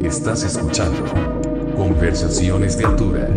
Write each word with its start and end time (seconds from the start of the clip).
Estás 0.00 0.44
escuchando 0.44 1.04
Conversaciones 1.74 2.78
de 2.78 2.84
Altura. 2.84 3.28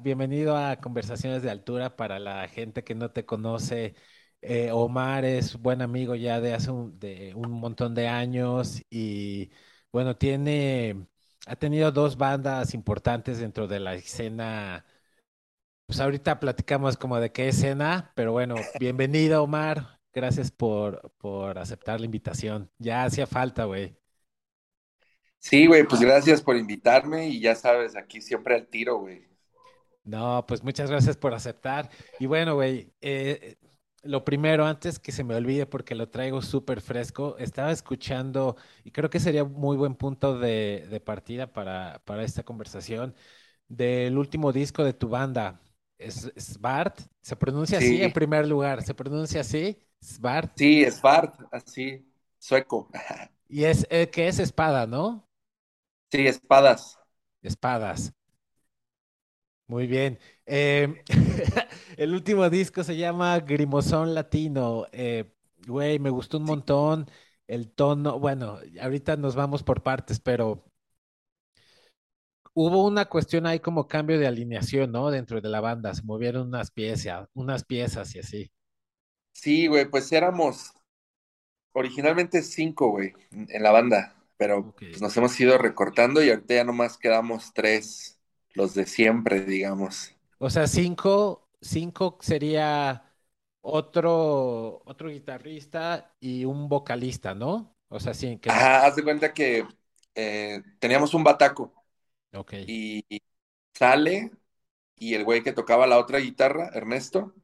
Bienvenido 0.00 0.56
a 0.56 0.76
Conversaciones 0.76 1.42
de 1.42 1.50
Altura 1.50 1.96
para 1.96 2.20
la 2.20 2.46
gente 2.46 2.84
que 2.84 2.94
no 2.94 3.10
te 3.10 3.26
conoce. 3.26 3.96
Eh, 4.40 4.70
Omar 4.70 5.24
es 5.24 5.60
buen 5.60 5.82
amigo 5.82 6.14
ya 6.14 6.40
de 6.40 6.54
hace 6.54 6.70
un, 6.70 6.98
de 7.00 7.34
un 7.34 7.50
montón 7.50 7.94
de 7.96 8.06
años 8.06 8.80
y 8.90 9.50
bueno, 9.90 10.16
tiene, 10.16 11.08
ha 11.46 11.56
tenido 11.56 11.90
dos 11.90 12.16
bandas 12.16 12.74
importantes 12.74 13.38
dentro 13.40 13.66
de 13.66 13.80
la 13.80 13.94
escena. 13.94 14.84
Pues 15.86 16.00
ahorita 16.00 16.38
platicamos 16.38 16.96
como 16.96 17.18
de 17.18 17.32
qué 17.32 17.48
escena, 17.48 18.12
pero 18.14 18.32
bueno, 18.32 18.54
bienvenido 18.78 19.42
Omar. 19.42 19.97
Gracias 20.18 20.50
por, 20.50 21.12
por 21.18 21.58
aceptar 21.60 22.00
la 22.00 22.06
invitación. 22.06 22.68
Ya 22.76 23.04
hacía 23.04 23.24
falta, 23.24 23.66
güey. 23.66 23.96
Sí, 25.38 25.68
güey, 25.68 25.84
pues 25.84 26.00
gracias 26.00 26.42
por 26.42 26.56
invitarme 26.56 27.28
y 27.28 27.38
ya 27.38 27.54
sabes, 27.54 27.94
aquí 27.94 28.20
siempre 28.20 28.56
al 28.56 28.66
tiro, 28.66 28.98
güey. 28.98 29.28
No, 30.02 30.44
pues 30.48 30.64
muchas 30.64 30.90
gracias 30.90 31.16
por 31.16 31.34
aceptar. 31.34 31.88
Y 32.18 32.26
bueno, 32.26 32.56
güey, 32.56 32.92
eh, 33.00 33.58
lo 34.02 34.24
primero, 34.24 34.66
antes 34.66 34.98
que 34.98 35.12
se 35.12 35.22
me 35.22 35.36
olvide, 35.36 35.66
porque 35.66 35.94
lo 35.94 36.08
traigo 36.08 36.42
súper 36.42 36.80
fresco, 36.80 37.36
estaba 37.38 37.70
escuchando, 37.70 38.56
y 38.82 38.90
creo 38.90 39.10
que 39.10 39.20
sería 39.20 39.44
muy 39.44 39.76
buen 39.76 39.94
punto 39.94 40.36
de, 40.36 40.88
de 40.90 40.98
partida 40.98 41.52
para, 41.52 42.02
para, 42.04 42.24
esta 42.24 42.42
conversación, 42.42 43.14
del 43.68 44.18
último 44.18 44.52
disco 44.52 44.82
de 44.82 44.94
tu 44.94 45.08
banda, 45.08 45.60
es 45.96 46.32
Svart, 46.36 46.98
se 47.20 47.36
pronuncia 47.36 47.78
así 47.78 48.02
en 48.02 48.12
primer 48.12 48.48
lugar, 48.48 48.82
se 48.82 48.94
pronuncia 48.94 49.42
así, 49.42 49.78
Svart. 50.00 50.52
Sí, 50.56 50.84
Svart, 50.90 51.34
así, 51.52 52.04
sueco. 52.38 52.88
Y 53.50 53.64
es 53.64 53.86
eh, 53.88 54.10
que 54.10 54.28
es 54.28 54.38
espada, 54.40 54.86
¿no? 54.86 55.26
Sí, 56.12 56.26
espadas. 56.26 56.98
Espadas. 57.42 58.12
Muy 59.66 59.86
bien. 59.86 60.18
Eh, 60.46 61.02
el 61.96 62.14
último 62.14 62.48
disco 62.50 62.82
se 62.84 62.96
llama 62.96 63.38
Grimosón 63.40 64.14
Latino. 64.14 64.86
Eh, 64.92 65.32
güey, 65.66 65.98
me 65.98 66.10
gustó 66.10 66.38
un 66.38 66.44
montón. 66.44 67.10
El 67.46 67.70
tono, 67.72 68.18
bueno, 68.18 68.58
ahorita 68.80 69.16
nos 69.16 69.34
vamos 69.34 69.62
por 69.62 69.82
partes, 69.82 70.20
pero 70.20 70.64
hubo 72.54 72.84
una 72.86 73.06
cuestión 73.06 73.46
ahí 73.46 73.60
como 73.60 73.88
cambio 73.88 74.18
de 74.18 74.26
alineación, 74.26 74.92
¿no? 74.92 75.10
Dentro 75.10 75.40
de 75.40 75.48
la 75.48 75.60
banda, 75.60 75.94
se 75.94 76.02
movieron 76.02 76.48
unas 76.48 76.70
piezas, 76.70 77.28
unas 77.34 77.64
piezas 77.64 78.14
y 78.14 78.18
así. 78.18 78.50
Sí, 79.40 79.68
güey, 79.68 79.88
pues 79.88 80.10
éramos 80.10 80.72
originalmente 81.72 82.42
cinco, 82.42 82.90
güey, 82.90 83.12
en 83.30 83.62
la 83.62 83.70
banda, 83.70 84.16
pero 84.36 84.74
pues 84.76 85.00
nos 85.00 85.16
hemos 85.16 85.38
ido 85.38 85.56
recortando 85.58 86.22
y 86.22 86.30
ahorita 86.30 86.54
ya 86.54 86.64
nomás 86.64 86.98
quedamos 86.98 87.52
tres 87.54 88.18
los 88.54 88.74
de 88.74 88.84
siempre, 88.86 89.42
digamos. 89.42 90.12
O 90.38 90.50
sea, 90.50 90.66
cinco, 90.66 91.48
cinco 91.60 92.18
sería 92.20 93.04
otro, 93.60 94.82
otro 94.84 95.08
guitarrista 95.08 96.16
y 96.18 96.44
un 96.44 96.68
vocalista, 96.68 97.34
¿no? 97.34 97.76
O 97.88 98.00
sea, 98.00 98.14
sí. 98.14 98.38
Que... 98.38 98.50
haz 98.50 98.96
de 98.96 99.04
cuenta 99.04 99.32
que 99.32 99.64
eh, 100.16 100.62
teníamos 100.80 101.14
un 101.14 101.22
bataco. 101.22 101.72
Ok. 102.34 102.54
Y 102.66 103.04
sale 103.72 104.32
y 104.96 105.14
el 105.14 105.24
güey 105.24 105.44
que 105.44 105.52
tocaba 105.52 105.86
la 105.86 105.98
otra 105.98 106.18
guitarra, 106.18 106.70
Ernesto, 106.74 107.34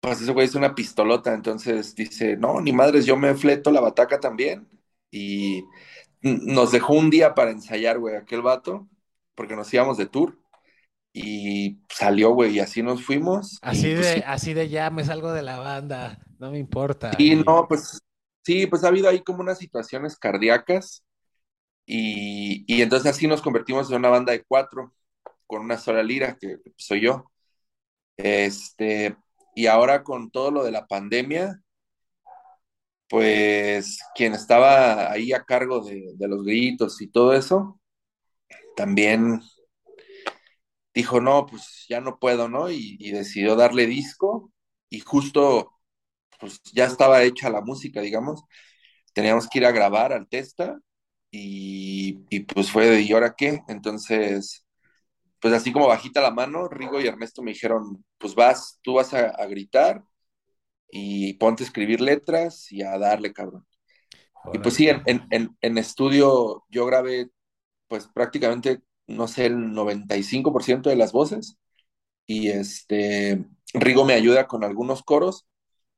pues 0.00 0.20
ese 0.20 0.32
güey 0.32 0.46
es 0.46 0.54
una 0.54 0.74
pistolota, 0.74 1.34
entonces 1.34 1.94
dice, 1.94 2.36
no, 2.36 2.60
ni 2.60 2.72
madres, 2.72 3.06
yo 3.06 3.16
me 3.16 3.34
fleto 3.34 3.70
la 3.70 3.80
bataca 3.80 4.20
también. 4.20 4.68
Y 5.10 5.64
nos 6.22 6.72
dejó 6.72 6.94
un 6.94 7.10
día 7.10 7.34
para 7.34 7.50
ensayar, 7.50 7.98
güey, 7.98 8.16
aquel 8.16 8.42
vato 8.42 8.88
porque 9.38 9.54
nos 9.54 9.72
íbamos 9.72 9.96
de 9.96 10.06
tour 10.06 10.36
y 11.12 11.78
salió, 11.88 12.30
güey, 12.30 12.56
y 12.56 12.60
así 12.60 12.82
nos 12.82 13.04
fuimos. 13.04 13.58
Así 13.62 13.94
pues, 13.94 14.16
de, 14.16 14.24
así 14.26 14.52
de 14.52 14.68
ya 14.68 14.90
me 14.90 15.04
salgo 15.04 15.32
de 15.32 15.42
la 15.42 15.60
banda, 15.60 16.18
no 16.40 16.50
me 16.50 16.58
importa. 16.58 17.12
Y 17.18 17.36
no, 17.36 17.66
pues 17.68 18.00
sí, 18.44 18.66
pues 18.66 18.82
ha 18.82 18.88
habido 18.88 19.08
ahí 19.08 19.22
como 19.22 19.40
unas 19.40 19.58
situaciones 19.58 20.16
cardíacas 20.16 21.04
y, 21.86 22.64
y 22.66 22.82
entonces 22.82 23.10
así 23.10 23.28
nos 23.28 23.40
convertimos 23.40 23.88
en 23.90 23.96
una 23.98 24.08
banda 24.08 24.32
de 24.32 24.42
cuatro 24.42 24.92
con 25.46 25.62
una 25.62 25.78
sola 25.78 26.02
lira, 26.02 26.36
que 26.36 26.58
soy 26.76 27.02
yo. 27.02 27.30
Este, 28.16 29.16
y 29.58 29.66
ahora 29.66 30.04
con 30.04 30.30
todo 30.30 30.52
lo 30.52 30.62
de 30.62 30.70
la 30.70 30.86
pandemia, 30.86 31.60
pues 33.08 33.98
quien 34.14 34.34
estaba 34.34 35.10
ahí 35.10 35.32
a 35.32 35.44
cargo 35.44 35.80
de, 35.80 36.14
los 36.28 36.44
gritos 36.44 37.00
y 37.02 37.08
todo 37.08 37.34
eso, 37.34 37.80
también 38.76 39.40
dijo, 40.94 41.20
no, 41.20 41.46
pues 41.46 41.86
ya 41.88 42.00
no 42.00 42.20
puedo, 42.20 42.48
¿no? 42.48 42.70
Y, 42.70 42.98
decidió 43.10 43.56
darle 43.56 43.86
disco 43.86 44.52
y 44.90 45.00
justo, 45.00 45.72
pues 46.40 46.60
ya 46.72 46.86
estaba 46.86 47.24
hecha 47.24 47.50
la 47.50 47.62
música, 47.62 48.00
digamos. 48.00 48.44
Teníamos 49.12 49.48
que 49.48 49.58
ir 49.58 49.66
a 49.66 49.72
grabar 49.72 50.12
al 50.12 50.28
Testa 50.28 50.78
y, 51.32 52.14
pues 52.54 52.70
fue 52.70 52.86
de, 52.86 53.02
¿y 53.02 53.12
ahora 53.12 53.34
qué? 53.36 53.62
Entonces, 53.68 54.66
pues 55.40 55.54
así 55.54 55.72
como 55.72 55.88
bajita 55.88 56.20
la 56.20 56.30
mano, 56.30 56.68
Rigo 56.68 57.00
y 57.00 57.06
Ernesto 57.06 57.42
me 57.42 57.52
dijeron, 57.52 58.04
pues 58.18 58.34
vas, 58.34 58.78
tú 58.82 58.94
vas 58.94 59.14
a, 59.14 59.46
gritar 59.46 60.04
y 60.90 61.34
ponte 61.34 61.62
a 61.64 61.66
escribir 61.66 62.00
letras 62.00 62.72
y 62.72 62.82
a 62.82 62.98
darle, 62.98 63.32
cabrón. 63.32 63.66
Y 64.52 64.58
pues 64.58 64.74
sí, 64.74 64.88
en, 64.88 65.02
en, 65.06 65.56
en, 65.60 65.78
estudio 65.78 66.64
yo 66.70 66.86
grabé 66.86 67.30
pues 67.88 68.08
prácticamente, 68.08 68.82
no 69.06 69.28
sé, 69.28 69.46
el 69.46 69.56
95% 69.74 70.90
de 70.90 70.96
las 70.96 71.12
voces. 71.12 71.58
Y 72.26 72.50
este, 72.50 73.44
Rigo 73.74 74.04
me 74.04 74.14
ayuda 74.14 74.46
con 74.46 74.64
algunos 74.64 75.02
coros, 75.02 75.46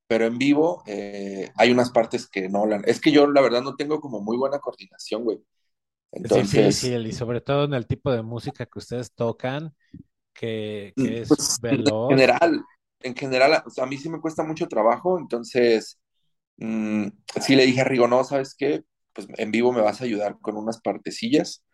pero 0.07 0.27
en 0.27 0.39
vivo 0.39 0.83
eh, 0.87 1.53
hay 1.57 1.71
unas 1.73 1.91
partes 1.91 2.29
que 2.29 2.49
no 2.49 2.67
la... 2.67 2.79
Es 2.87 3.01
que 3.01 3.13
yo 3.13 3.27
la 3.29 3.41
verdad 3.43 3.63
no 3.63 3.77
tengo 3.77 4.01
como 4.01 4.21
muy 4.21 4.37
buena 4.37 4.61
coordinación, 4.61 5.25
güey. 5.25 5.41
Entonces... 6.13 6.55
Es 6.55 6.81
difícil, 6.83 7.07
y 7.07 7.13
sobre 7.13 7.41
todo 7.41 7.65
en 7.65 7.75
el 7.75 7.87
tipo 7.87 8.13
de 8.13 8.23
música 8.23 8.67
que 8.67 8.79
ustedes 8.79 9.13
tocan, 9.13 9.75
que, 10.33 10.93
es 10.97 11.29
pues, 11.29 11.59
veloz. 11.61 12.11
En 12.11 12.19
general, 12.19 12.65
en 13.01 13.15
general, 13.15 13.63
a 13.77 13.87
mí 13.87 13.97
sí 13.99 14.09
me 14.09 14.21
cuesta 14.21 14.43
mucho 14.43 14.69
trabajo, 14.69 15.19
entonces 15.19 16.01
mm, 16.57 17.07
sí 17.41 17.57
le 17.57 17.67
dije 17.67 17.83
a 17.83 17.85
Rigo, 17.85 18.09
no, 18.09 18.25
¿sabes 18.25 18.55
qué? 18.57 18.83
Pues 19.13 19.29
en 19.37 19.51
vivo 19.51 19.73
me 19.73 19.81
vas 19.81 20.01
a 20.01 20.05
ayudar 20.05 20.39
con 20.41 20.57
unas 20.57 20.81
partecillas 20.81 21.65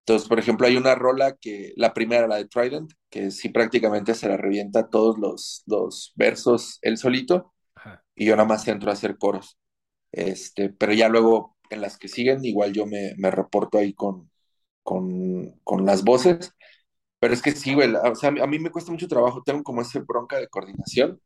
entonces, 0.00 0.28
por 0.28 0.38
ejemplo, 0.38 0.66
hay 0.66 0.76
una 0.76 0.94
rola 0.94 1.36
que, 1.40 1.72
la 1.76 1.94
primera, 1.94 2.26
la 2.26 2.36
de 2.36 2.48
Trident, 2.48 2.90
que 3.10 3.30
sí 3.30 3.48
prácticamente 3.48 4.14
se 4.14 4.28
la 4.28 4.36
revienta 4.36 4.88
todos 4.88 5.18
los, 5.18 5.62
los 5.66 6.12
versos 6.16 6.78
él 6.82 6.96
solito, 6.96 7.54
y 8.16 8.26
yo 8.26 8.34
nada 8.34 8.48
más 8.48 8.66
entro 8.66 8.90
a 8.90 8.94
hacer 8.94 9.18
coros. 9.18 9.58
Este, 10.10 10.70
pero 10.70 10.92
ya 10.92 11.08
luego 11.08 11.56
en 11.70 11.80
las 11.80 11.98
que 11.98 12.08
siguen, 12.08 12.44
igual 12.44 12.72
yo 12.72 12.86
me, 12.86 13.14
me 13.18 13.30
reporto 13.30 13.78
ahí 13.78 13.94
con, 13.94 14.30
con, 14.82 15.52
con, 15.64 15.86
las 15.86 16.04
voces. 16.04 16.52
Pero 17.20 17.34
es 17.34 17.42
que 17.42 17.52
sí, 17.52 17.74
güey, 17.74 17.94
o 17.94 18.14
sea, 18.14 18.30
a 18.30 18.46
mí 18.46 18.58
me 18.58 18.70
cuesta 18.70 18.92
mucho 18.92 19.08
trabajo, 19.08 19.42
tengo 19.44 19.62
como 19.64 19.82
esa 19.82 20.00
bronca 20.00 20.38
de 20.38 20.48
coordinación 20.48 21.20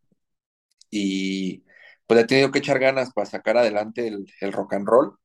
y 0.91 1.65
pues 2.07 2.21
he 2.21 2.27
tenido 2.27 2.51
que 2.53 2.61
echar 2.61 2.79
ganas 2.79 3.13
para 3.13 3.27
sacar 3.27 3.57
adelante 3.59 4.09
el, 4.09 4.27
el 4.41 4.53
rock 4.53 4.75
and 4.75 4.87
roll 4.89 5.19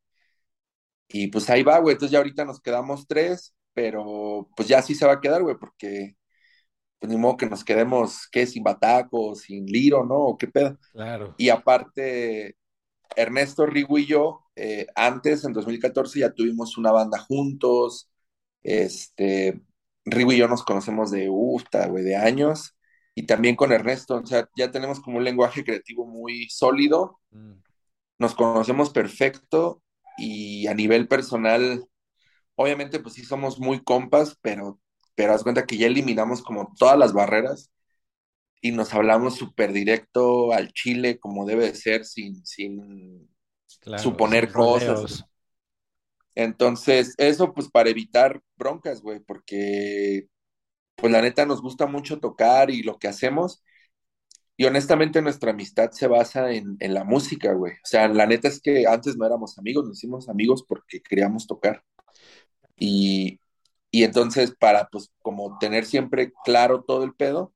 y 1.10 1.28
pues 1.28 1.50
ahí 1.50 1.64
va, 1.64 1.80
güey. 1.80 1.94
Entonces 1.94 2.12
ya 2.12 2.20
ahorita 2.20 2.46
nos 2.46 2.62
quedamos 2.62 3.08
tres, 3.08 3.56
pero 3.74 4.48
pues 4.56 4.68
ya 4.68 4.82
sí 4.82 4.96
se 4.96 5.06
va 5.06 5.14
a 5.14 5.22
quedar, 5.22 5.42
güey, 5.42 5.58
porque 5.60 6.16
pues 7.00 7.12
ni 7.12 7.18
modo 7.18 7.38
que 7.38 7.48
nos 7.48 7.64
quedemos, 7.64 8.28
¿qué? 8.32 8.46
Sin 8.46 8.64
Bataco, 8.64 9.36
sin 9.36 9.66
Liro, 9.66 10.06
¿no? 10.06 10.18
¿O 10.18 10.38
qué 10.38 10.48
pedo? 10.48 10.78
Claro. 10.92 11.34
Y 11.38 11.50
aparte, 11.50 12.58
Ernesto 13.16 13.66
Rigo 13.66 13.98
y 13.98 14.06
yo, 14.06 14.46
eh, 14.56 14.88
antes, 14.96 15.44
en 15.44 15.54
2014, 15.54 16.20
ya 16.20 16.32
tuvimos 16.32 16.78
una 16.78 16.92
banda 16.92 17.20
juntos. 17.20 18.10
Este, 18.64 19.62
Rigo 20.06 20.32
y 20.32 20.38
yo 20.38 20.48
nos 20.48 20.64
conocemos 20.64 21.12
de, 21.12 21.28
usta, 21.30 21.88
güey, 21.88 22.04
de 22.04 22.16
años. 22.16 22.76
Y 23.16 23.24
también 23.26 23.56
con 23.56 23.72
Ernesto, 23.72 24.16
o 24.16 24.26
sea, 24.26 24.48
ya 24.56 24.72
tenemos 24.72 25.00
como 25.00 25.18
un 25.18 25.24
lenguaje 25.24 25.64
creativo 25.64 26.06
muy 26.06 26.50
sólido. 26.50 27.20
Mm. 27.32 27.54
Nos 28.20 28.36
conocemos 28.36 28.92
perfecto 28.92 29.82
y 30.18 30.68
a 30.68 30.74
nivel 30.74 31.08
personal, 31.08 31.86
obviamente 32.56 33.00
pues 33.00 33.16
sí 33.16 33.24
somos 33.24 33.60
muy 33.60 33.84
compas, 33.84 34.38
pero, 34.42 34.80
pero 35.16 35.34
haz 35.34 35.44
cuenta 35.44 35.66
que 35.66 35.78
ya 35.78 35.88
eliminamos 35.88 36.42
como 36.42 36.74
todas 36.78 36.98
las 36.98 37.14
barreras 37.14 37.72
y 38.62 38.72
nos 38.72 38.94
hablamos 38.94 39.36
súper 39.36 39.74
directo 39.74 40.54
al 40.54 40.74
chile 40.74 41.20
como 41.20 41.46
debe 41.46 41.66
de 41.68 41.76
ser, 41.76 42.06
sin, 42.06 42.46
sin 42.46 43.30
suponer 43.96 44.52
cosas. 44.52 45.26
Entonces, 46.36 47.16
eso 47.18 47.54
pues 47.54 47.70
para 47.70 47.90
evitar 47.90 48.42
broncas, 48.56 49.02
güey, 49.02 49.20
porque 49.20 50.28
pues 50.96 51.12
la 51.14 51.22
neta 51.22 51.46
nos 51.46 51.62
gusta 51.62 51.88
mucho 51.88 52.20
tocar 52.20 52.72
y 52.72 52.84
lo 52.84 53.00
que 53.00 53.08
hacemos, 53.08 53.64
y 54.58 54.66
honestamente 54.66 55.22
nuestra 55.22 55.52
amistad 55.52 55.92
se 55.92 56.08
basa 56.08 56.52
en, 56.52 56.78
en 56.80 56.94
la 56.94 57.04
música, 57.06 57.54
güey. 57.54 57.74
O 57.74 57.86
sea, 57.86 58.08
la 58.10 58.26
neta 58.28 58.50
es 58.50 58.62
que 58.62 58.86
antes 58.88 59.18
no 59.18 59.26
éramos 59.26 59.58
amigos, 59.58 59.86
nos 59.88 59.98
hicimos 59.98 60.30
amigos 60.30 60.66
porque 60.68 61.02
queríamos 61.02 61.48
tocar. 61.48 61.84
Y, 62.78 63.40
y 63.92 64.04
entonces 64.04 64.56
para, 64.60 64.90
pues, 64.90 65.12
como 65.22 65.58
tener 65.60 65.86
siempre 65.86 66.34
claro 66.46 66.84
todo 66.84 67.04
el 67.04 67.14
pedo, 67.16 67.54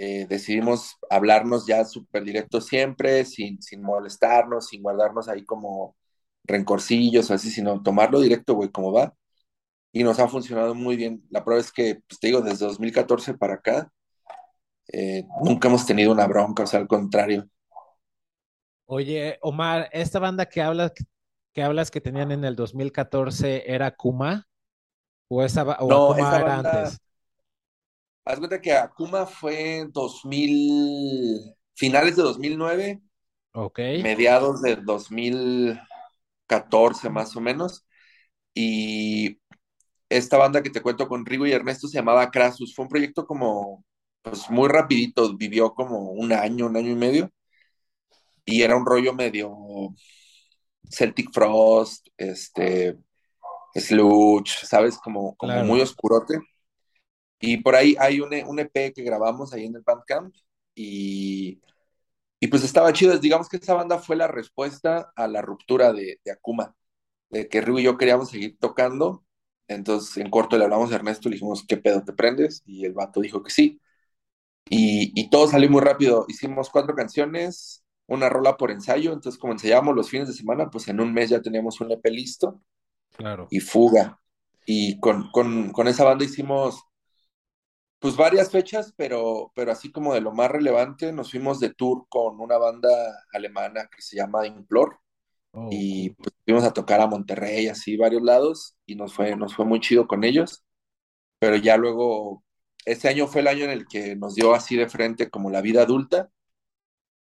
eh, 0.00 0.26
decidimos 0.28 0.96
hablarnos 1.10 1.66
ya 1.66 1.84
súper 1.84 2.22
directo 2.22 2.60
siempre, 2.60 3.24
sin, 3.24 3.60
sin 3.60 3.82
molestarnos, 3.82 4.68
sin 4.68 4.80
guardarnos 4.80 5.28
ahí 5.28 5.44
como 5.44 5.96
rencorcillos 6.44 7.28
o 7.30 7.34
así, 7.34 7.50
sino 7.50 7.82
tomarlo 7.82 8.20
directo, 8.20 8.54
güey, 8.54 8.70
como 8.70 8.92
va. 8.92 9.12
Y 9.90 10.04
nos 10.04 10.20
ha 10.20 10.28
funcionado 10.28 10.72
muy 10.76 10.94
bien. 10.94 11.24
La 11.30 11.44
prueba 11.44 11.60
es 11.60 11.72
que, 11.72 12.00
pues 12.08 12.20
te 12.20 12.28
digo, 12.28 12.42
desde 12.42 12.64
2014 12.66 13.34
para 13.34 13.54
acá, 13.54 13.90
eh, 14.92 15.24
nunca 15.42 15.66
hemos 15.66 15.84
tenido 15.84 16.12
una 16.12 16.28
bronca, 16.28 16.62
o 16.62 16.66
sea, 16.66 16.78
al 16.78 16.86
contrario. 16.86 17.48
Oye, 18.86 19.36
Omar, 19.42 19.88
esta 19.92 20.20
banda 20.20 20.46
que 20.46 20.62
hablas 20.62 20.92
que 21.52 21.62
hablas 21.64 21.90
que 21.90 22.00
tenían 22.00 22.30
en 22.30 22.44
el 22.44 22.54
2014 22.54 23.64
era 23.66 23.90
Kuma 23.90 24.46
o 25.28 25.42
esa 25.42 25.64
o 25.64 25.88
No, 25.88 26.12
Akuma 26.12 26.28
esa 26.28 26.36
era 26.36 26.54
banda, 26.54 26.82
antes. 26.82 27.00
Haz 28.28 28.38
cuenta 28.38 28.60
que 28.60 28.72
Akuma 28.72 29.26
fue 29.26 29.78
en 29.78 29.90
2000, 29.90 31.54
finales 31.74 32.14
de 32.16 32.22
2009, 32.22 33.00
Ok, 33.52 33.78
mediados 34.02 34.60
de 34.60 34.76
2014 34.76 37.08
más 37.08 37.34
o 37.36 37.40
menos, 37.40 37.86
y 38.54 39.40
esta 40.10 40.36
banda 40.36 40.62
que 40.62 40.70
te 40.70 40.82
cuento 40.82 41.08
con 41.08 41.24
Rigo 41.24 41.46
y 41.46 41.52
Ernesto 41.52 41.88
se 41.88 41.96
llamaba 41.96 42.30
Crasus, 42.30 42.74
fue 42.74 42.84
un 42.84 42.90
proyecto 42.90 43.26
como, 43.26 43.84
pues 44.22 44.50
muy 44.50 44.68
rapidito, 44.68 45.34
vivió 45.36 45.72
como 45.74 46.10
un 46.10 46.32
año, 46.32 46.66
un 46.66 46.76
año 46.76 46.90
y 46.90 46.96
medio, 46.96 47.30
y 48.44 48.62
era 48.62 48.76
un 48.76 48.84
rollo 48.84 49.14
medio 49.14 49.54
Celtic 50.90 51.32
Frost, 51.32 52.08
este, 52.18 52.98
Sludge, 53.74 54.66
¿sabes? 54.66 54.98
Como, 54.98 55.34
como 55.36 55.64
muy 55.64 55.80
oscurote. 55.80 56.38
Y 57.40 57.58
por 57.58 57.76
ahí 57.76 57.96
hay 58.00 58.20
un, 58.20 58.32
E- 58.32 58.44
un 58.44 58.58
EP 58.58 58.92
que 58.94 59.02
grabamos 59.02 59.52
ahí 59.52 59.66
en 59.66 59.76
el 59.76 59.82
Bandcamp 59.82 60.34
y, 60.74 61.62
y 62.40 62.46
pues 62.48 62.64
estaba 62.64 62.92
chido. 62.92 63.18
Digamos 63.18 63.48
que 63.48 63.58
esa 63.58 63.74
banda 63.74 63.98
fue 63.98 64.16
la 64.16 64.28
respuesta 64.28 65.12
a 65.16 65.28
la 65.28 65.42
ruptura 65.42 65.92
de, 65.92 66.20
de 66.24 66.32
Akuma, 66.32 66.74
de 67.30 67.48
que 67.48 67.60
Ryu 67.62 67.78
y 67.80 67.84
yo 67.84 67.98
queríamos 67.98 68.30
seguir 68.30 68.58
tocando. 68.60 69.24
Entonces 69.68 70.16
en 70.18 70.30
corto 70.30 70.58
le 70.58 70.64
hablamos 70.64 70.92
a 70.92 70.96
Ernesto 70.96 71.28
le 71.30 71.34
dijimos, 71.36 71.64
¿qué 71.68 71.76
pedo 71.78 72.04
te 72.04 72.12
prendes? 72.14 72.62
Y 72.66 72.84
el 72.86 72.94
vato 72.94 73.20
dijo 73.20 73.42
que 73.42 73.50
sí. 73.52 73.80
Y, 74.70 75.12
y 75.20 75.30
todo 75.30 75.48
salió 75.48 75.70
muy 75.70 75.80
rápido. 75.82 76.24
Hicimos 76.28 76.70
cuatro 76.70 76.94
canciones, 76.94 77.84
una 78.06 78.28
rola 78.28 78.56
por 78.56 78.70
ensayo. 78.70 79.12
Entonces 79.12 79.40
como 79.40 79.52
ensayábamos 79.54 79.94
los 79.96 80.10
fines 80.10 80.28
de 80.28 80.34
semana, 80.34 80.70
pues 80.70 80.88
en 80.88 81.00
un 81.00 81.12
mes 81.14 81.30
ya 81.30 81.40
teníamos 81.42 81.80
un 81.80 81.92
EP 81.92 82.10
listo 82.10 82.60
Claro. 83.16 83.50
y 83.50 83.60
Fuga. 83.60 84.20
Y 84.66 85.00
con, 85.00 85.30
con, 85.32 85.72
con 85.72 85.88
esa 85.88 86.04
banda 86.04 86.24
hicimos 86.24 86.82
pues 87.98 88.16
varias 88.16 88.50
fechas, 88.50 88.94
pero, 88.96 89.52
pero 89.54 89.72
así 89.72 89.90
como 89.92 90.14
de 90.14 90.20
lo 90.20 90.32
más 90.32 90.50
relevante, 90.50 91.12
nos 91.12 91.30
fuimos 91.30 91.60
de 91.60 91.74
tour 91.74 92.06
con 92.08 92.40
una 92.40 92.58
banda 92.58 92.88
alemana 93.32 93.88
que 93.94 94.02
se 94.02 94.16
llama 94.16 94.46
Implore 94.46 94.96
Oh, 95.54 95.70
y 95.70 96.10
pues 96.12 96.34
fuimos 96.44 96.64
a 96.64 96.72
tocar 96.72 97.00
a 97.00 97.06
Monterrey, 97.08 97.68
así 97.68 97.96
varios 97.96 98.22
lados 98.22 98.76
y 98.86 98.96
nos 98.96 99.14
fue, 99.14 99.36
nos 99.36 99.54
fue 99.54 99.64
muy 99.66 99.80
chido 99.80 100.06
con 100.08 100.24
ellos, 100.24 100.64
pero 101.38 101.56
ya 101.56 101.76
luego, 101.76 102.44
ese 102.84 103.08
año 103.08 103.26
fue 103.28 103.42
el 103.42 103.48
año 103.48 103.64
en 103.64 103.70
el 103.70 103.86
que 103.88 104.16
nos 104.16 104.34
dio 104.36 104.54
así 104.54 104.76
de 104.76 104.88
frente 104.88 105.30
como 105.30 105.50
la 105.50 105.62
vida 105.62 105.82
adulta 105.82 106.30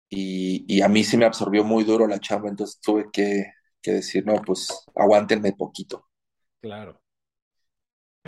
y, 0.09 0.65
y 0.67 0.81
a 0.81 0.87
mí 0.89 1.03
sí 1.03 1.17
me 1.17 1.25
absorbió 1.25 1.63
muy 1.63 1.83
duro 1.83 2.07
la 2.07 2.19
chamba, 2.19 2.49
entonces 2.49 2.79
tuve 2.81 3.05
que, 3.11 3.45
que 3.81 3.91
decir, 3.93 4.25
no, 4.25 4.41
pues 4.41 4.69
aguántenme 4.95 5.53
poquito. 5.53 6.07
Claro. 6.61 7.02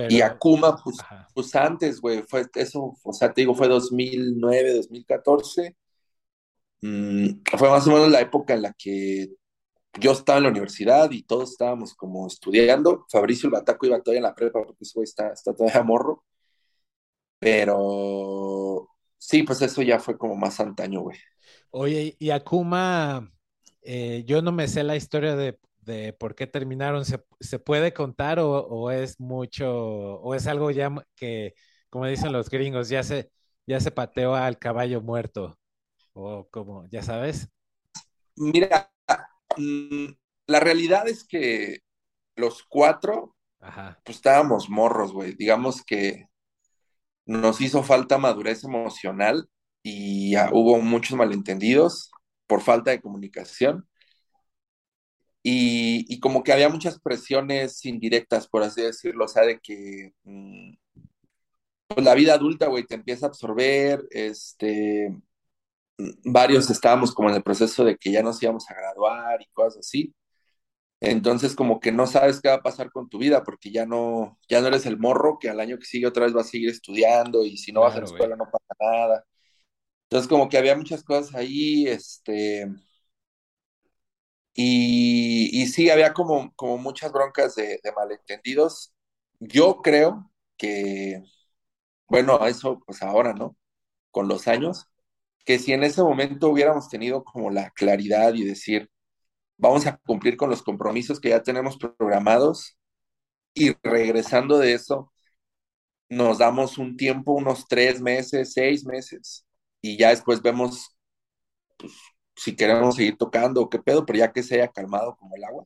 Y 0.09 0.21
Akuma, 0.21 0.75
pues, 0.83 0.97
pues 1.33 1.55
antes, 1.55 2.01
güey, 2.01 2.23
fue 2.27 2.45
eso, 2.55 2.97
o 3.01 3.13
sea, 3.13 3.33
te 3.33 3.41
digo, 3.41 3.55
fue 3.55 3.67
2009, 3.67 4.73
2014. 4.75 5.75
Mm, 6.81 7.41
fue 7.57 7.69
más 7.69 7.87
o 7.87 7.91
menos 7.91 8.09
la 8.09 8.21
época 8.21 8.53
en 8.53 8.61
la 8.63 8.73
que 8.73 9.29
yo 9.99 10.11
estaba 10.11 10.37
en 10.37 10.43
la 10.43 10.49
universidad 10.49 11.09
y 11.11 11.23
todos 11.23 11.51
estábamos 11.51 11.93
como 11.95 12.27
estudiando. 12.27 13.05
Fabricio 13.09 13.47
el 13.47 13.53
Bataco 13.53 13.85
iba 13.85 14.01
todavía 14.01 14.19
en 14.19 14.23
la 14.23 14.35
prepa 14.35 14.61
porque 14.63 14.83
ese 14.83 14.93
güey 14.95 15.05
está, 15.05 15.29
está 15.29 15.53
todavía 15.55 15.83
morro. 15.83 16.23
Pero 17.39 18.89
sí, 19.17 19.43
pues 19.43 19.61
eso 19.61 19.81
ya 19.81 19.99
fue 19.99 20.17
como 20.17 20.35
más 20.35 20.59
antaño, 20.59 21.01
güey. 21.01 21.17
Oye, 21.71 22.15
y 22.19 22.29
Akuma, 22.31 23.31
eh, 23.81 24.23
yo 24.25 24.41
no 24.41 24.51
me 24.51 24.67
sé 24.67 24.83
la 24.83 24.95
historia 24.95 25.35
de, 25.35 25.57
de 25.85 26.13
por 26.13 26.35
qué 26.35 26.47
terminaron. 26.47 27.05
¿Se, 27.05 27.23
se 27.39 27.59
puede 27.59 27.93
contar 27.93 28.39
o, 28.39 28.51
o 28.67 28.91
es 28.91 29.19
mucho, 29.19 29.71
o 30.21 30.35
es 30.35 30.47
algo 30.47 30.71
ya 30.71 30.91
que, 31.15 31.53
como 31.89 32.07
dicen 32.07 32.33
los 32.33 32.49
gringos, 32.49 32.89
ya 32.89 33.03
se, 33.03 33.31
ya 33.67 33.79
se 33.79 33.91
pateó 33.91 34.35
al 34.35 34.59
caballo 34.59 35.01
muerto? 35.01 35.57
O 36.13 36.47
como, 36.49 36.87
ya 36.89 37.03
sabes. 37.03 37.49
Mira, 38.35 38.91
mm, 39.57 40.07
la 40.47 40.59
realidad 40.59 41.07
es 41.07 41.25
que 41.25 41.79
los 42.35 42.63
cuatro, 42.63 43.35
Ajá, 43.59 43.99
pues 44.03 44.17
estábamos 44.17 44.69
morros, 44.69 45.13
güey. 45.13 45.35
Digamos 45.35 45.83
que 45.83 46.27
nos 47.25 47.61
hizo 47.61 47.83
falta 47.83 48.17
madurez 48.17 48.63
emocional 48.63 49.49
y 49.83 50.35
hubo 50.51 50.79
muchos 50.81 51.17
malentendidos 51.17 52.11
por 52.47 52.61
falta 52.61 52.91
de 52.91 53.01
comunicación 53.01 53.87
y, 55.47 56.11
y 56.11 56.19
como 56.19 56.43
que 56.43 56.53
había 56.53 56.69
muchas 56.69 56.99
presiones 56.99 57.85
indirectas, 57.85 58.47
por 58.47 58.63
así 58.63 58.81
decirlo, 58.81 59.25
o 59.25 59.27
sea, 59.27 59.43
de 59.43 59.59
que 59.59 60.11
mm, 60.23 60.73
pues 61.87 62.03
la 62.03 62.15
vida 62.15 62.33
adulta, 62.33 62.65
güey, 62.67 62.83
te 62.85 62.95
empieza 62.95 63.27
a 63.27 63.29
absorber, 63.29 64.03
este, 64.09 65.15
varios 66.25 66.69
estábamos 66.71 67.13
como 67.13 67.29
en 67.29 67.35
el 67.35 67.43
proceso 67.43 67.85
de 67.85 67.95
que 67.97 68.11
ya 68.11 68.23
nos 68.23 68.41
íbamos 68.41 68.69
a 68.71 68.73
graduar 68.73 69.39
y 69.41 69.45
cosas 69.53 69.79
así. 69.81 70.15
Entonces, 71.01 71.55
como 71.55 71.79
que 71.79 71.91
no 71.91 72.07
sabes 72.07 72.41
qué 72.41 72.49
va 72.49 72.55
a 72.55 72.63
pasar 72.63 72.91
con 72.91 73.09
tu 73.09 73.19
vida, 73.19 73.43
porque 73.43 73.71
ya 73.71 73.85
no, 73.85 74.39
ya 74.49 74.61
no 74.61 74.67
eres 74.67 74.87
el 74.87 74.97
morro 74.97 75.37
que 75.39 75.49
al 75.49 75.59
año 75.59 75.77
que 75.77 75.85
sigue 75.85 76.07
otra 76.07 76.25
vez 76.25 76.33
vas 76.33 76.47
a 76.47 76.51
seguir 76.51 76.69
estudiando 76.71 77.45
y 77.45 77.57
si 77.57 77.71
no 77.71 77.81
vas 77.81 77.95
a 77.95 77.99
la 77.99 78.05
escuela 78.05 78.35
no 78.35 78.45
pasa 78.45 78.75
nada. 78.79 79.25
Entonces, 80.09 80.27
como 80.29 80.49
que 80.49 80.57
había 80.57 80.75
muchas 80.75 81.03
cosas 81.03 81.35
ahí, 81.35 81.87
este, 81.87 82.67
y, 84.55 85.67
sí, 85.67 85.89
había 85.89 86.13
como, 86.13 86.53
como 86.55 86.77
muchas 86.77 87.11
broncas 87.11 87.55
de, 87.55 87.79
de 87.83 87.91
malentendidos. 87.93 88.93
Yo 89.39 89.81
creo 89.81 90.31
que, 90.57 91.23
bueno, 92.07 92.45
eso 92.47 92.81
pues 92.85 93.01
ahora, 93.03 93.33
¿no? 93.33 93.57
Con 94.11 94.27
los 94.29 94.47
años, 94.47 94.87
que 95.45 95.59
si 95.59 95.73
en 95.73 95.83
ese 95.83 96.03
momento 96.03 96.49
hubiéramos 96.49 96.89
tenido 96.89 97.23
como 97.23 97.51
la 97.51 97.71
claridad 97.71 98.33
y 98.35 98.45
decir, 98.45 98.89
vamos 99.57 99.87
a 99.87 99.97
cumplir 99.99 100.37
con 100.37 100.49
los 100.49 100.63
compromisos 100.63 101.19
que 101.19 101.29
ya 101.29 101.43
tenemos 101.43 101.77
programados 101.77 102.77
y 103.53 103.73
regresando 103.83 104.59
de 104.59 104.73
eso, 104.73 105.11
nos 106.09 106.37
damos 106.39 106.77
un 106.77 106.97
tiempo, 106.97 107.33
unos 107.33 107.67
tres 107.67 108.01
meses, 108.01 108.53
seis 108.53 108.85
meses, 108.85 109.45
y 109.81 109.97
ya 109.97 110.09
después 110.09 110.41
vemos 110.41 110.95
si 112.35 112.55
queremos 112.55 112.95
seguir 112.95 113.17
tocando 113.17 113.61
o 113.61 113.69
qué 113.69 113.79
pedo, 113.79 114.05
pero 114.05 114.19
ya 114.19 114.31
que 114.33 114.43
se 114.43 114.55
haya 114.55 114.69
calmado 114.71 115.15
como 115.17 115.35
el 115.35 115.43
agua. 115.43 115.65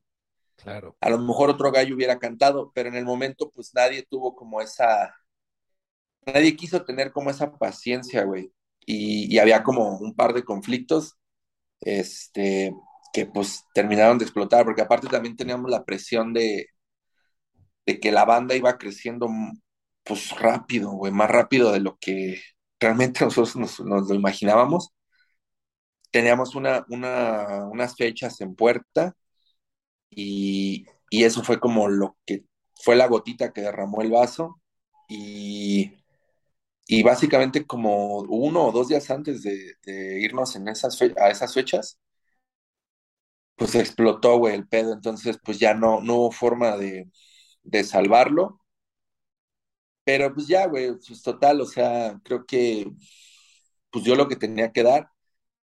Claro, 0.56 0.96
A 1.02 1.10
lo 1.10 1.18
mejor 1.20 1.50
otro 1.50 1.72
gallo 1.74 1.94
hubiera 1.96 2.20
cantado, 2.20 2.72
pero 2.74 2.88
en 2.90 2.96
el 2.96 3.04
momento 3.06 3.52
pues 3.52 3.74
nadie 3.74 4.04
tuvo 4.10 4.34
como 4.36 4.62
esa, 4.62 5.14
nadie 6.26 6.56
quiso 6.56 6.84
tener 6.86 7.12
como 7.12 7.30
esa 7.30 7.52
paciencia, 7.58 8.24
güey. 8.24 8.52
Y, 8.86 9.34
y 9.34 9.40
había 9.40 9.64
como 9.64 9.98
un 10.00 10.16
par 10.16 10.34
de 10.34 10.44
conflictos, 10.44 11.18
este, 11.82 12.74
que 13.14 13.26
pues 13.28 13.66
terminaron 13.74 14.18
de 14.20 14.26
explotar, 14.26 14.66
porque 14.66 14.82
aparte 14.84 15.08
también 15.10 15.36
teníamos 15.38 15.72
la 15.72 15.86
presión 15.86 16.34
de, 16.34 16.68
de 17.86 18.00
que 18.00 18.12
la 18.12 18.26
banda 18.26 18.56
iba 18.56 18.78
creciendo 18.78 19.28
pues 20.04 20.32
rápido, 20.40 20.92
güey, 20.92 21.12
más 21.12 21.30
rápido 21.30 21.72
de 21.72 21.80
lo 21.80 21.98
que 22.00 22.42
realmente 22.80 23.22
nosotros 23.26 23.56
nos, 23.56 23.80
nos 23.82 24.10
lo 24.10 24.16
imaginábamos. 24.16 24.92
Teníamos 26.12 26.56
una, 26.56 26.86
una, 26.90 27.66
unas 27.68 27.96
fechas 27.96 28.42
en 28.42 28.56
puerta 28.56 29.16
y, 30.10 30.86
y 31.10 31.24
eso 31.24 31.44
fue 31.44 31.60
como 31.60 31.88
lo 31.90 32.18
que 32.26 32.46
fue 32.84 32.96
la 32.96 33.08
gotita 33.08 33.54
que 33.54 33.62
derramó 33.62 34.02
el 34.02 34.12
vaso 34.12 34.62
y, 35.10 35.94
y 36.88 37.04
básicamente 37.04 37.66
como 37.68 38.20
uno 38.20 38.68
o 38.68 38.72
dos 38.72 38.90
días 38.90 39.10
antes 39.12 39.44
de, 39.44 39.76
irnos 40.22 40.56
en 40.56 40.68
esas 40.70 41.00
a 41.18 41.30
esas 41.32 41.54
fechas, 41.54 42.00
pues 43.56 43.76
explotó, 43.76 44.48
el 44.48 44.68
pedo, 44.68 44.94
entonces 44.94 45.38
pues 45.44 45.60
ya 45.60 45.74
no, 45.74 46.02
no 46.02 46.16
hubo 46.16 46.32
forma 46.32 46.78
de, 46.78 47.12
de 47.64 47.84
salvarlo, 47.84 48.62
pero 50.04 50.34
pues 50.34 50.48
ya, 50.48 50.68
güey, 50.68 50.94
pues 50.96 51.22
total, 51.22 51.62
o 51.62 51.66
sea, 51.66 52.20
creo 52.24 52.46
que 52.46 52.92
pues 53.92 54.04
dio 54.06 54.16
lo 54.16 54.28
que 54.28 54.36
tenía 54.36 54.72
que 54.72 54.84
dar, 54.84 55.10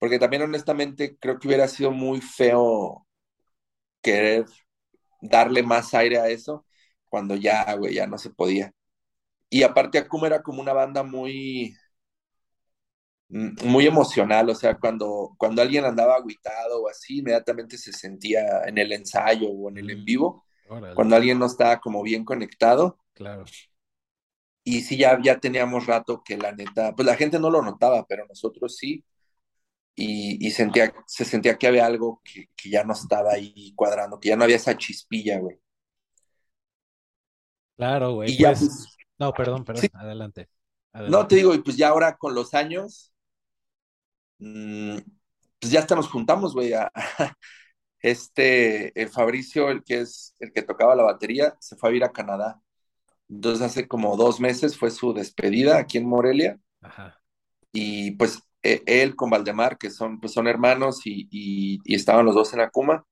porque 0.01 0.19
también 0.19 0.43
honestamente 0.43 1.19
creo 1.21 1.39
que 1.39 1.49
hubiera 1.49 1.69
sido 1.69 1.93
muy 1.93 2.23
feo 2.23 3.07
querer 4.03 4.47
darle 5.21 5.63
más 5.63 5.95
aire 5.95 6.19
a 6.19 6.29
eso 6.29 6.67
cuando 7.09 7.37
ya, 7.37 7.75
güey, 7.77 7.95
ya 7.95 8.07
no 8.07 8.19
se 8.19 8.31
podía. 8.31 8.73
Y 9.51 9.63
aparte 9.63 9.99
Akuma 9.99 10.29
era 10.29 10.43
como 10.43 10.63
una 10.63 10.73
banda 10.73 11.03
muy, 11.03 11.77
mm, 13.29 13.67
muy 13.67 13.87
emocional, 13.87 14.49
o 14.51 14.55
sea, 14.55 14.79
cuando, 14.79 15.35
cuando 15.39 15.63
alguien 15.63 15.85
andaba 15.85 16.17
aguitado 16.17 16.83
o 16.83 16.89
así, 16.89 17.19
inmediatamente 17.19 17.77
se 17.79 17.93
sentía 17.93 18.63
en 18.67 18.79
el 18.79 18.93
ensayo 18.93 19.49
o 19.51 19.69
en 19.71 19.79
el 19.79 19.91
en 19.91 20.05
vivo, 20.05 20.45
órale, 20.69 20.95
cuando 20.95 21.17
alguien 21.17 21.39
no 21.39 21.47
estaba 21.47 21.81
como 21.81 22.03
bien 22.03 22.25
conectado. 22.25 22.99
claro. 23.15 23.45
Y 24.65 24.83
sí, 24.83 24.97
ya, 24.97 25.19
ya 25.23 25.39
teníamos 25.41 25.87
rato 25.87 26.23
que 26.25 26.37
la 26.37 26.53
neta, 26.53 26.95
pues 26.95 27.07
la 27.07 27.17
gente 27.17 27.39
no 27.39 27.51
lo 27.51 27.63
notaba, 27.63 28.07
pero 28.07 28.27
nosotros 28.27 28.77
sí. 28.77 29.05
Y, 29.95 30.47
y 30.47 30.51
sentía, 30.53 30.93
se 31.07 31.25
sentía 31.25 31.59
que 31.59 31.67
había 31.69 31.87
algo 31.87 32.23
que, 32.25 32.47
que 32.57 32.71
ya 32.71 32.85
no 32.85 32.95
estaba 32.95 33.33
ahí 33.33 33.73
cuadrando, 33.77 34.19
que 34.21 34.31
ya 34.31 34.37
no 34.37 34.45
había 34.45 34.57
esa 34.57 34.77
chispilla, 34.77 35.39
güey. 35.41 35.61
Claro, 37.77 38.13
güey. 38.15 38.31
Y 38.31 38.39
ya, 38.39 38.57
Pues, 38.59 38.59
pues, 38.59 38.87
no, 39.19 39.35
perdón, 39.35 39.65
sí, 39.75 39.89
perdón. 39.89 39.91
Adelante. 39.93 40.49
no 41.05 41.27
te 41.27 41.37
digo, 41.37 41.55
y 41.55 41.63
pues 41.63 41.77
ya 41.77 41.89
ahora 41.89 42.17
con 42.17 42.35
los 42.35 42.55
años, 42.55 43.13
mm, 44.39 44.99
pues 45.61 45.73
ya 45.73 45.81
hasta 45.81 45.95
nos 45.97 46.09
juntamos, 46.09 46.55
güey. 46.55 46.73
a- 46.75 46.91
Este, 48.03 48.99
el 49.01 49.11
Fabricio, 49.11 49.71
el 49.71 49.85
que 49.85 50.01
es 50.03 50.35
el 50.41 50.53
que 50.53 50.63
tocaba 50.63 50.95
la 50.97 51.03
batería, 51.05 51.57
se 51.61 51.77
fue 51.77 51.91
a 51.91 51.93
ir 51.95 52.05
a 52.05 52.13
Canadá. 52.13 52.63
Entonces 53.29 53.63
hace 53.67 53.89
como 53.89 54.17
dos 54.17 54.41
meses 54.41 54.79
fue 54.79 54.91
su 54.91 55.13
despedida 55.15 55.79
aquí 55.79 55.99
en 55.99 56.09
Morelia. 56.09 56.61
Ajá. 56.83 57.21
Y 57.73 58.13
pues 58.13 58.41
e- 58.63 58.83
él 58.87 59.17
con 59.17 59.31
Valdemar, 59.31 59.79
que 59.79 59.91
son, 59.91 60.21
pues 60.21 60.33
son 60.33 60.49
hermanos 60.49 61.07
y, 61.07 61.29
y- 61.31 61.79
y 61.85 61.95
estaban 61.95 62.27
los 62.27 62.35
dos 62.35 62.53
en 62.55 62.61
Akuma, 62.61 63.05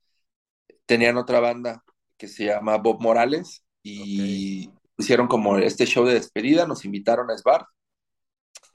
tenían 0.87 1.17
otra 1.19 1.41
banda 1.41 1.85
que 2.19 2.29
se 2.29 2.47
llama 2.47 2.79
Bob 2.79 3.01
Morales 3.03 3.65
y 3.83 4.71
hicieron 4.99 5.29
como 5.29 5.59
este 5.59 5.87
show 5.87 6.05
de 6.07 6.15
despedida, 6.15 6.67
nos 6.67 6.85
invitaron 6.85 7.31
a 7.31 7.39
Sbar 7.39 7.67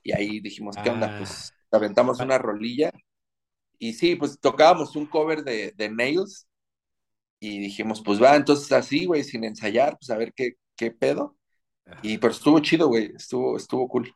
y 0.03 0.11
ahí 0.13 0.39
dijimos, 0.39 0.77
¿qué 0.81 0.89
onda? 0.89 1.09
Ah, 1.09 1.15
Pues 1.15 1.53
aventamos 1.71 2.21
va- 2.21 2.25
una 2.25 2.37
rolilla 2.37 2.91
y 3.79 3.93
sí, 3.93 4.15
pues 4.15 4.39
tocábamos 4.39 4.95
un 4.95 5.07
cover 5.07 5.43
de, 5.43 5.73
de 5.75 5.89
Nails 5.89 6.47
y 7.39 7.59
dijimos, 7.59 8.01
pues 8.03 8.21
va, 8.21 8.35
entonces 8.35 8.71
así, 8.71 9.05
güey, 9.05 9.23
sin 9.23 9.43
ensayar, 9.43 9.97
pues 9.99 10.09
a 10.11 10.17
ver 10.17 10.33
qué, 10.35 10.53
qué 10.75 10.91
pedo. 10.91 11.37
Y 12.01 12.17
pero 12.19 12.33
estuvo 12.33 12.59
chido, 12.59 12.87
güey, 12.89 13.13
estuvo, 13.15 13.57
estuvo 13.57 13.87
cool. 13.89 14.13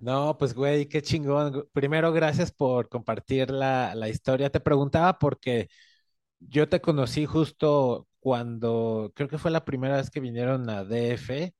No, 0.00 0.38
pues 0.38 0.54
güey, 0.54 0.86
qué 0.88 1.02
chingón. 1.02 1.68
Primero, 1.72 2.10
gracias 2.12 2.50
por 2.52 2.88
compartir 2.88 3.50
la, 3.50 3.94
la 3.94 4.08
historia. 4.08 4.48
Te 4.50 4.58
preguntaba 4.60 5.18
porque 5.18 5.68
yo 6.40 6.68
te 6.68 6.80
conocí 6.80 7.26
justo 7.26 8.08
cuando, 8.20 9.12
creo 9.14 9.28
que 9.28 9.38
fue 9.38 9.50
la 9.52 9.64
primera 9.64 9.96
vez 9.98 10.10
que 10.10 10.20
vinieron 10.20 10.70
a 10.70 10.84
DF 10.84 11.54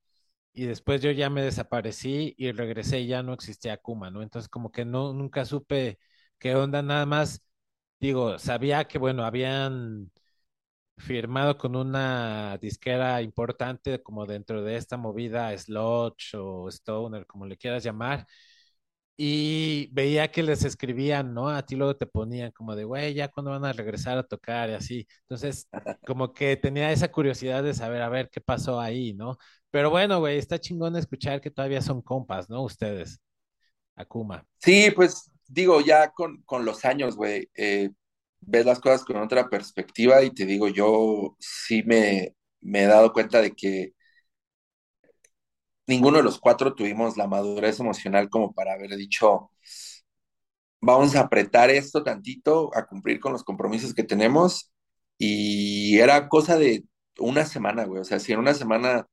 y 0.55 0.67
después 0.67 1.03
yo 1.03 1.11
ya 1.13 1.31
me 1.31 1.43
desaparecí 1.43 2.35
y 2.39 2.53
regresé 2.53 3.01
y 3.01 3.09
ya 3.09 3.23
no 3.23 3.35
existía 3.35 3.79
Kuma, 3.79 4.11
¿no? 4.11 4.23
Entonces 4.23 4.49
como 4.51 4.73
que 4.73 4.85
no, 4.87 5.13
nunca 5.15 5.45
supe 5.47 5.99
qué 6.39 6.55
onda, 6.57 6.83
nada 6.83 7.07
más, 7.07 7.43
digo, 8.01 8.39
sabía 8.39 8.87
que, 8.89 8.99
bueno, 8.99 9.25
habían 9.25 10.11
firmado 11.01 11.59
con 11.59 11.77
una 11.77 12.59
disquera 12.59 13.23
importante 13.23 14.03
como 14.03 14.27
dentro 14.27 14.63
de 14.63 14.77
esta 14.77 14.97
movida 14.97 15.57
Sludge 15.57 16.37
o 16.37 16.69
Stoner, 16.69 17.27
como 17.27 17.47
le 17.47 17.57
quieras 17.57 17.83
llamar, 17.85 18.27
y 19.17 19.89
veía 19.93 20.31
que 20.33 20.43
les 20.43 20.65
escribían, 20.65 21.35
¿no? 21.35 21.51
A 21.51 21.63
ti 21.67 21.77
luego 21.77 21.95
te 21.97 22.07
ponían 22.07 22.53
como 22.53 22.75
de, 22.75 22.85
güey, 22.85 23.13
ya 23.13 23.29
cuándo 23.29 23.51
van 23.51 23.67
a 23.67 23.73
regresar 23.75 24.17
a 24.17 24.23
tocar 24.23 24.71
y 24.71 24.73
así. 24.73 25.07
Entonces, 25.23 25.69
como 26.07 26.33
que 26.33 26.57
tenía 26.57 26.91
esa 26.91 27.13
curiosidad 27.13 27.63
de 27.63 27.75
saber, 27.75 28.01
a 28.03 28.09
ver 28.09 28.31
qué 28.31 28.41
pasó 28.41 28.81
ahí, 28.81 29.13
¿no? 29.13 29.37
Pero 29.71 29.91
bueno, 29.91 30.21
güey, 30.21 30.39
está 30.39 30.59
chingón 30.59 30.97
escuchar 30.97 31.41
que 31.43 31.51
todavía 31.51 31.83
son 31.83 32.01
compas, 32.01 32.49
¿no? 32.49 32.63
Ustedes, 32.63 33.21
Akuma. 33.95 34.47
Sí, 34.59 34.91
pues 34.97 35.31
digo, 35.47 35.81
ya 35.83 36.11
con, 36.13 36.43
con 36.43 36.65
los 36.65 36.85
años, 36.87 37.17
güey, 37.17 37.51
eh, 37.55 37.91
ves 38.41 38.67
las 38.67 38.81
cosas 38.81 39.05
con 39.05 39.17
otra 39.19 39.49
perspectiva 39.49 40.23
y 40.23 40.31
te 40.33 40.47
digo, 40.47 40.69
yo 40.69 41.37
sí 41.41 41.83
me, 41.85 42.35
me 42.61 42.85
he 42.85 42.87
dado 42.87 43.13
cuenta 43.13 43.41
de 43.43 43.53
que 43.53 43.95
ninguno 45.87 46.17
de 46.19 46.23
los 46.25 46.39
cuatro 46.41 46.75
tuvimos 46.75 47.17
la 47.19 47.27
madurez 47.27 47.81
emocional 47.81 48.29
como 48.31 48.53
para 48.55 48.73
haber 48.75 48.97
dicho, 48.97 49.51
vamos 50.81 51.15
a 51.17 51.21
apretar 51.21 51.71
esto 51.71 52.03
tantito, 52.03 52.71
a 52.77 52.87
cumplir 52.87 53.21
con 53.21 53.33
los 53.33 53.45
compromisos 53.45 53.95
que 53.95 54.05
tenemos. 54.05 54.73
Y 55.19 55.99
era 55.99 56.29
cosa 56.29 56.57
de 56.59 56.85
una 57.19 57.45
semana, 57.47 57.85
güey. 57.85 58.01
O 58.01 58.05
sea, 58.05 58.19
si 58.21 58.33
en 58.33 58.39
una 58.41 58.55
semana 58.55 59.07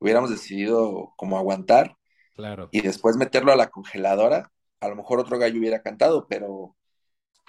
hubiéramos 0.00 0.30
decidido 0.30 1.14
como 1.16 1.38
aguantar 1.38 1.96
Claro. 2.32 2.72
y 2.72 2.82
después 2.82 3.16
meterlo 3.18 3.52
a 3.52 3.56
la 3.56 3.70
congeladora, 3.70 4.52
a 4.80 4.88
lo 4.88 4.96
mejor 4.96 5.20
otro 5.20 5.38
gallo 5.38 5.60
hubiera 5.60 5.82
cantado, 5.82 6.28
pero 6.28 6.76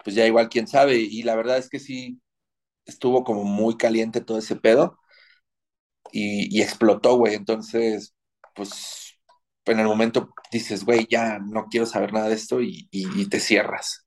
pues 0.03 0.15
ya 0.15 0.25
igual 0.27 0.49
quién 0.49 0.67
sabe. 0.67 0.97
Y 0.97 1.23
la 1.23 1.35
verdad 1.35 1.57
es 1.57 1.69
que 1.69 1.79
sí 1.79 2.21
estuvo 2.85 3.23
como 3.25 3.43
muy 3.45 3.77
caliente 3.77 4.21
todo 4.21 4.39
ese 4.39 4.55
pedo 4.57 4.99
y, 6.11 6.57
y 6.57 6.61
explotó, 6.61 7.17
güey. 7.17 7.35
Entonces, 7.35 8.15
pues 8.55 9.17
en 9.65 9.79
el 9.79 9.85
momento 9.87 10.33
dices, 10.51 10.83
güey, 10.85 11.07
ya 11.09 11.39
no 11.39 11.67
quiero 11.69 11.85
saber 11.85 12.11
nada 12.13 12.27
de 12.29 12.35
esto 12.35 12.61
y, 12.61 12.87
y- 12.91 13.21
y 13.21 13.29
te 13.29 13.39
cierras. 13.39 14.05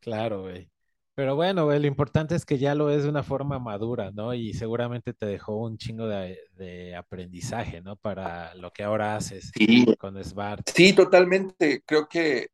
Claro, 0.00 0.42
güey. 0.42 0.70
Pero 1.14 1.34
bueno, 1.34 1.64
güey, 1.64 1.80
lo 1.80 1.86
importante 1.88 2.34
es 2.36 2.44
que 2.46 2.58
ya 2.58 2.74
lo 2.76 2.90
es 2.90 3.02
de 3.02 3.08
una 3.08 3.24
forma 3.24 3.58
madura, 3.58 4.12
¿no? 4.12 4.34
Y 4.34 4.54
seguramente 4.54 5.12
te 5.14 5.26
dejó 5.26 5.56
un 5.56 5.76
chingo 5.76 6.06
de, 6.06 6.38
de 6.56 6.94
aprendizaje, 6.96 7.80
¿no? 7.82 7.96
Para 7.96 8.54
lo 8.54 8.70
que 8.72 8.84
ahora 8.84 9.16
haces 9.16 9.56
Sí, 9.56 9.84
con 9.98 10.22
Svart. 10.24 10.68
sí, 10.74 10.92
totalmente. 10.94 11.82
Creo 11.86 12.08
que 12.08 12.48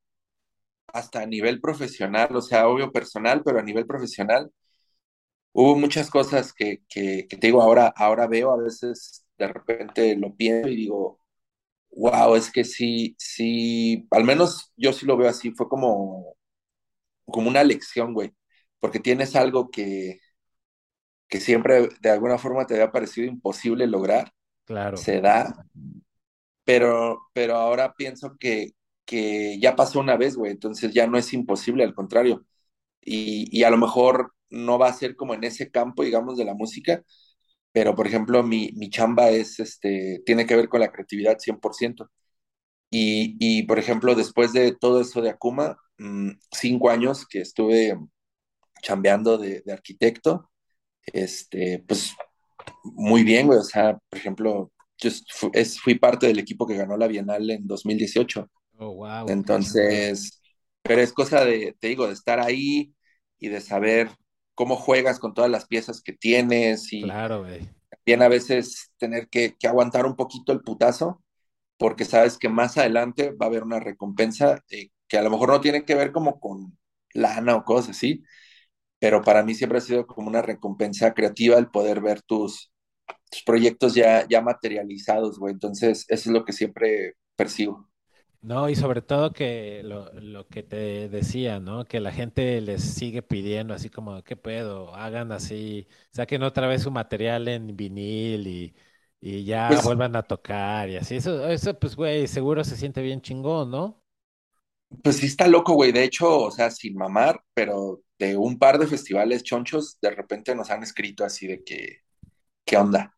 hasta 0.94 1.22
a 1.22 1.26
nivel 1.26 1.60
profesional, 1.60 2.34
o 2.36 2.42
sea, 2.42 2.68
obvio 2.68 2.92
personal, 2.92 3.42
pero 3.44 3.60
a 3.60 3.64
nivel 3.64 3.86
profesional, 3.86 4.52
hubo 5.52 5.76
muchas 5.76 6.10
cosas 6.10 6.52
que, 6.52 6.82
que, 6.88 7.26
que 7.28 7.36
te 7.36 7.46
digo, 7.48 7.62
ahora, 7.62 7.92
ahora 7.96 8.26
veo, 8.26 8.52
a 8.52 8.56
veces 8.56 9.24
de 9.38 9.48
repente 9.48 10.16
lo 10.16 10.34
pienso 10.34 10.68
y 10.68 10.76
digo, 10.76 11.20
wow, 11.92 12.36
es 12.36 12.50
que 12.52 12.64
sí, 12.64 13.16
sí, 13.18 14.06
al 14.12 14.24
menos 14.24 14.72
yo 14.76 14.92
sí 14.92 15.06
lo 15.06 15.16
veo 15.16 15.28
así, 15.30 15.52
fue 15.52 15.68
como, 15.68 16.36
como 17.26 17.48
una 17.50 17.64
lección, 17.64 18.14
güey, 18.14 18.34
porque 18.80 19.00
tienes 19.00 19.36
algo 19.36 19.70
que, 19.70 20.20
que 21.28 21.40
siempre 21.40 21.88
de 22.00 22.10
alguna 22.10 22.38
forma 22.38 22.66
te 22.66 22.74
había 22.74 22.92
parecido 22.92 23.26
imposible 23.28 23.86
lograr, 23.86 24.32
Claro, 24.64 24.98
se 24.98 25.20
da, 25.20 25.66
pero, 26.64 27.28
pero 27.32 27.56
ahora 27.56 27.94
pienso 27.94 28.36
que, 28.38 28.72
que 29.04 29.58
ya 29.60 29.76
pasó 29.76 30.00
una 30.00 30.16
vez, 30.16 30.36
güey, 30.36 30.52
entonces 30.52 30.92
ya 30.94 31.06
no 31.06 31.18
es 31.18 31.32
imposible, 31.32 31.84
al 31.84 31.94
contrario, 31.94 32.46
y, 33.02 33.48
y 33.58 33.64
a 33.64 33.70
lo 33.70 33.78
mejor 33.78 34.34
no 34.50 34.78
va 34.78 34.88
a 34.88 34.94
ser 34.94 35.16
como 35.16 35.34
en 35.34 35.44
ese 35.44 35.70
campo, 35.70 36.04
digamos, 36.04 36.38
de 36.38 36.44
la 36.46 36.54
música, 36.54 37.04
pero 37.72 37.94
por 37.96 38.06
ejemplo, 38.06 38.42
mi, 38.42 38.70
mi 38.76 38.90
chamba 38.90 39.30
es, 39.30 39.60
este, 39.60 40.22
tiene 40.26 40.46
que 40.46 40.56
ver 40.56 40.68
con 40.68 40.80
la 40.80 40.92
creatividad 40.92 41.38
100%. 41.40 42.10
Y, 42.90 43.36
y 43.40 43.64
por 43.64 43.78
ejemplo, 43.78 44.14
después 44.14 44.52
de 44.52 44.72
todo 44.76 45.00
eso 45.00 45.20
de 45.22 45.30
Akuma, 45.30 45.76
mm, 45.98 46.30
cinco 46.52 46.90
años 46.90 47.26
que 47.28 47.40
estuve 47.40 47.96
chambeando 48.82 49.38
de, 49.38 49.62
de 49.64 49.72
arquitecto, 49.72 50.50
este, 51.06 51.84
pues 51.88 52.14
muy 52.84 53.24
bien, 53.24 53.46
güey. 53.48 53.58
O 53.60 53.64
sea, 53.64 53.98
por 54.10 54.18
ejemplo, 54.18 54.72
yo 54.98 55.10
fu- 55.34 55.50
es- 55.54 55.80
fui 55.80 55.96
parte 55.98 56.26
del 56.26 56.38
equipo 56.38 56.66
que 56.66 56.76
ganó 56.76 56.96
la 56.96 57.08
Bienal 57.08 57.50
en 57.50 57.66
2018. 57.66 58.50
Oh, 58.78 58.92
wow. 58.94 59.28
Entonces, 59.28 60.40
pero 60.82 61.00
es 61.00 61.12
cosa 61.12 61.44
de, 61.44 61.76
te 61.80 61.88
digo, 61.88 62.06
de 62.06 62.12
estar 62.12 62.40
ahí 62.40 62.94
y 63.38 63.48
de 63.48 63.60
saber 63.60 64.10
cómo 64.54 64.76
juegas 64.76 65.18
con 65.18 65.34
todas 65.34 65.50
las 65.50 65.66
piezas 65.66 66.02
que 66.02 66.12
tienes 66.12 66.92
y 66.92 67.02
Claro, 67.02 67.40
güey. 67.42 67.68
bien 68.06 68.22
a 68.22 68.28
veces 68.28 68.92
tener 68.98 69.28
que, 69.28 69.56
que 69.58 69.68
aguantar 69.68 70.06
un 70.06 70.16
poquito 70.16 70.52
el 70.52 70.60
putazo 70.62 71.22
porque 71.78 72.04
sabes 72.04 72.38
que 72.38 72.48
más 72.48 72.78
adelante 72.78 73.32
va 73.32 73.46
a 73.46 73.50
haber 73.50 73.64
una 73.64 73.80
recompensa 73.80 74.62
eh, 74.70 74.90
que 75.08 75.18
a 75.18 75.22
lo 75.22 75.30
mejor 75.30 75.50
no 75.50 75.60
tiene 75.60 75.84
que 75.84 75.94
ver 75.94 76.12
como 76.12 76.40
con 76.40 76.78
lana 77.14 77.56
o 77.56 77.64
cosas 77.64 77.90
así, 77.96 78.22
pero 78.98 79.22
para 79.22 79.42
mí 79.42 79.54
siempre 79.54 79.78
ha 79.78 79.80
sido 79.82 80.06
como 80.06 80.28
una 80.28 80.42
recompensa 80.42 81.14
creativa 81.14 81.58
el 81.58 81.70
poder 81.70 82.00
ver 82.00 82.22
tus, 82.22 82.72
tus 83.30 83.42
proyectos 83.44 83.94
ya, 83.94 84.26
ya 84.28 84.42
materializados, 84.42 85.38
güey. 85.38 85.52
Entonces, 85.54 86.06
eso 86.08 86.30
es 86.30 86.34
lo 86.34 86.44
que 86.44 86.52
siempre 86.52 87.14
persigo. 87.36 87.88
No, 88.44 88.68
y 88.68 88.76
sobre 88.76 89.00
todo 89.00 89.32
que 89.32 89.80
lo, 89.84 90.12
lo 90.20 90.46
que 90.48 90.62
te 90.62 91.08
decía, 91.08 91.60
¿no? 91.60 91.86
Que 91.86 91.98
la 91.98 92.12
gente 92.12 92.60
les 92.60 92.82
sigue 92.84 93.22
pidiendo 93.22 93.72
así 93.72 93.88
como, 93.88 94.22
¿qué 94.22 94.36
pedo? 94.36 94.94
Hagan 94.94 95.32
así, 95.32 95.88
saquen 96.10 96.42
otra 96.42 96.66
vez 96.66 96.82
su 96.82 96.90
material 96.90 97.48
en 97.48 97.74
vinil 97.74 98.46
y, 98.46 98.74
y 99.18 99.44
ya 99.46 99.80
Pues 99.80 99.80
vuelvan 99.80 100.14
a 100.16 100.24
tocar 100.24 100.90
y 100.90 100.96
así. 100.96 101.16
Eso, 101.16 101.48
eso, 101.48 101.78
pues, 101.78 101.96
güey, 101.96 102.26
seguro 102.28 102.64
se 102.64 102.76
siente 102.76 103.00
bien 103.00 103.22
chingón, 103.22 103.70
¿no? 103.70 104.04
Pues 105.02 105.16
sí 105.16 105.26
está 105.26 105.48
loco, 105.48 105.74
güey. 105.74 105.92
De 105.92 106.04
hecho, 106.04 106.38
o 106.44 106.50
sea, 106.50 106.70
sin 106.70 106.94
mamar, 106.96 107.42
pero 107.54 108.02
de 108.18 108.36
un 108.36 108.58
par 108.58 108.78
de 108.78 108.86
festivales 108.86 109.42
chonchos, 109.42 109.98
de 110.00 110.10
repente 110.10 110.54
nos 110.54 110.70
han 110.70 110.82
escrito 110.82 111.24
así 111.24 111.46
de 111.46 111.64
que, 111.64 111.98
¿qué 112.64 112.76
onda? 112.78 113.14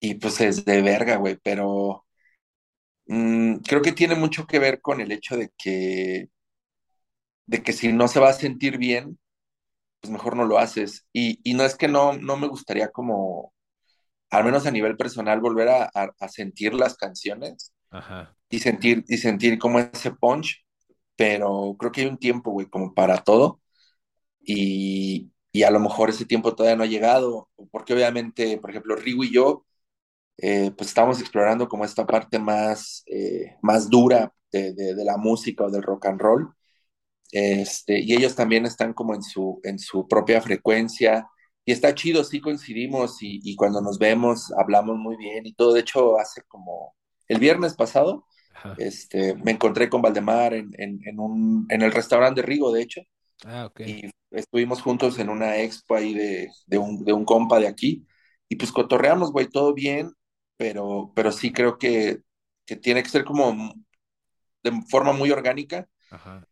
Y 0.00 0.16
pues 0.16 0.40
es 0.40 0.64
de 0.64 0.82
verga, 0.82 1.16
güey, 1.16 1.38
pero 1.42 2.06
mm, 3.06 3.56
creo 3.58 3.82
que 3.82 3.92
tiene 3.92 4.14
mucho 4.14 4.46
que 4.46 4.58
ver 4.58 4.80
con 4.80 5.00
el 5.00 5.12
hecho 5.12 5.36
de 5.36 5.50
que, 5.56 6.28
de 7.46 7.62
que 7.62 7.72
si 7.72 7.92
no 7.92 8.08
se 8.08 8.20
va 8.20 8.30
a 8.30 8.32
sentir 8.32 8.78
bien, 8.78 9.18
pues 10.00 10.12
mejor 10.12 10.36
no 10.36 10.46
lo 10.46 10.58
haces. 10.58 11.06
Y, 11.12 11.40
y 11.44 11.54
no 11.54 11.64
es 11.64 11.76
que 11.76 11.88
no, 11.88 12.14
no 12.14 12.36
me 12.36 12.48
gustaría 12.48 12.90
como, 12.90 13.54
al 14.30 14.44
menos 14.44 14.66
a 14.66 14.70
nivel 14.70 14.96
personal, 14.96 15.40
volver 15.40 15.68
a, 15.70 15.84
a- 15.94 16.12
a 16.20 16.28
sentir 16.28 16.74
las 16.74 16.96
canciones 16.96 17.72
Ajá. 17.90 18.36
y 18.50 18.60
sentir, 18.60 19.04
y 19.08 19.18
sentir 19.18 19.58
como 19.58 19.80
ese 19.80 20.12
punch, 20.12 20.64
pero 21.16 21.76
creo 21.78 21.92
que 21.92 22.02
hay 22.02 22.08
un 22.08 22.18
tiempo, 22.18 22.52
güey, 22.52 22.68
como 22.68 22.94
para 22.94 23.18
todo. 23.24 23.60
Y, 24.42 25.30
y 25.52 25.62
a 25.64 25.70
lo 25.70 25.80
mejor 25.80 26.10
ese 26.10 26.26
tiempo 26.26 26.54
todavía 26.54 26.76
no 26.76 26.84
ha 26.84 26.86
llegado, 26.86 27.48
porque 27.70 27.94
obviamente, 27.94 28.58
por 28.58 28.70
ejemplo, 28.70 28.96
Rigo 28.96 29.24
y 29.24 29.32
yo, 29.32 29.66
eh, 30.38 30.72
pues 30.76 30.88
estamos 30.90 31.20
explorando 31.20 31.68
como 31.68 31.84
esta 31.84 32.06
parte 32.06 32.38
más, 32.38 33.04
eh, 33.06 33.56
más 33.62 33.88
dura 33.90 34.32
de, 34.52 34.72
de, 34.74 34.94
de 34.94 35.04
la 35.04 35.16
música 35.16 35.64
o 35.64 35.70
del 35.70 35.82
rock 35.82 36.06
and 36.06 36.20
roll. 36.20 36.54
Este, 37.32 38.00
y 38.00 38.12
ellos 38.14 38.34
también 38.34 38.66
están 38.66 38.92
como 38.94 39.14
en 39.14 39.22
su, 39.22 39.60
en 39.64 39.78
su 39.78 40.06
propia 40.08 40.40
frecuencia. 40.40 41.28
Y 41.64 41.72
está 41.72 41.94
chido, 41.94 42.24
sí 42.24 42.40
coincidimos 42.40 43.22
y, 43.22 43.40
y 43.44 43.56
cuando 43.56 43.80
nos 43.80 43.98
vemos 43.98 44.52
hablamos 44.58 44.96
muy 44.98 45.16
bien 45.16 45.46
y 45.46 45.54
todo. 45.54 45.72
De 45.74 45.80
hecho, 45.80 46.18
hace 46.18 46.42
como 46.48 46.94
el 47.28 47.38
viernes 47.38 47.74
pasado, 47.74 48.26
Ajá. 48.54 48.76
este, 48.76 49.34
me 49.36 49.52
encontré 49.52 49.88
con 49.88 50.02
Valdemar 50.02 50.54
en, 50.54 50.70
en, 50.78 51.00
en 51.06 51.20
un, 51.20 51.66
en 51.70 51.82
el 51.82 51.92
restaurante 51.92 52.40
de 52.42 52.46
Rigo, 52.46 52.72
de 52.72 52.82
hecho, 52.82 53.00
Ah, 53.44 53.66
ok. 53.66 53.80
y 53.84 54.10
estuvimos 54.30 54.82
juntos 54.82 55.18
en 55.18 55.28
una 55.28 55.58
expo 55.58 55.96
ahí 55.96 56.14
de, 56.14 56.48
de 56.66 56.78
un, 56.78 57.04
de 57.04 57.12
un 57.12 57.24
compa 57.24 57.58
de 57.60 57.68
aquí. 57.68 58.06
Y 58.48 58.56
pues 58.56 58.72
cotorreamos, 58.72 59.32
güey, 59.32 59.48
todo 59.48 59.74
bien, 59.74 60.12
pero, 60.56 61.12
pero 61.14 61.32
sí 61.32 61.52
creo 61.52 61.78
que, 61.78 62.22
que 62.66 62.76
tiene 62.76 63.02
que 63.02 63.08
ser 63.10 63.24
como 63.24 63.74
de 64.64 64.72
forma 64.90 65.12
muy 65.12 65.30
orgánica 65.30 65.88
Ajá. 66.10 66.46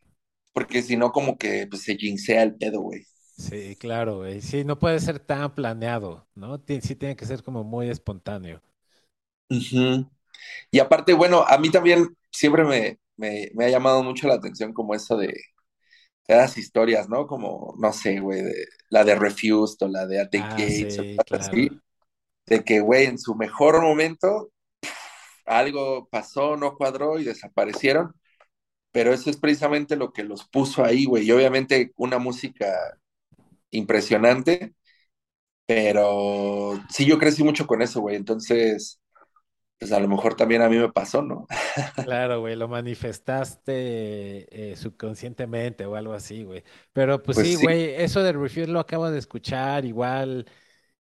porque 0.52 0.82
si 0.82 0.96
no, 0.96 1.12
como 1.12 1.36
que 1.38 1.66
pues, 1.68 1.82
se 1.82 1.96
jinsea 1.96 2.42
el 2.42 2.56
pedo, 2.56 2.80
güey. 2.80 3.04
Sí, 3.36 3.74
claro, 3.76 4.18
güey. 4.18 4.40
Sí, 4.42 4.64
no 4.64 4.78
puede 4.78 5.00
ser 5.00 5.18
tan 5.18 5.54
planeado, 5.54 6.28
¿no? 6.34 6.62
Sí 6.82 6.94
tiene 6.96 7.16
que 7.16 7.24
ser 7.26 7.42
como 7.42 7.64
muy 7.64 7.88
espontáneo. 7.88 8.62
Y 10.70 10.78
aparte, 10.78 11.12
bueno, 11.14 11.42
a 11.46 11.58
mí 11.58 11.70
también 11.70 12.16
siempre 12.30 12.64
me, 12.64 12.98
me, 13.16 13.50
me 13.54 13.64
ha 13.66 13.68
llamado 13.70 14.02
mucho 14.02 14.28
la 14.28 14.34
atención 14.34 14.72
como 14.72 14.94
eso 14.94 15.16
de, 15.16 15.28
de 16.28 16.36
las 16.36 16.58
historias, 16.58 17.08
¿no? 17.08 17.26
Como, 17.26 17.74
no 17.78 17.92
sé, 17.92 18.20
güey, 18.20 18.42
de, 18.42 18.66
la 18.90 19.04
de 19.04 19.14
Refused 19.16 19.78
o 19.82 19.88
la 19.88 20.06
de 20.06 20.20
At 20.20 20.30
the 20.30 20.42
Ah, 20.44 20.56
Gates 20.56 20.98
o 21.00 21.04
sí, 21.06 21.22
cosas 21.28 21.46
así, 21.48 21.68
claro. 21.68 21.80
De 22.50 22.64
que, 22.64 22.80
güey, 22.80 23.06
en 23.06 23.18
su 23.20 23.36
mejor 23.36 23.82
momento 23.82 24.52
algo 25.46 26.08
pasó, 26.10 26.56
no 26.56 26.76
cuadró 26.76 27.18
y 27.18 27.24
desaparecieron, 27.24 28.14
pero 28.92 29.12
eso 29.14 29.30
es 29.30 29.36
precisamente 29.38 29.96
lo 29.96 30.12
que 30.12 30.24
los 30.24 30.46
puso 30.48 30.84
ahí, 30.84 31.04
güey. 31.06 31.24
Y 31.26 31.32
obviamente 31.32 31.92
una 31.96 32.18
música 32.18 32.66
impresionante, 33.70 34.74
pero 35.66 36.80
sí 36.90 37.06
yo 37.06 37.18
crecí 37.18 37.42
mucho 37.44 37.66
con 37.66 37.82
eso, 37.82 38.00
güey. 38.00 38.16
Entonces, 38.16 39.00
pues 39.78 39.92
a 39.92 40.00
lo 40.00 40.08
mejor 40.08 40.36
también 40.36 40.62
a 40.62 40.70
mí 40.70 40.78
me 40.78 40.92
pasó, 40.92 41.22
¿no? 41.22 41.46
Claro, 42.02 42.40
güey, 42.40 42.56
lo 42.56 42.66
manifestaste 42.66 44.70
eh, 44.72 44.76
subconscientemente 44.76 45.84
o 45.84 45.96
algo 45.96 46.14
así, 46.14 46.44
güey. 46.44 46.64
Pero 46.94 47.22
pues 47.22 47.36
sí, 47.36 47.42
Pues 47.42 47.54
sí. 47.56 47.58
güey, 47.58 47.94
eso 47.94 48.22
de 48.22 48.32
Refuse 48.32 48.66
lo 48.68 48.80
acabo 48.80 49.10
de 49.10 49.18
escuchar, 49.18 49.84
igual, 49.84 50.46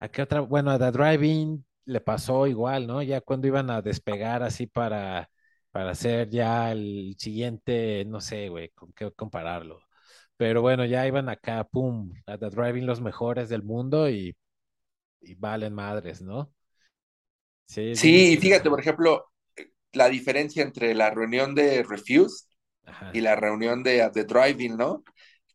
¿a 0.05 0.09
qué 0.11 0.23
otra? 0.23 0.41
Bueno, 0.41 0.71
a 0.71 0.79
The 0.79 0.91
Driving 0.93 1.65
le 1.87 2.01
pasó 2.01 2.47
igual, 2.47 2.87
¿no? 2.87 3.03
Ya 3.03 3.21
cuando 3.21 3.47
iban 3.47 3.71
a 3.71 3.83
despegar 3.83 4.43
así 4.43 4.67
para, 4.67 5.31
para 5.71 5.91
hacer 5.91 6.31
ya 6.31 6.73
el 6.73 7.15
siguiente, 7.19 8.05
no 8.07 8.21
sé, 8.21 8.49
güey, 8.49 8.71
con 8.71 8.93
qué 8.93 9.11
compararlo. 9.13 9.81
Pero 10.37 10.63
bueno, 10.63 10.85
ya 10.85 11.07
iban 11.07 11.29
acá, 11.29 11.65
pum, 11.65 12.13
a 12.27 12.39
The 12.39 12.51
Driving 12.51 12.87
los 12.87 13.01
mejores 13.01 13.49
del 13.49 13.63
mundo 13.63 14.09
y, 14.11 14.37
y 15.23 15.35
valen 15.37 15.75
madres, 15.75 16.23
¿no? 16.23 16.53
Sí, 17.67 17.93
Sí, 17.93 18.33
y 18.33 18.37
fíjate, 18.37 18.69
por 18.69 18.81
ejemplo, 18.81 19.27
la 19.93 20.09
diferencia 20.09 20.63
entre 20.63 20.95
la 20.95 21.11
reunión 21.11 21.55
de 21.55 21.83
Refused 21.85 22.49
y 23.13 23.21
la 23.21 23.37
reunión 23.37 23.83
de 23.83 24.09
the 24.13 24.25
Drive-In, 24.25 24.77
¿no? 24.77 25.05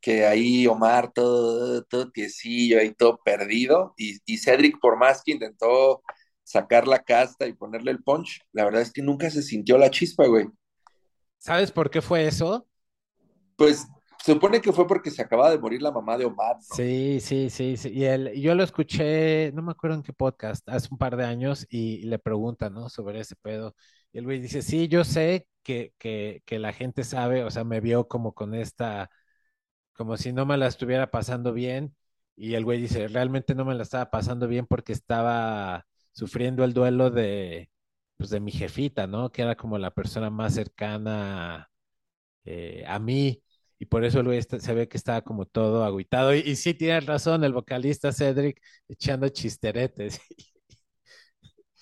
Que 0.01 0.25
ahí 0.25 0.67
Omar 0.67 1.11
todo, 1.13 1.83
todo 1.83 2.11
tiesillo, 2.11 2.79
ahí 2.79 2.93
todo 2.93 3.19
perdido, 3.23 3.93
y, 3.97 4.17
y 4.25 4.37
Cedric, 4.37 4.79
por 4.79 4.97
más 4.97 5.21
que 5.23 5.33
intentó 5.33 6.01
sacar 6.43 6.87
la 6.87 6.99
casta 6.99 7.45
y 7.45 7.53
ponerle 7.53 7.91
el 7.91 8.03
punch, 8.03 8.41
la 8.53 8.65
verdad 8.65 8.81
es 8.81 8.91
que 8.91 9.03
nunca 9.03 9.29
se 9.29 9.43
sintió 9.43 9.77
la 9.77 9.91
chispa, 9.91 10.25
güey. 10.25 10.47
¿Sabes 11.37 11.71
por 11.71 11.91
qué 11.91 12.01
fue 12.01 12.25
eso? 12.25 12.67
Pues 13.55 13.87
se 14.23 14.33
supone 14.33 14.59
que 14.59 14.73
fue 14.73 14.87
porque 14.87 15.11
se 15.11 15.21
acaba 15.21 15.49
de 15.49 15.59
morir 15.59 15.81
la 15.81 15.91
mamá 15.91 16.17
de 16.17 16.25
Omar, 16.25 16.55
¿no? 16.55 16.75
Sí, 16.75 17.19
sí, 17.21 17.49
sí, 17.49 17.77
sí. 17.77 17.89
Y 17.89 18.03
él, 18.03 18.33
yo 18.35 18.53
lo 18.53 18.63
escuché, 18.63 19.51
no 19.53 19.61
me 19.61 19.71
acuerdo 19.71 19.95
en 19.97 20.03
qué 20.03 20.11
podcast, 20.11 20.67
hace 20.67 20.89
un 20.91 20.97
par 20.97 21.15
de 21.15 21.25
años, 21.25 21.65
y, 21.69 22.03
le 22.03 22.19
preguntan, 22.19 22.73
¿no? 22.73 22.89
Sobre 22.89 23.21
ese 23.21 23.35
pedo. 23.35 23.75
Y 24.11 24.17
el 24.17 24.25
güey 24.25 24.39
dice, 24.39 24.61
sí, 24.61 24.87
yo 24.87 25.03
sé 25.03 25.47
que, 25.63 25.93
que, 25.97 26.41
que 26.45 26.59
la 26.59 26.73
gente 26.73 27.03
sabe, 27.03 27.43
o 27.43 27.51
sea, 27.51 27.63
me 27.63 27.79
vio 27.79 28.07
como 28.07 28.33
con 28.33 28.55
esta, 28.55 29.09
como 29.99 30.17
si 30.17 30.33
no 30.33 30.47
me 30.47 30.57
la 30.57 30.67
estuviera 30.67 31.11
pasando 31.11 31.53
bien. 31.53 31.95
Y 32.37 32.55
el 32.55 32.65
güey 32.65 32.81
dice, 32.81 33.07
realmente 33.09 33.55
no 33.55 33.65
me 33.65 33.75
la 33.75 33.83
estaba 33.83 34.11
pasando 34.11 34.47
bien 34.49 34.67
porque 34.67 34.93
estaba 34.93 35.85
sufriendo 36.13 36.65
el 36.65 36.73
duelo 36.73 37.11
de, 37.11 37.69
pues, 38.17 38.31
de 38.31 38.41
mi 38.41 38.51
jefita, 38.53 39.07
¿no? 39.07 39.31
Que 39.31 39.43
era 39.43 39.57
como 39.57 39.77
la 39.79 39.91
persona 39.93 40.31
más 40.31 40.55
cercana 40.55 41.69
eh, 42.45 42.83
a 42.87 42.99
mí, 42.99 43.43
y 43.79 43.85
por 43.85 44.03
eso 44.05 44.19
el 44.19 44.25
güey 44.27 44.37
está- 44.39 44.59
se 44.59 44.73
ve 44.73 44.87
que 44.89 44.97
estaba 44.97 45.21
como 45.23 45.45
todo 45.45 45.83
agüitado. 45.85 46.35
Y, 46.35 46.39
y 46.41 46.55
sí 46.55 46.73
tienes 46.73 47.05
razón, 47.05 47.43
el 47.43 47.53
vocalista 47.53 48.11
Cedric 48.13 48.61
echando 48.89 49.29
chisteretes. 49.29 50.19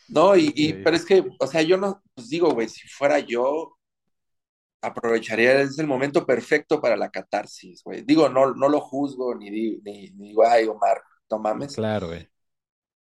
No, 0.08 0.36
y, 0.38 0.54
y, 0.56 0.74
Sí, 0.74 0.84
pero 0.84 0.96
es 0.96 1.06
que, 1.06 1.24
o 1.40 1.48
sea, 1.48 1.62
yo 1.62 1.78
no, 1.78 2.02
pues 2.14 2.30
digo, 2.30 2.52
güey, 2.54 2.70
si 2.70 2.88
fuera 2.88 3.20
yo, 3.20 3.77
aprovecharía, 4.82 5.62
es 5.62 5.80
el 5.80 5.88
momento 5.88 6.26
perfecto 6.26 6.82
para 6.82 6.98
la 6.98 7.10
catarsis, 7.10 7.84
güey. 7.84 8.04
Digo, 8.04 8.30
no, 8.30 8.54
no 8.56 8.70
lo 8.70 8.82
juzgo, 8.82 9.36
ni, 9.36 9.50
ni, 9.52 9.78
ni 9.82 10.30
digo, 10.30 10.46
ay, 10.48 10.66
Omar, 10.68 11.02
no 11.30 11.40
mames. 11.40 11.76
claro, 11.76 12.08
güey. 12.08 12.30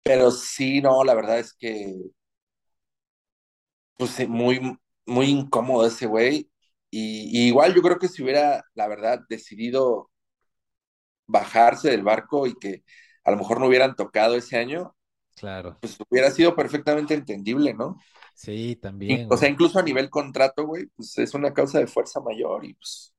Pero 0.03 0.31
sí, 0.31 0.81
no, 0.81 1.05
la 1.05 1.15
verdad 1.15 1.39
es 1.39 1.53
que, 1.55 1.95
pues, 3.97 4.29
muy, 4.29 4.79
muy 5.07 5.27
incómodo 5.27 5.87
ese 5.87 6.07
güey. 6.07 6.51
Y, 6.91 7.45
y 7.45 7.49
igual 7.49 7.75
yo 7.75 7.83
creo 7.83 7.99
que 7.99 8.09
si 8.09 8.23
hubiera, 8.23 8.65
la 8.75 8.89
verdad, 8.89 9.21
decidido 9.29 10.11
bajarse 11.27 11.91
del 11.91 12.03
barco 12.03 12.47
y 12.47 12.55
que 12.55 12.85
a 13.25 13.31
lo 13.31 13.37
mejor 13.39 13.61
no 13.61 13.67
hubieran 13.67 13.97
tocado 13.97 14.37
ese 14.37 14.57
año, 14.59 14.95
Claro. 15.35 15.81
pues 15.81 15.99
hubiera 16.09 16.31
sido 16.31 16.57
perfectamente 16.57 17.15
entendible, 17.15 17.75
¿no? 17.75 17.99
Sí, 18.37 18.77
también, 18.77 19.27
o 19.31 19.37
sea, 19.37 19.49
incluso 19.49 19.79
a 19.79 19.83
nivel 19.83 20.11
contrato, 20.11 20.67
güey, 20.67 20.87
pues 20.95 21.17
es 21.19 21.35
una 21.35 21.53
causa 21.55 21.79
de 21.79 21.87
fuerza 21.87 22.21
mayor 22.21 22.65
y 22.65 22.75
pues, 22.75 23.15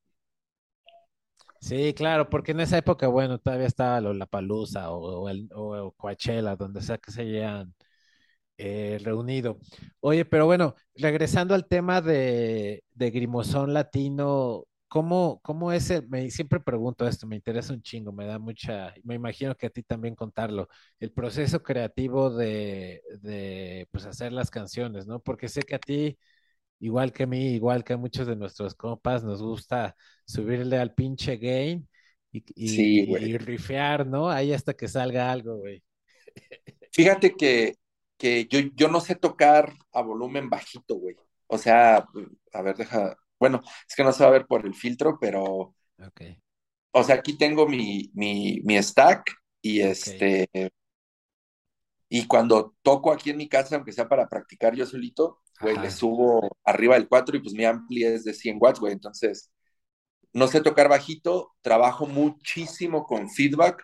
Sí, 1.60 1.93
claro, 1.95 2.30
porque 2.30 2.51
en 2.51 2.60
esa 2.62 2.77
época, 2.77 3.08
bueno, 3.08 3.39
todavía 3.39 3.67
estaba 3.67 3.99
Lollapalooza 3.99 4.91
o, 4.91 5.23
o, 5.23 5.30
el, 5.30 5.49
o, 5.53 5.75
o 5.88 5.91
Coachella, 5.93 6.56
donde 6.56 6.82
sea 6.82 6.97
que 6.99 7.12
se 7.12 7.21
hayan 7.21 7.73
eh, 8.58 8.99
reunido. 9.03 9.60
Oye, 10.01 10.25
pero 10.25 10.47
bueno, 10.47 10.75
regresando 10.95 11.56
al 11.56 11.67
tema 11.67 12.01
de, 12.01 12.86
de 12.93 13.12
Grimosón 13.12 13.73
Latino, 13.73 14.65
¿cómo, 14.88 15.39
cómo 15.43 15.71
es 15.71 15.89
el, 15.89 16.08
me 16.10 16.30
siempre 16.32 16.60
pregunto 16.60 17.08
esto, 17.08 17.28
me 17.28 17.36
interesa 17.36 17.73
un 17.73 17.82
chingo, 17.82 18.12
me 18.12 18.26
da 18.26 18.39
mucha, 18.39 18.93
me 19.04 19.15
imagino 19.15 19.56
que 19.56 19.67
a 19.67 19.69
ti 19.69 19.84
también 19.84 20.15
contarlo, 20.15 20.67
el 21.00 21.12
proceso 21.12 21.62
creativo 21.63 22.30
de, 22.32 23.02
de 23.21 23.88
pues 23.91 24.06
hacer 24.06 24.32
las 24.34 24.50
canciones, 24.52 25.08
¿no? 25.08 25.19
Porque 25.21 25.50
sé 25.50 25.62
que 25.63 25.76
a 25.76 25.80
ti, 25.80 26.17
igual 26.80 27.12
que 27.13 27.23
a 27.23 27.28
mí, 27.28 27.47
igual 27.56 27.84
que 27.84 27.93
a 27.93 27.97
muchos 27.97 28.28
de 28.28 28.36
nuestros 28.36 28.76
compas, 28.76 29.23
nos 29.23 29.41
gusta 29.41 29.95
subirle 30.26 30.78
al 30.80 30.93
pinche 30.93 31.38
gain 31.38 31.88
y, 32.32 32.43
y, 32.56 33.34
y 33.34 33.38
rifear, 33.38 34.08
¿no? 34.08 34.30
Ahí 34.30 34.54
hasta 34.54 34.73
que 34.76 34.88
salga 34.88 35.32
algo, 35.32 35.58
güey. 35.58 35.84
Fíjate 36.91 37.36
que, 37.36 37.76
que 38.17 38.47
yo, 38.47 38.60
yo 38.76 38.88
no 38.89 39.02
sé 39.02 39.15
tocar 39.15 39.73
a 39.93 40.02
volumen 40.02 40.50
bajito, 40.50 40.95
güey. 40.95 41.15
O 41.47 41.58
sea, 41.58 42.08
a 42.54 42.62
ver, 42.62 42.76
deja, 42.78 43.17
bueno, 43.39 43.62
es 43.88 43.95
que 43.95 44.04
no 44.04 44.12
se 44.12 44.23
va 44.23 44.30
a 44.30 44.34
ver 44.34 44.47
por 44.47 44.65
el 44.65 44.73
filtro, 44.76 45.17
pero, 45.19 45.76
Ok, 46.00 46.21
o 46.91 47.04
sea, 47.04 47.15
aquí 47.15 47.38
tengo 47.38 47.67
mi, 47.67 48.10
mi, 48.13 48.62
mi 48.63 48.82
stack 48.82 49.32
y 49.62 49.82
este, 49.82 50.50
y 52.10 52.26
cuando 52.28 52.76
toco 52.82 53.12
aquí 53.12 53.30
en 53.30 53.38
mi 53.38 53.50
casa, 53.50 53.76
aunque 53.76 53.91
sea 53.91 54.08
para 54.08 54.28
practicar 54.28 54.76
yo 54.76 54.86
solito, 54.86 55.41
güey, 55.62 55.78
le 55.78 55.88
Ajá. 55.88 55.97
subo 55.97 56.50
arriba 56.63 56.95
del 56.95 57.08
4 57.08 57.36
y 57.38 57.41
pues 57.41 57.54
mi 57.54 57.65
ampli 57.65 58.04
es 58.04 58.23
de 58.23 58.34
100 58.34 58.58
watts, 58.60 58.80
güey, 58.80 58.93
entonces 58.93 59.52
no 60.34 60.47
sé 60.47 60.62
tocar 60.62 60.89
bajito, 60.89 61.54
trabajo 61.62 62.06
muchísimo 62.06 63.06
con 63.06 63.30
feedback, 63.30 63.84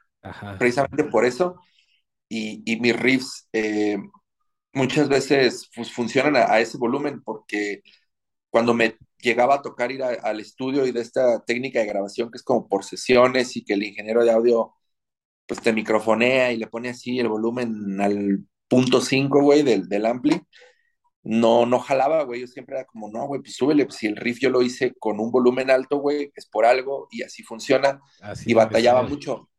precisamente 0.57 1.05
por 1.05 1.25
eso, 1.25 1.57
y, 2.29 2.63
y 2.71 2.79
mis 2.79 2.97
riffs 2.99 3.49
eh, 3.53 3.97
muchas 4.73 5.09
veces 5.09 5.69
pues, 5.75 5.91
funcionan 5.91 6.35
a, 6.37 6.59
ese 6.59 6.77
volumen, 6.77 7.21
porque 7.23 7.81
cuando 8.53 8.75
me 8.75 8.97
llegaba 9.17 9.55
a 9.55 9.61
tocar 9.63 9.91
ir 9.91 10.03
al 10.03 10.39
estudio 10.39 10.85
y 10.85 10.91
de 10.91 11.01
esta 11.01 11.43
técnica 11.43 11.79
de 11.79 11.87
grabación 11.87 12.29
que 12.29 12.37
es 12.37 12.43
como 12.43 12.67
por 12.67 12.83
sesiones 12.83 13.57
y 13.57 13.65
que 13.65 13.73
el 13.73 13.81
ingeniero 13.81 14.23
de 14.23 14.29
audio 14.29 14.75
pues 15.47 15.59
te 15.59 15.73
microfonea 15.73 16.51
y 16.51 16.57
le 16.57 16.67
pone 16.67 16.89
así 16.89 17.17
el 17.17 17.29
volumen 17.29 17.99
al 17.99 18.45
punto 18.67 19.01
5, 19.01 19.41
güey, 19.41 19.63
del, 19.63 19.89
del 19.89 20.05
ampli, 20.05 20.39
no, 21.23 21.65
no 21.65 21.79
jalaba, 21.79 22.21
güey. 22.25 22.41
Yo 22.41 22.47
siempre 22.47 22.75
era 22.75 22.85
como, 22.85 23.09
no, 23.09 23.25
güey, 23.25 23.41
pues 23.41 23.55
súbele. 23.55 23.85
Pues 23.85 23.97
si 23.97 24.05
el 24.05 24.17
riff 24.17 24.37
yo 24.39 24.51
lo 24.51 24.61
hice 24.61 24.93
con 24.99 25.19
un 25.19 25.31
volumen 25.31 25.71
alto, 25.71 25.97
güey, 25.97 26.31
es 26.35 26.45
por 26.45 26.67
algo 26.67 27.07
y 27.09 27.23
así 27.23 27.41
funciona. 27.41 28.01
y 28.45 28.53
batallaba 28.53 29.01
mucho. 29.01 29.49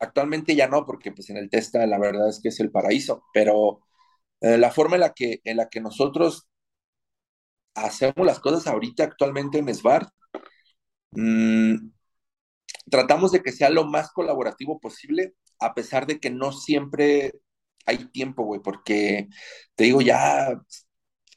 Actualmente 0.00 0.56
ya 0.56 0.68
no, 0.68 0.86
porque 0.86 1.12
pues 1.12 1.28
en 1.28 1.36
el 1.36 1.50
Testa 1.50 1.86
la 1.86 1.98
verdad 1.98 2.30
es 2.30 2.40
que 2.40 2.48
es 2.48 2.60
el 2.60 2.70
paraíso, 2.70 3.24
pero 3.34 3.80
eh, 4.40 4.56
la 4.56 4.70
forma 4.70 4.96
en 4.96 5.00
la, 5.02 5.12
que, 5.12 5.42
en 5.44 5.58
la 5.58 5.68
que 5.68 5.82
nosotros 5.82 6.48
hacemos 7.76 8.26
las 8.26 8.40
cosas 8.40 8.66
ahorita 8.66 9.04
actualmente 9.04 9.58
en 9.58 9.68
SBAR, 9.68 10.08
mmm, 11.12 11.90
tratamos 12.90 13.32
de 13.32 13.42
que 13.42 13.52
sea 13.52 13.70
lo 13.70 13.84
más 13.84 14.10
colaborativo 14.12 14.80
posible, 14.80 15.34
a 15.60 15.74
pesar 15.74 16.06
de 16.06 16.20
que 16.20 16.30
no 16.30 16.52
siempre 16.52 17.34
hay 17.86 18.06
tiempo, 18.06 18.44
güey, 18.44 18.60
porque 18.60 19.28
te 19.74 19.84
digo, 19.84 20.00
ya, 20.02 20.60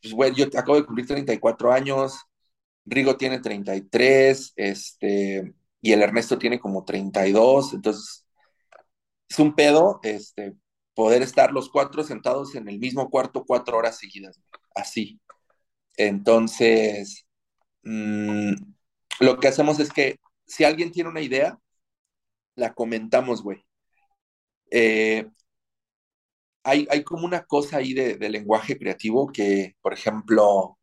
pues, 0.01 0.13
güey, 0.13 0.33
yo 0.35 0.45
acabo 0.45 0.77
de 0.77 0.85
cumplir 0.85 1.07
34 1.07 1.71
años, 1.71 2.19
Rigo 2.85 3.17
tiene 3.17 3.39
33, 3.39 4.53
este, 4.55 5.53
y 5.81 5.91
el 5.93 6.01
Ernesto 6.03 6.37
tiene 6.39 6.59
como 6.59 6.85
32, 6.85 7.73
entonces 7.73 8.25
es 9.29 9.39
un 9.39 9.55
pedo, 9.55 9.99
este, 10.03 10.53
poder 10.93 11.21
estar 11.21 11.51
los 11.51 11.69
cuatro 11.69 12.03
sentados 12.03 12.55
en 12.55 12.67
el 12.67 12.79
mismo 12.79 13.09
cuarto 13.09 13.45
cuatro 13.45 13.77
horas 13.77 13.97
seguidas, 13.97 14.39
así. 14.75 15.19
Entonces, 15.99 17.25
mmm, 17.83 18.53
lo 19.19 19.37
que 19.37 19.49
hacemos 19.49 19.79
es 19.79 19.91
que 19.91 20.17
si 20.45 20.63
alguien 20.63 20.91
tiene 20.91 21.09
una 21.09 21.19
idea, 21.19 21.59
la 22.55 22.73
comentamos, 22.73 23.43
güey. 23.43 23.65
Eh, 24.71 25.27
hay, 26.63 26.87
hay, 26.89 27.03
como 27.03 27.25
una 27.25 27.43
cosa 27.43 27.77
ahí 27.77 27.93
de, 27.93 28.29
lenguaje 28.29 28.77
creativo 28.77 29.29
que, 29.29 29.75
por 29.81 29.91
ejemplo, 29.91 30.77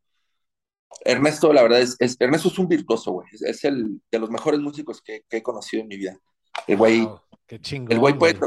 Ernesto, 1.02 1.50
la 1.50 1.62
verdad 1.62 1.80
es, 1.80 1.96
Ernesto 2.20 2.48
es 2.48 2.58
un 2.58 2.68
virtuoso, 2.68 3.12
güey. 3.12 3.26
Es, 3.40 3.64
el 3.64 4.02
de 4.10 4.18
los 4.18 4.30
mejores 4.30 4.60
músicos 4.60 5.00
que, 5.00 5.24
he 5.30 5.42
conocido 5.42 5.80
en 5.82 5.88
mi 5.88 5.96
vida. 5.96 6.18
El 6.66 6.76
güey, 6.76 7.08
qué 7.46 7.58
chingón, 7.58 7.92
el 7.92 8.00
güey 8.00 8.18
puede, 8.18 8.38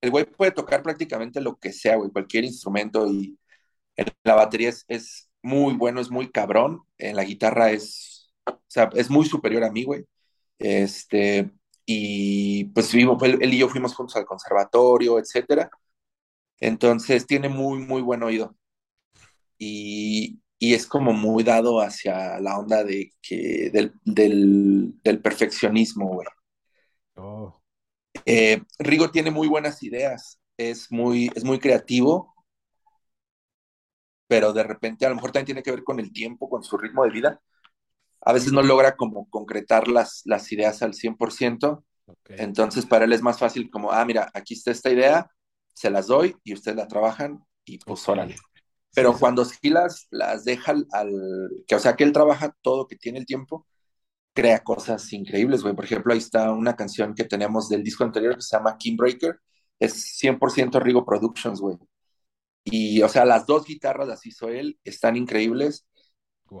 el 0.00 0.10
güey 0.10 0.24
puede 0.24 0.50
tocar 0.50 0.82
prácticamente 0.82 1.40
lo 1.40 1.56
que 1.56 1.72
sea, 1.72 1.94
güey, 1.94 2.10
cualquier 2.10 2.42
instrumento 2.42 3.06
y 3.06 3.38
en 3.94 4.06
la 4.24 4.34
batería 4.34 4.70
es, 4.70 4.84
es 4.88 5.31
muy 5.42 5.74
bueno, 5.74 6.00
es 6.00 6.10
muy 6.10 6.30
cabrón. 6.30 6.82
En 6.98 7.16
la 7.16 7.24
guitarra 7.24 7.70
es, 7.72 8.32
o 8.46 8.58
sea, 8.68 8.90
es 8.94 9.10
muy 9.10 9.26
superior 9.26 9.64
a 9.64 9.70
mí, 9.72 9.84
güey. 9.84 10.04
Este, 10.58 11.50
y 11.86 12.64
pues 12.66 12.92
vivo, 12.92 13.18
él, 13.24 13.52
y 13.52 13.58
yo 13.58 13.68
fuimos 13.68 13.94
juntos 13.94 14.16
al 14.16 14.26
conservatorio, 14.26 15.18
etcétera. 15.18 15.70
Entonces 16.60 17.26
tiene 17.26 17.48
muy, 17.48 17.80
muy 17.80 18.02
buen 18.02 18.22
oído. 18.22 18.56
Y, 19.58 20.40
y 20.58 20.74
es 20.74 20.86
como 20.86 21.12
muy 21.12 21.44
dado 21.44 21.80
hacia 21.80 22.38
la 22.40 22.58
onda 22.58 22.84
de 22.84 23.12
que 23.20 23.70
del, 23.72 23.92
del, 24.04 24.94
del 25.02 25.20
perfeccionismo, 25.20 26.08
güey. 26.08 26.28
Oh. 27.16 27.60
Eh, 28.26 28.62
Rigo 28.78 29.10
tiene 29.10 29.30
muy 29.30 29.48
buenas 29.48 29.82
ideas, 29.82 30.38
es 30.56 30.90
muy, 30.92 31.30
es 31.34 31.44
muy 31.44 31.58
creativo, 31.58 32.31
pero 34.32 34.54
de 34.54 34.62
repente 34.62 35.04
a 35.04 35.10
lo 35.10 35.16
mejor 35.16 35.30
también 35.30 35.44
tiene 35.44 35.62
que 35.62 35.72
ver 35.72 35.84
con 35.84 36.00
el 36.00 36.10
tiempo, 36.10 36.48
con 36.48 36.64
su 36.64 36.78
ritmo 36.78 37.04
de 37.04 37.10
vida 37.10 37.42
a 38.24 38.32
veces 38.32 38.52
no 38.52 38.62
logra 38.62 38.96
como 38.96 39.28
concretar 39.28 39.88
las, 39.88 40.22
las 40.24 40.50
ideas 40.52 40.82
al 40.82 40.94
100%. 40.94 41.84
Entonces 42.28 42.86
para 42.86 43.04
él 43.04 43.12
es 43.12 43.22
más 43.22 43.38
fácil 43.38 43.70
como, 43.70 43.90
ah, 43.92 44.04
mira, 44.04 44.30
aquí 44.32 44.54
está 44.54 44.70
esta 44.70 44.90
idea, 44.90 45.28
se 45.74 45.90
las 45.90 46.06
doy 46.06 46.36
y 46.44 46.54
ustedes 46.54 46.76
la 46.76 46.88
trabajan 46.88 47.44
y 47.64 47.78
pues 47.78 48.08
órale. 48.08 48.36
Pero 48.94 49.18
cuando 49.18 49.44
sí 49.44 49.70
las, 49.70 50.06
las 50.10 50.44
deja 50.44 50.72
al, 50.92 51.50
que 51.66 51.74
o 51.74 51.78
sea 51.78 51.96
que 51.96 52.04
él 52.04 52.12
trabaja 52.12 52.54
todo, 52.62 52.86
que 52.86 52.96
tiene 52.96 53.18
el 53.18 53.26
tiempo, 53.26 53.66
crea 54.32 54.62
cosas 54.62 55.12
increíbles, 55.12 55.62
güey. 55.62 55.74
Por 55.74 55.84
ejemplo, 55.84 56.12
ahí 56.12 56.18
está 56.18 56.52
una 56.52 56.76
canción 56.76 57.14
que 57.14 57.24
tenemos 57.24 57.68
del 57.68 57.82
disco 57.82 58.04
anterior 58.04 58.36
que 58.36 58.42
se 58.42 58.56
llama 58.56 58.78
King 58.78 58.96
Breaker, 58.96 59.40
es 59.80 60.16
100% 60.22 60.80
Rigo 60.80 61.04
Productions, 61.04 61.60
güey. 61.60 61.76
Y, 62.64 63.02
o 63.02 63.08
sea, 63.08 63.24
las 63.24 63.46
dos 63.46 63.66
guitarras 63.66 64.08
las 64.08 64.24
hizo 64.26 64.48
él, 64.48 64.78
están 64.84 65.16
increíbles. 65.16 65.86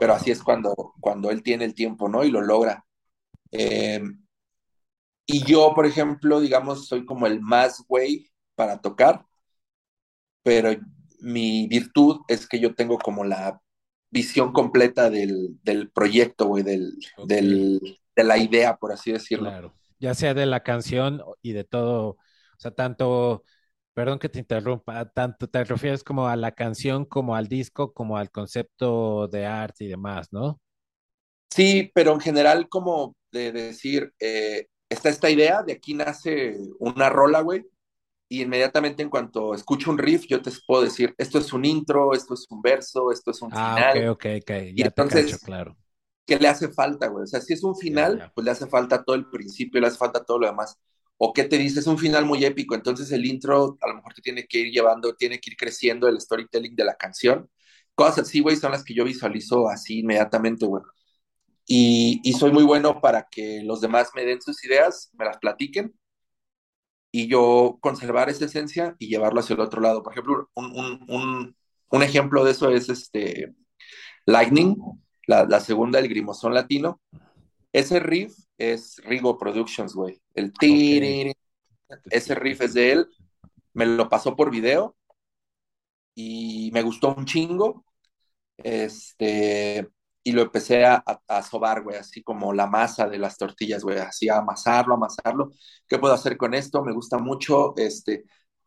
Pero 0.00 0.14
así 0.14 0.30
es 0.30 0.42
cuando, 0.42 0.74
cuando 1.00 1.30
él 1.30 1.42
tiene 1.42 1.64
el 1.64 1.74
tiempo, 1.74 2.08
¿no? 2.08 2.24
Y 2.24 2.30
lo 2.30 2.40
logra. 2.40 2.84
Eh, 3.50 4.02
y 5.26 5.44
yo, 5.44 5.72
por 5.74 5.86
ejemplo, 5.86 6.40
digamos, 6.40 6.86
soy 6.86 7.04
como 7.04 7.26
el 7.26 7.40
más 7.40 7.84
güey 7.86 8.30
para 8.54 8.80
tocar, 8.80 9.24
pero 10.42 10.70
mi 11.20 11.66
virtud 11.68 12.20
es 12.28 12.48
que 12.48 12.58
yo 12.58 12.74
tengo 12.74 12.98
como 12.98 13.24
la 13.24 13.60
visión 14.10 14.52
completa 14.52 15.08
del, 15.10 15.58
del 15.62 15.90
proyecto, 15.90 16.46
güey, 16.46 16.64
del, 16.64 16.92
del, 17.26 17.80
de 18.14 18.24
la 18.24 18.38
idea, 18.38 18.76
por 18.76 18.92
así 18.92 19.12
decirlo. 19.12 19.48
Claro, 19.48 19.74
ya 19.98 20.14
sea 20.14 20.34
de 20.34 20.46
la 20.46 20.62
canción 20.62 21.22
y 21.40 21.52
de 21.52 21.64
todo, 21.64 22.08
o 22.08 22.18
sea, 22.58 22.72
tanto 22.72 23.44
Perdón 23.94 24.18
que 24.18 24.30
te 24.30 24.38
interrumpa, 24.38 25.04
tanto 25.10 25.48
te 25.48 25.64
refieres 25.64 26.02
como 26.02 26.26
a 26.26 26.36
la 26.36 26.52
canción, 26.52 27.04
como 27.04 27.36
al 27.36 27.46
disco, 27.46 27.92
como 27.92 28.16
al 28.16 28.30
concepto 28.30 29.28
de 29.28 29.44
arte 29.44 29.84
y 29.84 29.88
demás, 29.88 30.28
¿no? 30.32 30.60
Sí, 31.50 31.90
pero 31.94 32.12
en 32.12 32.20
general 32.20 32.68
como 32.70 33.14
de, 33.30 33.52
decir, 33.52 34.14
eh, 34.18 34.68
está 34.88 35.10
esta 35.10 35.28
idea, 35.28 35.62
de 35.62 35.74
aquí 35.74 35.92
nace 35.92 36.56
una 36.78 37.10
rola, 37.10 37.42
güey, 37.42 37.66
y 38.30 38.42
inmediatamente 38.42 39.02
en 39.02 39.10
cuanto 39.10 39.54
escucho 39.54 39.90
un 39.90 39.98
riff, 39.98 40.24
yo 40.26 40.40
te 40.40 40.50
puedo 40.66 40.82
decir, 40.82 41.14
esto 41.18 41.38
es 41.38 41.52
un 41.52 41.66
intro, 41.66 42.14
esto 42.14 42.32
es 42.32 42.46
un 42.48 42.62
verso, 42.62 43.12
esto 43.12 43.30
es 43.30 43.42
un 43.42 43.50
ah, 43.52 43.76
final. 43.92 44.08
ok, 44.08 44.24
ok, 44.24 44.26
ok, 44.40 44.50
ya 44.74 44.86
entonces, 44.86 45.38
claro. 45.38 45.76
¿Qué 46.24 46.38
le 46.38 46.48
hace 46.48 46.68
falta, 46.68 47.08
güey? 47.08 47.24
O 47.24 47.26
sea, 47.26 47.40
si 47.40 47.52
es 47.52 47.62
un 47.62 47.76
final, 47.76 48.30
pues 48.34 48.44
le 48.44 48.52
hace 48.52 48.66
falta 48.66 49.04
todo 49.04 49.16
el 49.16 49.28
principio, 49.28 49.80
le 49.80 49.88
hace 49.88 49.98
falta 49.98 50.24
todo 50.24 50.38
lo 50.38 50.46
demás 50.46 50.78
o 51.18 51.32
qué 51.32 51.44
te 51.44 51.58
dice, 51.58 51.80
es 51.80 51.86
un 51.86 51.98
final 51.98 52.26
muy 52.26 52.44
épico, 52.44 52.74
entonces 52.74 53.12
el 53.12 53.24
intro 53.26 53.78
a 53.80 53.88
lo 53.88 53.96
mejor 53.96 54.14
te 54.14 54.22
tiene 54.22 54.46
que 54.46 54.58
ir 54.58 54.72
llevando, 54.72 55.14
tiene 55.14 55.38
que 55.40 55.50
ir 55.50 55.56
creciendo 55.56 56.08
el 56.08 56.20
storytelling 56.20 56.74
de 56.76 56.84
la 56.84 56.96
canción. 56.96 57.48
Cosas 57.94 58.20
así, 58.28 58.40
güey, 58.40 58.56
son 58.56 58.72
las 58.72 58.84
que 58.84 58.94
yo 58.94 59.04
visualizo 59.04 59.68
así 59.68 60.00
inmediatamente, 60.00 60.66
güey. 60.66 60.82
Y, 61.66 62.20
y, 62.24 62.32
soy 62.34 62.52
muy 62.52 62.64
bueno 62.64 63.00
para 63.00 63.28
que 63.30 63.62
los 63.64 63.80
demás 63.80 64.10
me 64.14 64.24
den 64.24 64.42
sus 64.42 64.64
ideas, 64.64 65.10
me 65.14 65.24
las 65.24 65.38
platiquen 65.38 65.94
y 67.10 67.28
yo 67.28 67.78
conservar 67.80 68.30
esa 68.30 68.46
esencia 68.46 68.96
y 68.98 69.08
llevarlo 69.08 69.40
hacia 69.40 69.54
el 69.54 69.60
otro 69.60 69.80
lado. 69.80 70.02
Por 70.02 70.12
ejemplo, 70.12 70.50
un, 70.54 70.66
un, 70.72 71.04
un, 71.08 71.56
un 71.90 72.02
ejemplo 72.02 72.44
de 72.44 72.52
eso 72.52 72.70
es 72.70 72.88
este 72.88 73.54
Lightning, 74.26 74.76
la, 75.26 75.44
la 75.44 75.60
segunda, 75.60 75.98
el 75.98 76.08
Grimosón 76.08 76.54
Latino. 76.54 77.00
Ese 77.72 78.00
riff 78.00 78.34
es 78.58 78.98
Rigo 79.04 79.38
Productions, 79.38 79.94
güey. 79.94 80.21
El 80.34 80.52
okay. 80.56 81.32
ese 82.10 82.34
riff 82.34 82.60
es 82.62 82.74
de 82.74 82.92
él. 82.92 83.06
Me 83.74 83.86
lo 83.86 84.08
pasó 84.08 84.36
por 84.36 84.50
video 84.50 84.96
y 86.14 86.70
me 86.72 86.82
gustó 86.82 87.14
un 87.14 87.24
chingo. 87.24 87.84
Este, 88.56 89.88
y 90.22 90.32
lo 90.32 90.42
empecé 90.42 90.84
a, 90.84 91.02
a, 91.28 91.42
sobar, 91.42 91.82
güey, 91.82 91.96
así 91.96 92.22
como 92.22 92.52
la 92.52 92.66
masa 92.66 93.08
de 93.08 93.18
las 93.18 93.36
tortillas, 93.38 93.82
güey, 93.82 93.98
así 93.98 94.28
a 94.28 94.38
amasarlo, 94.38 94.94
amasarlo. 94.94 95.52
¿Qué 95.86 95.98
puedo 95.98 96.14
hacer 96.14 96.36
con 96.36 96.54
esto? 96.54 96.82
Me 96.84 96.92
gusta 96.92 97.18
mucho, 97.18 97.74
este, 97.76 98.24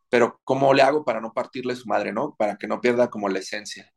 pero 0.08 0.40
¿cómo 0.44 0.74
le 0.74 0.82
hago 0.82 1.04
para 1.04 1.20
no 1.20 1.32
partirle 1.32 1.76
su 1.76 1.88
madre, 1.88 2.12
no? 2.12 2.34
Para 2.36 2.56
que 2.56 2.66
no 2.66 2.80
pierda 2.80 3.08
como 3.10 3.28
la 3.28 3.38
esencia. 3.38 3.90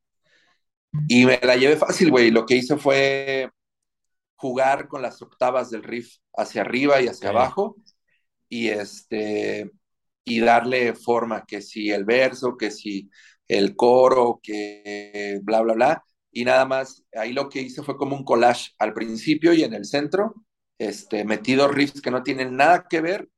Y 1.08 1.26
me 1.26 1.40
la 1.44 1.56
llevé 1.56 1.78
fácil, 1.78 2.12
güey. 2.12 2.32
Lo 2.32 2.46
que 2.46 2.56
hice 2.56 2.78
fue 2.78 3.52
jugar 4.40 4.88
con 4.88 5.02
las 5.02 5.22
octavas 5.22 5.70
del 5.70 5.84
riff 5.84 6.18
hacia 6.36 6.62
arriba 6.62 7.02
y 7.02 7.08
hacia 7.08 7.30
abajo 7.30 7.76
y 8.48 8.70
este 8.70 9.72
y 10.24 10.40
darle 10.40 10.94
forma 10.94 11.46
que 11.46 11.62
si 11.62 11.92
el 11.92 12.06
verso, 12.06 12.56
que 12.56 12.72
si 12.72 13.10
el 13.48 13.76
coro, 13.76 14.40
que 14.42 15.40
bla 15.44 15.62
bla 15.62 15.74
bla 15.74 16.04
y 16.32 16.46
nada 16.46 16.66
más 16.66 17.04
ahí 17.14 17.34
lo 17.34 17.50
que 17.50 17.62
hice 17.62 17.84
fue 17.84 17.98
como 17.98 18.16
un 18.16 18.24
collage 18.24 18.72
al 18.80 18.94
principio 18.94 19.54
y 19.54 19.64
en 19.64 19.74
el 19.74 19.86
centro 19.86 20.36
este 20.78 21.26
metido 21.26 21.68
riffs 21.68 22.02
que 22.02 22.12
no 22.12 22.24
tienen 22.24 22.56
nada 22.56 22.88
que 22.90 23.02
ver 23.02 23.30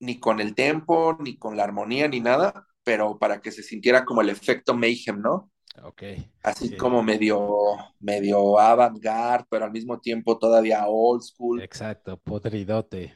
ni 0.00 0.18
con 0.18 0.40
el 0.40 0.54
tempo, 0.56 1.16
ni 1.20 1.38
con 1.38 1.56
la 1.56 1.64
armonía, 1.64 2.08
ni 2.08 2.20
nada, 2.20 2.66
pero 2.82 3.18
para 3.18 3.40
que 3.40 3.52
se 3.52 3.62
sintiera 3.62 4.04
como 4.04 4.20
el 4.20 4.30
efecto 4.30 4.74
mayhem, 4.74 5.20
¿no? 5.20 5.51
Ok. 5.82 6.02
Así 6.42 6.68
sí, 6.68 6.76
como 6.76 7.02
medio, 7.02 7.76
medio 8.00 8.58
avant-garde, 8.58 9.46
pero 9.48 9.64
al 9.64 9.70
mismo 9.72 10.00
tiempo 10.00 10.38
todavía 10.38 10.86
old 10.88 11.22
school. 11.22 11.62
exacto, 11.62 12.18
podridote. 12.18 13.14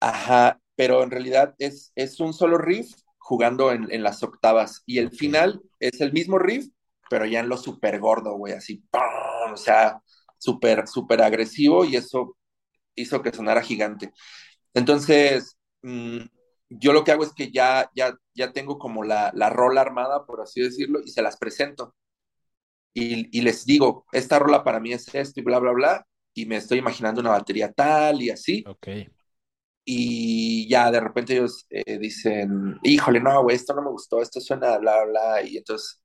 Ajá, 0.00 0.60
pero 0.76 1.02
en 1.02 1.10
realidad 1.10 1.54
es, 1.58 1.92
es 1.94 2.20
un 2.20 2.32
solo 2.32 2.58
riff 2.58 2.92
jugando 3.18 3.72
en, 3.72 3.90
en 3.92 4.02
las 4.02 4.22
octavas. 4.22 4.82
Y 4.86 4.98
el 4.98 5.10
final 5.10 5.62
es 5.78 6.00
el 6.00 6.12
mismo 6.12 6.38
riff, 6.38 6.68
pero 7.08 7.26
ya 7.26 7.40
en 7.40 7.48
lo 7.48 7.56
súper 7.56 7.98
gordo, 8.00 8.36
güey, 8.36 8.54
así, 8.54 8.82
¡pum! 8.90 9.52
o 9.52 9.56
sea, 9.56 10.00
súper, 10.38 10.86
súper 10.88 11.22
agresivo 11.22 11.84
y 11.84 11.96
eso 11.96 12.36
hizo 12.94 13.22
que 13.22 13.32
sonara 13.32 13.62
gigante. 13.62 14.12
Entonces, 14.74 15.58
mm, 15.82 16.20
yo 16.70 16.92
lo 16.94 17.04
que 17.04 17.12
hago 17.12 17.24
es 17.24 17.32
que 17.34 17.52
ya, 17.52 17.90
ya, 17.96 18.16
ya 18.34 18.52
tengo 18.52 18.78
como 18.78 19.04
la, 19.04 19.32
la 19.34 19.50
rola 19.50 19.82
armada, 19.82 20.26
por 20.26 20.40
así 20.42 20.62
decirlo, 20.62 21.00
y 21.04 21.10
se 21.10 21.22
las 21.22 21.36
presento. 21.38 21.94
Y, 22.94 23.38
y 23.38 23.42
les 23.42 23.64
digo, 23.66 24.06
esta 24.12 24.38
rola 24.38 24.64
para 24.64 24.80
mí 24.80 24.92
es 24.92 25.14
esto 25.14 25.40
y 25.40 25.44
bla, 25.44 25.58
bla, 25.60 25.72
bla, 25.72 26.06
y 26.34 26.46
me 26.46 26.56
estoy 26.56 26.78
imaginando 26.78 27.20
una 27.20 27.30
batería 27.30 27.72
tal 27.72 28.20
y 28.22 28.30
así 28.30 28.64
ok. 28.64 28.88
y 29.84 30.68
ya 30.68 30.90
de 30.90 31.00
repente 31.00 31.34
ellos 31.34 31.66
eh, 31.70 31.98
dicen, 31.98 32.78
híjole, 32.82 33.20
no, 33.20 33.42
güey, 33.42 33.56
esto 33.56 33.74
no 33.74 33.82
me 33.82 33.90
gustó, 33.90 34.22
esto 34.22 34.40
suena 34.40 34.78
bla, 34.78 35.04
bla, 35.04 35.42
y 35.42 35.56
entonces 35.58 36.02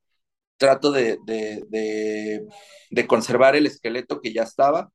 trato 0.58 0.92
de, 0.92 1.20
de, 1.26 1.64
de, 1.70 2.48
de 2.92 3.08
conservar 3.08 3.56
el 3.58 3.68
esqueleto 3.68 4.22
que 4.22 4.34
ya 4.34 4.44
estaba, 4.44 4.92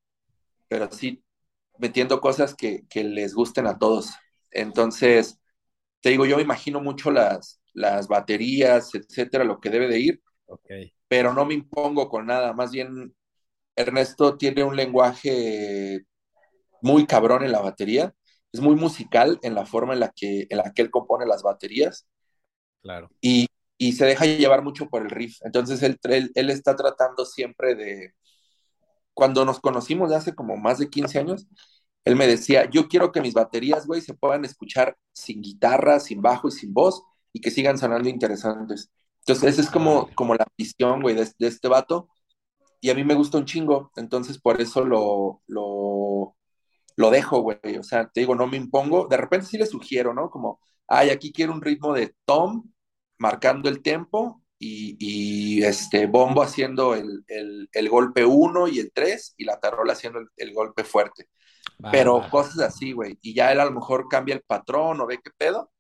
pero 0.69 0.91
sí 0.93 1.25
metiendo 1.79 2.21
cosas 2.23 2.55
que, 2.57 2.83
que 2.91 3.05
les 3.05 3.35
gusten 3.35 3.69
a 3.69 3.79
todos. 3.79 4.11
Entonces, 4.53 5.40
te 6.01 6.11
digo, 6.11 6.27
yo 6.27 6.37
me 6.37 6.43
imagino 6.43 6.81
mucho 6.81 7.11
las, 7.11 7.61
las 7.75 8.09
baterías, 8.09 8.95
etcétera, 8.95 9.45
lo 9.45 9.61
que 9.61 9.71
debe 9.71 9.89
de 9.89 10.01
ir, 10.01 10.23
Ok, 10.47 10.71
pero 11.09 11.35
no 11.35 11.45
me 11.45 11.55
impongo 11.55 12.09
con 12.09 12.27
nada, 12.27 12.53
más 12.53 12.73
bien 12.73 13.15
Ernesto 13.77 14.37
tiene 14.39 14.65
un 14.65 14.77
lenguaje 14.77 16.03
muy 16.83 17.07
cabrón 17.07 17.45
en 17.45 17.53
la 17.53 17.61
batería, 17.61 18.15
es 18.53 18.61
muy 18.61 18.77
musical 18.77 19.39
en 19.43 19.55
la 19.55 19.67
forma 19.67 19.95
en 19.95 20.01
la 20.01 20.13
que, 20.15 20.47
en 20.51 20.59
la 20.59 20.73
que 20.75 20.83
él 20.83 20.91
compone 20.91 21.27
las 21.27 21.43
baterías 21.43 22.07
claro. 22.83 23.11
y, 23.21 23.47
y 23.79 23.93
se 23.93 24.07
deja 24.07 24.27
llevar 24.27 24.63
mucho 24.63 24.89
por 24.89 25.03
el 25.03 25.11
riff. 25.11 25.39
Entonces 25.43 25.83
él, 25.83 25.99
él, 26.05 26.31
él 26.35 26.51
está 26.51 26.77
tratando 26.77 27.25
siempre 27.25 27.75
de, 27.75 28.13
cuando 29.15 29.45
nos 29.45 29.61
conocimos 29.61 30.11
de 30.11 30.17
hace 30.17 30.35
como 30.35 30.57
más 30.57 30.79
de 30.79 30.91
15 30.91 31.19
años, 31.19 31.47
él 32.05 32.17
me 32.17 32.27
decía, 32.27 32.69
yo 32.71 32.89
quiero 32.89 33.13
que 33.13 33.21
mis 33.21 33.35
baterías, 33.35 33.87
güey, 33.87 34.01
se 34.01 34.15
puedan 34.15 34.45
escuchar 34.45 34.97
sin 35.13 35.43
guitarra, 35.43 36.01
sin 36.01 36.23
bajo 36.23 36.49
y 36.49 36.53
sin 36.53 36.73
voz 36.75 37.03
y 37.33 37.41
que 37.41 37.51
sigan 37.51 37.79
sonando 37.79 38.09
interesantes. 38.09 38.91
Entonces, 39.21 39.51
esa 39.55 39.63
es 39.63 39.71
como, 39.71 40.11
como 40.15 40.35
la 40.35 40.47
visión, 40.57 41.03
güey, 41.03 41.15
de, 41.15 41.29
de 41.39 41.47
este 41.49 41.69
vato. 41.69 42.09
Y 42.81 42.91
a 42.91 42.95
mí 42.95 43.05
me 43.05 43.15
gusta 43.15 43.39
un 43.39 43.45
chingo, 43.47 43.93
entonces 43.97 44.39
por 44.41 44.61
eso 44.61 44.85
lo, 44.85 45.43
lo, 45.47 46.37
lo 46.97 47.11
dejo, 47.11 47.41
güey. 47.43 47.59
O 47.79 47.83
sea, 47.83 48.09
te 48.09 48.21
digo, 48.21 48.35
no 48.35 48.47
me 48.47 48.57
impongo. 48.57 49.07
De 49.09 49.17
repente 49.17 49.47
sí 49.47 49.59
le 49.59 49.67
sugiero, 49.67 50.15
¿no? 50.15 50.31
Como, 50.31 50.61
ay, 50.89 51.11
aquí 51.11 51.33
quiero 51.33 51.53
un 51.53 51.63
ritmo 51.63 51.93
de 51.95 52.15
tom, 52.25 52.71
marcando 53.19 53.69
el 53.69 53.83
tempo 53.83 54.43
y, 54.59 54.97
y 55.01 55.63
este 55.65 56.07
bombo 56.07 56.43
haciendo 56.43 56.95
el, 56.95 57.25
el, 57.29 57.69
el 57.73 57.89
golpe 57.91 58.25
uno 58.25 58.69
y 58.69 58.79
el 58.81 58.93
3 58.93 59.35
y 59.39 59.45
la 59.45 59.61
tarola 59.61 59.93
haciendo 59.95 60.21
el, 60.21 60.29
el 60.37 60.53
golpe 60.55 60.85
fuerte. 60.85 61.29
Va, 61.85 61.91
va. 61.91 61.91
Pero 61.93 62.29
cosas 62.31 62.59
así, 62.61 62.93
güey. 62.93 63.19
Y 63.23 63.35
ya 63.35 63.53
él 63.53 63.61
a 63.61 63.65
lo 63.65 63.73
mejor 63.73 64.09
cambia 64.09 64.35
el 64.35 64.43
patrón 64.43 65.01
o 65.01 65.07
ve 65.07 65.19
qué 65.23 65.31
pedo, 65.37 65.71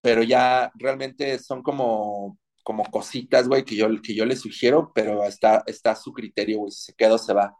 pero 0.00 0.22
ya 0.22 0.70
realmente 0.76 1.38
son 1.38 1.62
como, 1.62 2.38
como 2.64 2.84
cositas, 2.86 3.48
güey, 3.48 3.64
que 3.64 3.76
yo, 3.76 3.88
que 4.02 4.14
yo 4.14 4.24
le 4.26 4.36
sugiero, 4.36 4.92
pero 4.94 5.24
está, 5.24 5.62
está 5.66 5.92
a 5.92 5.96
su 5.96 6.12
criterio, 6.12 6.58
güey. 6.60 6.72
Si 6.72 6.84
se 6.86 6.94
queda 6.94 7.14
o 7.14 7.18
se 7.18 7.34
va. 7.34 7.54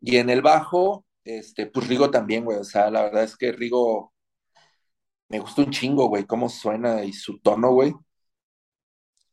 Y 0.00 0.16
en 0.18 0.30
el 0.30 0.42
bajo, 0.42 1.06
este, 1.24 1.66
pues 1.66 1.88
Rigo 1.88 2.10
también, 2.10 2.44
güey. 2.44 2.58
O 2.58 2.64
sea, 2.64 2.90
la 2.90 3.02
verdad 3.02 3.24
es 3.24 3.36
que 3.36 3.52
Rigo 3.52 4.12
me 5.28 5.38
gusta 5.40 5.62
un 5.62 5.70
chingo, 5.70 6.08
güey, 6.08 6.24
cómo 6.26 6.48
suena 6.48 7.04
y 7.04 7.12
su 7.12 7.38
tono, 7.40 7.72
güey. 7.72 7.94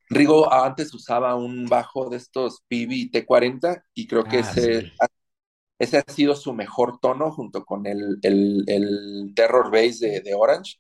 Rigo 0.10 0.51
antes 0.51 0.93
usaba 0.93 1.36
un 1.36 1.65
bajo 1.67 2.10
de 2.10 2.17
estos 2.17 2.62
PB 2.67 3.12
T40 3.12 3.84
y 3.93 4.08
creo 4.08 4.23
que 4.23 4.38
Ah, 4.38 4.39
ese, 4.39 4.82
sí. 4.82 4.91
Ese 5.80 5.98
ha 5.98 6.04
sido 6.12 6.36
su 6.36 6.54
mejor 6.54 7.00
tono 7.00 7.32
junto 7.32 7.65
con 7.65 7.88
el, 7.88 8.20
el, 8.22 8.63
el 8.68 9.34
Terror 9.36 9.72
Bass 9.72 10.00
de, 10.00 10.22
de 10.22 10.34
Orange. 10.36 10.76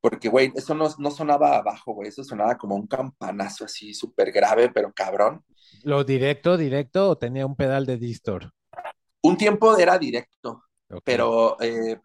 Porque, 0.00 0.30
güey, 0.30 0.50
eso 0.54 0.74
no, 0.74 0.88
no 0.98 1.10
sonaba 1.10 1.56
abajo, 1.58 1.92
güey, 1.92 2.08
eso 2.08 2.24
sonaba 2.24 2.56
como 2.56 2.74
un 2.74 2.86
campanazo 2.86 3.66
así 3.66 3.92
súper 3.92 4.32
grave, 4.32 4.70
pero 4.70 4.92
cabrón. 4.94 5.44
¿Lo 5.84 6.04
directo, 6.04 6.56
directo 6.56 7.10
o 7.10 7.18
tenía 7.18 7.44
un 7.44 7.54
pedal 7.54 7.84
de 7.84 7.98
distor? 7.98 8.52
Un 9.22 9.36
tiempo 9.36 9.76
era 9.76 9.98
directo, 9.98 10.64
pero 11.04 11.60
eh, 11.60 11.98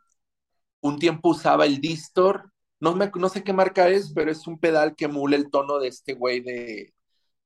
un 0.82 1.00
tiempo 1.00 1.30
usaba 1.30 1.66
el 1.66 1.80
Distor. 1.80 2.52
No, 2.80 2.96
me, 2.96 3.10
no 3.16 3.30
sé 3.30 3.44
qué 3.44 3.54
marca 3.54 3.88
es, 3.90 4.12
pero 4.14 4.32
es 4.32 4.46
un 4.48 4.60
pedal 4.60 4.96
que 4.96 5.06
emula 5.06 5.36
el 5.36 5.50
tono 5.50 5.80
de 5.80 5.88
este 5.88 6.14
güey 6.14 6.42
de, 6.42 6.94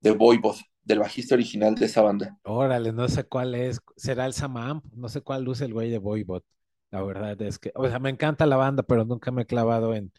de 0.01 0.11
Voivod, 0.11 0.57
del 0.89 0.99
bajista 0.99 1.35
original 1.35 1.75
de 1.75 1.85
esa 1.85 2.01
banda. 2.01 2.37
Órale, 2.43 2.91
no 2.91 3.07
sé 3.09 3.23
cuál 3.25 3.55
es. 3.55 3.79
¿Será 3.95 4.25
el 4.25 4.33
Samamp? 4.33 4.85
No 4.93 5.09
sé 5.09 5.21
cuál 5.21 5.43
luce 5.43 5.65
el 5.65 5.73
güey 5.73 5.89
de 5.91 5.99
Voivod. 5.99 6.43
La 6.91 7.03
verdad 7.03 7.39
es 7.41 7.59
que, 7.59 7.71
o 7.75 7.87
sea, 7.87 7.99
me 7.99 8.09
encanta 8.09 8.45
la 8.45 8.57
banda, 8.57 8.83
pero 8.83 9.05
nunca 9.05 9.31
me 9.31 9.43
he 9.43 9.45
clavado 9.45 9.93
en, 9.93 10.11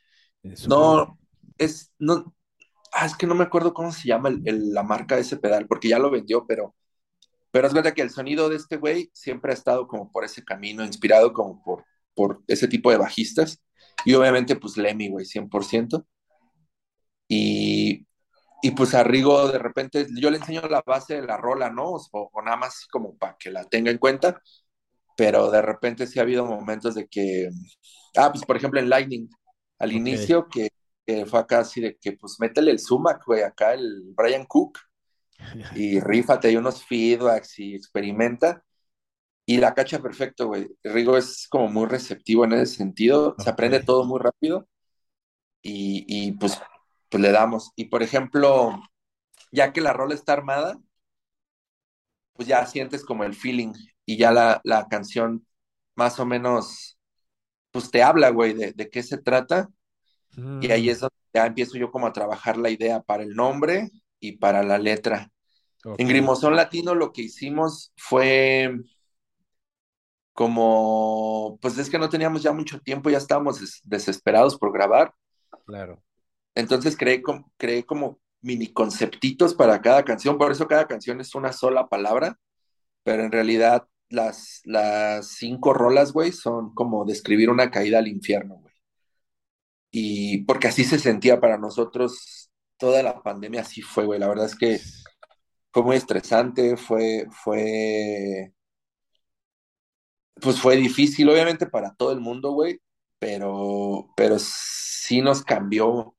en 0.43 0.57
su... 0.57 0.73
No, 0.73 1.19
es, 1.59 1.93
no, 1.99 2.35
ah, 2.95 3.07
es 3.07 3.17
que 3.17 3.27
no 3.27 3.35
me 3.35 3.45
acuerdo 3.45 3.75
cómo 3.75 3.93
se 3.93 4.09
llama 4.09 4.29
el- 4.31 4.43
el- 4.47 4.75
la 4.75 4.83
marca 4.83 5.17
de 5.17 5.23
ese 5.23 5.37
pedal, 5.39 5.67
porque 5.67 5.89
ya 5.89 5.99
lo 5.99 6.11
vendió, 6.11 6.47
pero, 6.47 6.75
pero 7.53 7.69
es 7.69 7.75
verdad 7.75 7.95
que 7.95 8.03
el 8.03 8.11
sonido 8.11 8.49
de 8.49 8.57
este 8.57 8.77
güey 8.79 9.11
siempre 9.15 9.53
ha 9.53 9.55
estado 9.55 9.89
como 9.89 10.11
por 10.13 10.25
ese 10.25 10.45
camino, 10.45 10.85
inspirado 10.85 11.33
como 11.33 11.63
por, 11.65 11.85
por 12.15 12.43
ese 12.49 12.69
tipo 12.69 12.91
de 12.91 12.99
bajistas. 12.99 13.63
Y 14.05 14.15
obviamente, 14.15 14.57
pues 14.57 14.77
Lemmy, 14.77 15.09
güey, 15.11 15.27
100%. 15.27 16.07
Y, 17.29 18.07
y 18.63 18.73
pues 18.73 18.95
a 18.95 19.03
Rigo 19.05 19.49
de 19.49 19.59
repente 19.59 20.07
yo 20.21 20.31
le 20.31 20.39
enseño 20.39 20.63
la 20.69 20.83
base 20.87 21.17
de 21.21 21.27
la 21.27 21.37
rola, 21.37 21.71
¿no? 21.71 21.85
O, 21.93 22.31
o 22.33 22.43
nada 22.43 22.57
más 22.57 22.87
como 22.91 23.17
para 23.17 23.37
que 23.39 23.51
la 23.51 23.65
tenga 23.65 23.91
en 23.91 23.99
cuenta, 23.99 24.41
pero 25.17 25.51
de 25.51 25.63
repente 25.63 26.07
sí 26.07 26.19
ha 26.19 26.23
habido 26.23 26.47
momentos 26.47 26.95
de 26.97 27.09
que, 27.09 27.51
ah, 28.17 28.33
pues 28.33 28.45
por 28.45 28.57
ejemplo 28.57 28.81
en 28.81 28.89
Lightning, 28.91 29.29
al 29.79 29.93
Ok. 29.93 30.11
inicio 30.11 30.49
que, 30.49 30.71
que 31.07 31.27
fue 31.27 31.41
acá 31.41 31.61
así 31.61 31.81
de 31.81 31.97
que 31.99 32.13
pues 32.15 32.37
métele 32.41 32.71
el 32.73 32.79
sumac, 32.81 33.25
güey, 33.27 33.43
acá 33.43 33.75
el 33.75 34.03
Brian 34.17 34.47
Cook 34.47 34.79
y 35.73 36.01
rífate 36.01 36.49
ahí 36.49 36.57
unos 36.57 36.85
feedbacks 36.85 37.59
y 37.59 37.75
experimenta. 37.75 38.65
Y 39.47 39.59
la 39.59 39.75
cacha 39.75 40.01
perfecto, 40.01 40.49
güey. 40.49 40.69
Rigo 40.85 41.17
es 41.19 41.49
como 41.49 41.69
muy 41.69 41.87
receptivo 41.89 42.45
en 42.45 42.53
ese 42.55 42.77
sentido, 42.77 43.37
se 43.39 43.51
Ok. 43.51 43.51
aprende 43.51 43.81
todo 43.81 44.05
muy 44.05 44.21
rápido 44.21 44.69
y, 45.63 46.05
y 46.09 46.33
pues, 46.33 46.61
pues 47.11 47.23
le 47.23 47.33
damos. 47.33 47.73
Y 47.77 47.87
por 47.87 48.03
ejemplo, 48.03 48.81
ya 49.53 49.73
que 49.73 49.81
la 49.83 49.93
rola 49.95 50.15
está 50.15 50.35
armada, 50.35 50.79
pues 52.35 52.49
ya 52.49 52.65
sientes 52.67 53.05
como 53.05 53.25
el 53.25 53.35
feeling 53.35 53.73
y 54.07 54.17
ya 54.19 54.33
la, 54.33 54.61
la 54.65 54.89
canción 54.89 55.47
más 55.95 56.19
o 56.21 56.27
menos, 56.27 56.99
pues 57.73 57.91
te 57.91 58.03
habla, 58.05 58.31
güey, 58.31 58.55
de, 58.55 58.73
de 58.75 58.91
qué 58.91 59.03
se 59.03 59.19
trata. 59.19 59.69
Y 60.61 60.73
ahí 60.73 60.89
Mm, 60.89 60.91
es 60.91 61.01
donde 61.01 61.15
ya 61.35 61.47
empiezo 61.47 61.79
yo 61.79 61.91
como 61.93 62.07
a 62.09 62.13
trabajar 62.15 62.57
la 62.59 62.71
idea 62.71 63.03
para 63.03 63.23
el 63.25 63.35
nombre 63.37 63.91
y 64.21 64.35
para 64.39 64.63
la 64.65 64.79
letra. 64.79 65.31
En 65.97 66.09
Grimosón 66.09 66.57
Latino 66.57 66.95
lo 66.95 67.13
que 67.13 67.23
hicimos 67.25 67.93
fue 67.97 68.73
como, 70.33 71.59
pues 71.61 71.77
es 71.79 71.91
que 71.91 71.99
no 71.99 72.09
teníamos 72.09 72.43
ya 72.43 72.53
mucho 72.53 72.81
tiempo, 72.81 73.11
ya 73.11 73.19
estábamos 73.19 73.61
des- 73.61 73.81
desesperados 73.85 74.57
por 74.59 74.73
grabar. 74.73 75.15
claro. 75.65 76.03
Entonces 76.61 76.97
creé, 76.97 77.23
com- 77.23 77.45
creé 77.57 77.85
como 77.85 78.21
mini 78.43 78.69
conceptitos 78.73 79.55
para 79.55 79.81
cada 79.83 80.05
canción, 80.05 80.39
por 80.39 80.53
eso 80.53 80.67
cada 80.69 80.87
canción 80.87 81.21
es 81.21 81.35
una 81.35 81.53
sola 81.53 81.89
palabra, 81.89 82.39
pero 83.05 83.25
en 83.25 83.33
realidad 83.33 83.87
las, 84.11 84.61
las 84.65 85.29
cinco 85.29 85.75
rolas, 85.75 86.13
güey, 86.13 86.33
son 86.33 86.75
como 86.75 87.05
describir 87.05 87.51
una 87.51 87.71
caída 87.71 87.99
al 87.99 88.09
infierno, 88.09 88.57
güey. 88.57 88.75
Y 89.91 90.45
porque 90.45 90.69
así 90.69 90.85
se 90.85 90.99
sentía 90.99 91.41
para 91.41 91.59
nosotros 91.59 92.51
toda 92.79 93.03
la 93.03 93.23
pandemia, 93.23 93.63
así 93.63 93.83
fue, 93.83 94.05
güey. 94.07 94.21
La 94.21 94.29
verdad 94.29 94.47
es 94.47 94.57
que 94.57 94.81
fue 95.73 95.83
muy 95.83 95.97
estresante, 95.97 96.77
fue, 96.77 97.27
fue, 97.31 98.53
pues 100.41 100.61
fue 100.61 100.77
difícil, 100.77 101.29
obviamente 101.29 101.67
para 101.67 101.95
todo 101.95 102.13
el 102.13 102.21
mundo, 102.21 102.53
güey, 102.53 102.81
pero, 103.19 104.11
pero 104.17 104.37
sí 104.39 105.21
nos 105.21 105.43
cambió 105.45 106.17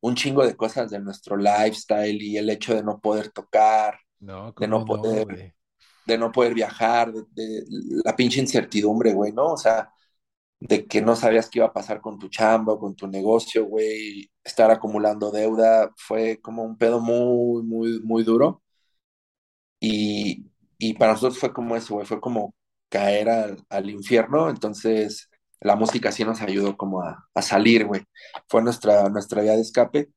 un 0.00 0.14
chingo 0.14 0.46
de 0.46 0.56
cosas 0.56 0.90
de 0.90 1.00
nuestro 1.00 1.36
lifestyle 1.36 2.20
y 2.22 2.36
el 2.38 2.50
hecho 2.50 2.74
de 2.74 2.82
no 2.82 3.00
poder 3.00 3.30
tocar, 3.30 3.98
No, 4.20 4.52
de 4.58 4.68
no 4.68 4.84
poder, 4.84 5.26
de 6.06 6.18
no 6.18 6.32
poder 6.32 6.54
viajar, 6.54 7.12
de, 7.12 7.24
de 7.32 7.64
la 8.04 8.16
pinche 8.16 8.40
incertidumbre, 8.40 9.12
güey, 9.14 9.32
¿no? 9.32 9.52
O 9.54 9.56
sea, 9.56 9.90
de 10.60 10.86
que 10.86 11.02
no 11.02 11.16
sabías 11.16 11.50
qué 11.50 11.60
iba 11.60 11.66
a 11.68 11.72
pasar 11.72 12.00
con 12.00 12.18
tu 12.18 12.28
chamba 12.28 12.78
con 12.78 12.96
tu 12.96 13.06
negocio, 13.08 13.66
güey, 13.66 14.30
estar 14.44 14.70
acumulando 14.70 15.30
deuda, 15.30 15.92
fue 15.96 16.40
como 16.42 16.64
un 16.64 16.78
pedo 16.78 17.00
muy, 17.00 17.62
muy, 17.64 18.00
muy 18.02 18.24
duro. 18.24 18.62
Y, 19.80 20.46
y 20.78 20.94
para 20.94 21.12
nosotros 21.12 21.38
fue 21.38 21.52
como 21.52 21.76
eso, 21.76 21.94
güey, 21.94 22.06
fue 22.06 22.20
como 22.20 22.54
caer 22.88 23.28
al, 23.28 23.64
al 23.68 23.90
infierno, 23.90 24.48
entonces 24.50 25.30
la 25.60 25.76
música 25.76 26.12
sí 26.12 26.24
nos 26.24 26.42
ayudó 26.42 26.76
como 26.76 27.02
a, 27.02 27.28
a 27.34 27.42
salir, 27.42 27.86
güey. 27.86 28.02
Fue 28.48 28.62
nuestra, 28.62 29.08
nuestra 29.08 29.42
vía 29.42 29.52
de 29.54 29.62
escape. 29.62 30.10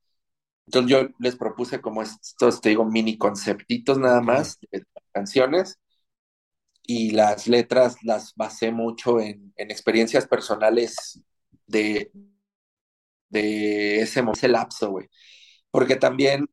Entonces 0.67 0.91
yo 0.91 1.09
les 1.19 1.35
propuse 1.37 1.81
como 1.81 2.01
estos, 2.03 2.61
te 2.61 2.69
digo, 2.69 2.85
mini 2.85 3.17
conceptitos 3.17 3.99
nada 3.99 4.21
más, 4.21 4.59
de 4.71 4.83
canciones, 5.13 5.79
y 6.83 7.11
las 7.11 7.47
letras 7.47 7.97
las 8.03 8.33
basé 8.35 8.71
mucho 8.71 9.19
en, 9.19 9.53
en 9.57 9.71
experiencias 9.71 10.27
personales 10.27 11.21
de, 11.67 12.11
de 13.29 14.01
ese, 14.01 14.23
ese 14.33 14.47
lapso, 14.47 14.91
güey. 14.91 15.07
Porque 15.71 15.95
también, 15.95 16.47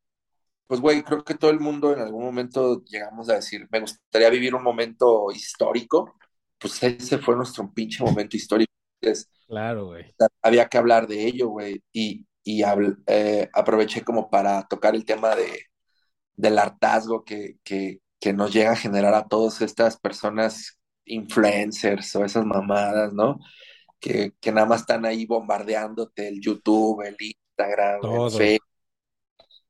pues, 0.67 0.81
güey, 0.81 1.03
creo 1.03 1.23
que 1.25 1.35
todo 1.35 1.51
el 1.51 1.59
mundo 1.61 1.93
en 1.93 2.01
algún 2.01 2.23
momento 2.25 2.83
llegamos 2.85 3.29
a 3.29 3.35
decir, 3.35 3.67
me 3.71 3.81
gustaría 3.81 4.29
vivir 4.31 4.55
un 4.55 4.63
momento 4.63 5.31
histórico, 5.33 6.15
pues 6.59 6.81
ese 6.83 7.19
fue 7.19 7.35
nuestro 7.37 7.73
pinche 7.73 8.03
momento 8.03 8.37
histórico. 8.37 8.66
Claro, 9.47 9.87
güey. 9.87 10.13
Había 10.41 10.67
que 10.67 10.77
hablar 10.77 11.07
de 11.07 11.25
ello, 11.25 11.49
güey, 11.49 11.83
y, 11.93 12.25
y 12.43 12.63
eh, 13.07 13.49
aproveché 13.53 14.03
como 14.03 14.29
para 14.29 14.67
tocar 14.67 14.95
el 14.95 15.05
tema 15.05 15.35
de, 15.35 15.63
del 16.35 16.57
hartazgo 16.59 17.23
que, 17.23 17.57
que, 17.63 17.99
que 18.19 18.33
nos 18.33 18.53
llega 18.53 18.71
a 18.71 18.75
generar 18.75 19.13
a 19.13 19.27
todas 19.27 19.61
estas 19.61 19.97
personas 19.99 20.79
influencers 21.05 22.15
o 22.15 22.25
esas 22.25 22.45
mamadas, 22.45 23.13
¿no? 23.13 23.39
Que, 23.99 24.33
que 24.39 24.51
nada 24.51 24.67
más 24.67 24.81
están 24.81 25.05
ahí 25.05 25.25
bombardeándote 25.25 26.27
el 26.27 26.39
YouTube, 26.41 27.01
el 27.01 27.15
Instagram, 27.19 28.01
el 28.03 28.31
Facebook. 28.31 28.67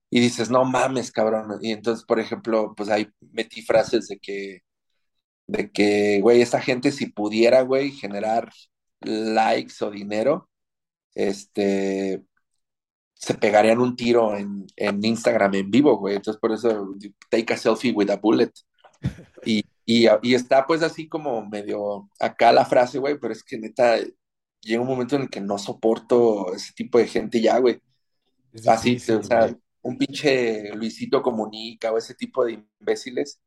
Y 0.09 0.19
dices, 0.21 0.49
no 0.49 0.63
mames, 0.65 1.11
cabrón. 1.11 1.59
Y 1.61 1.71
entonces, 1.71 2.05
por 2.05 2.19
ejemplo, 2.19 2.73
pues 2.75 2.89
ahí 2.89 3.07
metí 3.31 3.61
frases 3.61 4.07
de 4.07 4.17
que, 4.19 4.59
de 5.47 5.71
que, 5.71 6.19
güey, 6.21 6.41
esta 6.41 6.61
gente 6.61 6.91
si 6.91 7.07
pudiera, 7.07 7.61
güey, 7.61 7.91
generar 7.91 8.49
likes 9.01 9.83
o 9.83 9.91
dinero, 9.91 10.49
este, 11.13 12.23
se 13.13 13.33
pegarían 13.35 13.79
un 13.79 13.95
tiro 13.95 14.35
en, 14.35 14.67
en 14.75 15.03
Instagram 15.03 15.55
en 15.55 15.71
vivo, 15.71 15.97
güey. 15.97 16.15
Entonces, 16.15 16.39
por 16.39 16.51
eso, 16.51 16.93
take 17.29 17.53
a 17.53 17.57
selfie 17.57 17.91
with 17.91 18.09
a 18.09 18.17
bullet. 18.17 18.51
Y, 19.45 19.63
y, 19.85 20.07
y, 20.21 20.33
está 20.35 20.65
pues 20.65 20.83
así 20.83 21.07
como 21.07 21.45
medio 21.47 22.09
acá 22.19 22.51
la 22.51 22.65
frase, 22.65 22.99
güey, 22.99 23.17
pero 23.19 23.33
es 23.33 23.43
que 23.43 23.57
neta, 23.57 23.97
llega 24.61 24.81
un 24.81 24.87
momento 24.87 25.15
en 25.15 25.23
el 25.23 25.29
que 25.29 25.41
no 25.41 25.57
soporto 25.57 26.53
ese 26.53 26.73
tipo 26.73 26.97
de 26.97 27.07
gente 27.07 27.41
ya, 27.41 27.57
güey. 27.59 27.81
Así, 28.67 28.97
o 29.11 29.23
sea, 29.23 29.55
un 29.81 29.97
pinche 29.97 30.73
Luisito 30.75 31.21
Comunica 31.21 31.91
o 31.91 31.97
ese 31.97 32.15
tipo 32.15 32.45
de 32.45 32.63
imbéciles. 32.79 33.39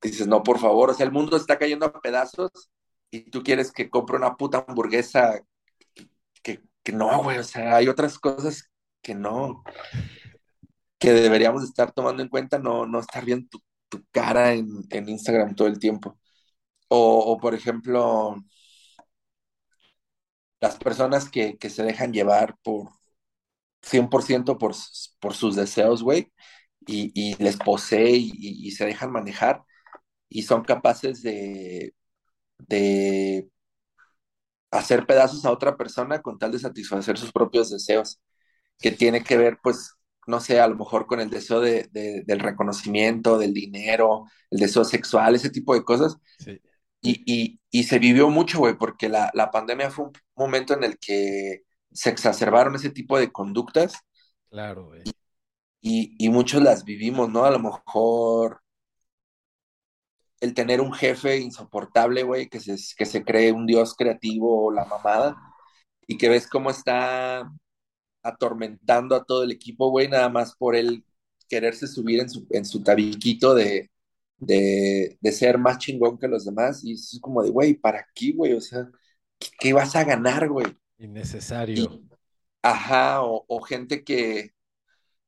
Dices, 0.00 0.26
no, 0.26 0.42
por 0.42 0.58
favor, 0.58 0.90
o 0.90 0.94
sea, 0.94 1.06
el 1.06 1.12
mundo 1.12 1.36
está 1.36 1.58
cayendo 1.58 1.86
a 1.86 2.00
pedazos 2.00 2.70
y 3.14 3.30
tú 3.30 3.42
quieres 3.44 3.70
que 3.72 3.90
compre 3.90 4.16
una 4.16 4.36
puta 4.36 4.64
hamburguesa 4.66 5.40
que, 6.42 6.62
que 6.82 6.92
no, 6.92 7.22
güey, 7.22 7.38
o 7.38 7.44
sea, 7.44 7.76
hay 7.76 7.88
otras 7.88 8.18
cosas 8.18 8.70
que 9.02 9.14
no, 9.14 9.62
que 10.98 11.12
deberíamos 11.12 11.64
estar 11.64 11.92
tomando 11.92 12.22
en 12.22 12.28
cuenta, 12.28 12.58
no, 12.58 12.86
no 12.86 13.00
estar 13.00 13.24
viendo 13.24 13.48
tu, 13.88 14.04
cara 14.10 14.54
en, 14.54 14.68
Instagram 15.08 15.54
todo 15.54 15.68
el 15.68 15.78
tiempo. 15.78 16.18
O, 16.88 17.38
por 17.40 17.54
ejemplo, 17.54 18.36
las 20.60 20.76
personas 20.76 21.28
que, 21.30 21.56
se 21.68 21.82
dejan 21.82 22.12
llevar 22.12 22.56
por 22.62 22.88
100% 23.82 24.58
por, 24.58 24.74
por 25.20 25.34
sus 25.34 25.56
deseos, 25.56 26.02
güey, 26.02 26.32
y, 26.86 27.36
les 27.42 27.56
posee 27.58 28.16
y, 28.16 28.70
se 28.72 28.86
dejan 28.86 29.12
manejar 29.12 29.62
y 30.28 30.42
son 30.42 30.64
capaces 30.64 31.22
de, 31.22 31.94
de 32.68 33.48
hacer 34.70 35.06
pedazos 35.06 35.44
a 35.44 35.52
otra 35.52 35.76
persona 35.76 36.20
con 36.20 36.38
tal 36.38 36.52
de 36.52 36.58
satisfacer 36.58 37.16
sus 37.16 37.32
propios 37.32 37.70
deseos 37.70 38.20
que 38.78 38.90
tiene 38.90 39.22
que 39.22 39.36
ver, 39.36 39.58
pues, 39.62 39.94
no 40.26 40.40
sé, 40.40 40.60
a 40.60 40.66
lo 40.66 40.76
mejor 40.76 41.06
con 41.06 41.20
el 41.20 41.30
deseo 41.30 41.60
de, 41.60 41.88
del 41.92 42.40
reconocimiento, 42.40 43.38
del 43.38 43.54
dinero, 43.54 44.24
el 44.50 44.58
deseo 44.58 44.84
sexual, 44.84 45.34
ese 45.34 45.50
tipo 45.50 45.74
de 45.74 45.84
cosas. 45.84 46.16
Y, 47.00 47.60
se 47.84 47.98
vivió 47.98 48.30
mucho, 48.30 48.58
güey, 48.58 48.76
porque 48.76 49.08
la, 49.08 49.50
pandemia 49.52 49.90
fue 49.90 50.06
un 50.06 50.12
momento 50.34 50.74
en 50.74 50.84
el 50.84 50.98
que 50.98 51.62
se 51.92 52.10
exacerbaron 52.10 52.74
ese 52.74 52.90
tipo 52.90 53.18
de 53.18 53.30
conductas. 53.30 54.00
Claro, 54.50 54.86
güey. 54.86 55.02
Y, 55.80 56.16
y, 56.18 56.30
muchos 56.30 56.62
las 56.62 56.84
vivimos, 56.84 57.28
¿no? 57.28 57.44
A 57.44 57.50
lo 57.50 57.58
mejor 57.58 58.63
el 60.44 60.54
tener 60.54 60.80
un 60.80 60.92
jefe 60.92 61.38
insoportable, 61.38 62.22
güey, 62.22 62.48
que 62.48 62.60
se, 62.60 62.76
que 62.96 63.06
se 63.06 63.24
cree 63.24 63.52
un 63.52 63.66
dios 63.66 63.94
creativo 63.94 64.66
o 64.66 64.72
la 64.72 64.84
mamada, 64.84 65.36
y 66.06 66.18
que 66.18 66.28
ves 66.28 66.46
cómo 66.48 66.70
está 66.70 67.50
atormentando 68.22 69.16
a 69.16 69.24
todo 69.24 69.44
el 69.44 69.52
equipo, 69.52 69.90
güey, 69.90 70.08
nada 70.08 70.28
más 70.28 70.54
por 70.56 70.76
él 70.76 71.04
quererse 71.48 71.86
subir 71.86 72.20
en 72.20 72.30
su, 72.30 72.46
en 72.50 72.64
su 72.64 72.82
tabiquito 72.82 73.54
de, 73.54 73.90
de, 74.38 75.32
ser 75.32 75.58
más 75.58 75.78
chingón 75.78 76.18
que 76.18 76.28
los 76.28 76.44
demás. 76.44 76.84
Y 76.84 76.92
es 76.94 77.18
como 77.20 77.42
de, 77.42 77.50
güey, 77.50 77.74
¿para 77.74 78.06
qué, 78.14 78.32
güey? 78.32 78.52
O 78.54 78.60
sea, 78.60 78.88
¿qué, 79.58 79.72
vas 79.72 79.94
a 79.96 80.04
ganar, 80.04 80.48
güey? 80.48 80.66
Innecesario. 80.98 82.02
ajá, 82.62 83.22
o, 83.22 83.60
gente 83.60 84.04
que, 84.04 84.53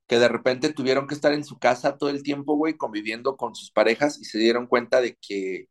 que 0.07 0.19
de 0.19 0.29
repente 0.29 0.73
tuvieron 0.73 1.07
que 1.07 1.15
estar 1.15 1.33
en 1.33 1.45
su 1.45 1.59
casa 1.59 1.99
todo 1.99 2.11
el 2.11 2.23
tiempo, 2.23 2.57
güey, 2.57 2.77
conviviendo 2.77 3.37
con 3.37 3.55
sus 3.55 3.71
parejas 3.71 4.19
y 4.21 4.25
se 4.25 4.39
dieron 4.39 4.67
cuenta 4.67 5.01
de 5.01 5.17
que, 5.21 5.69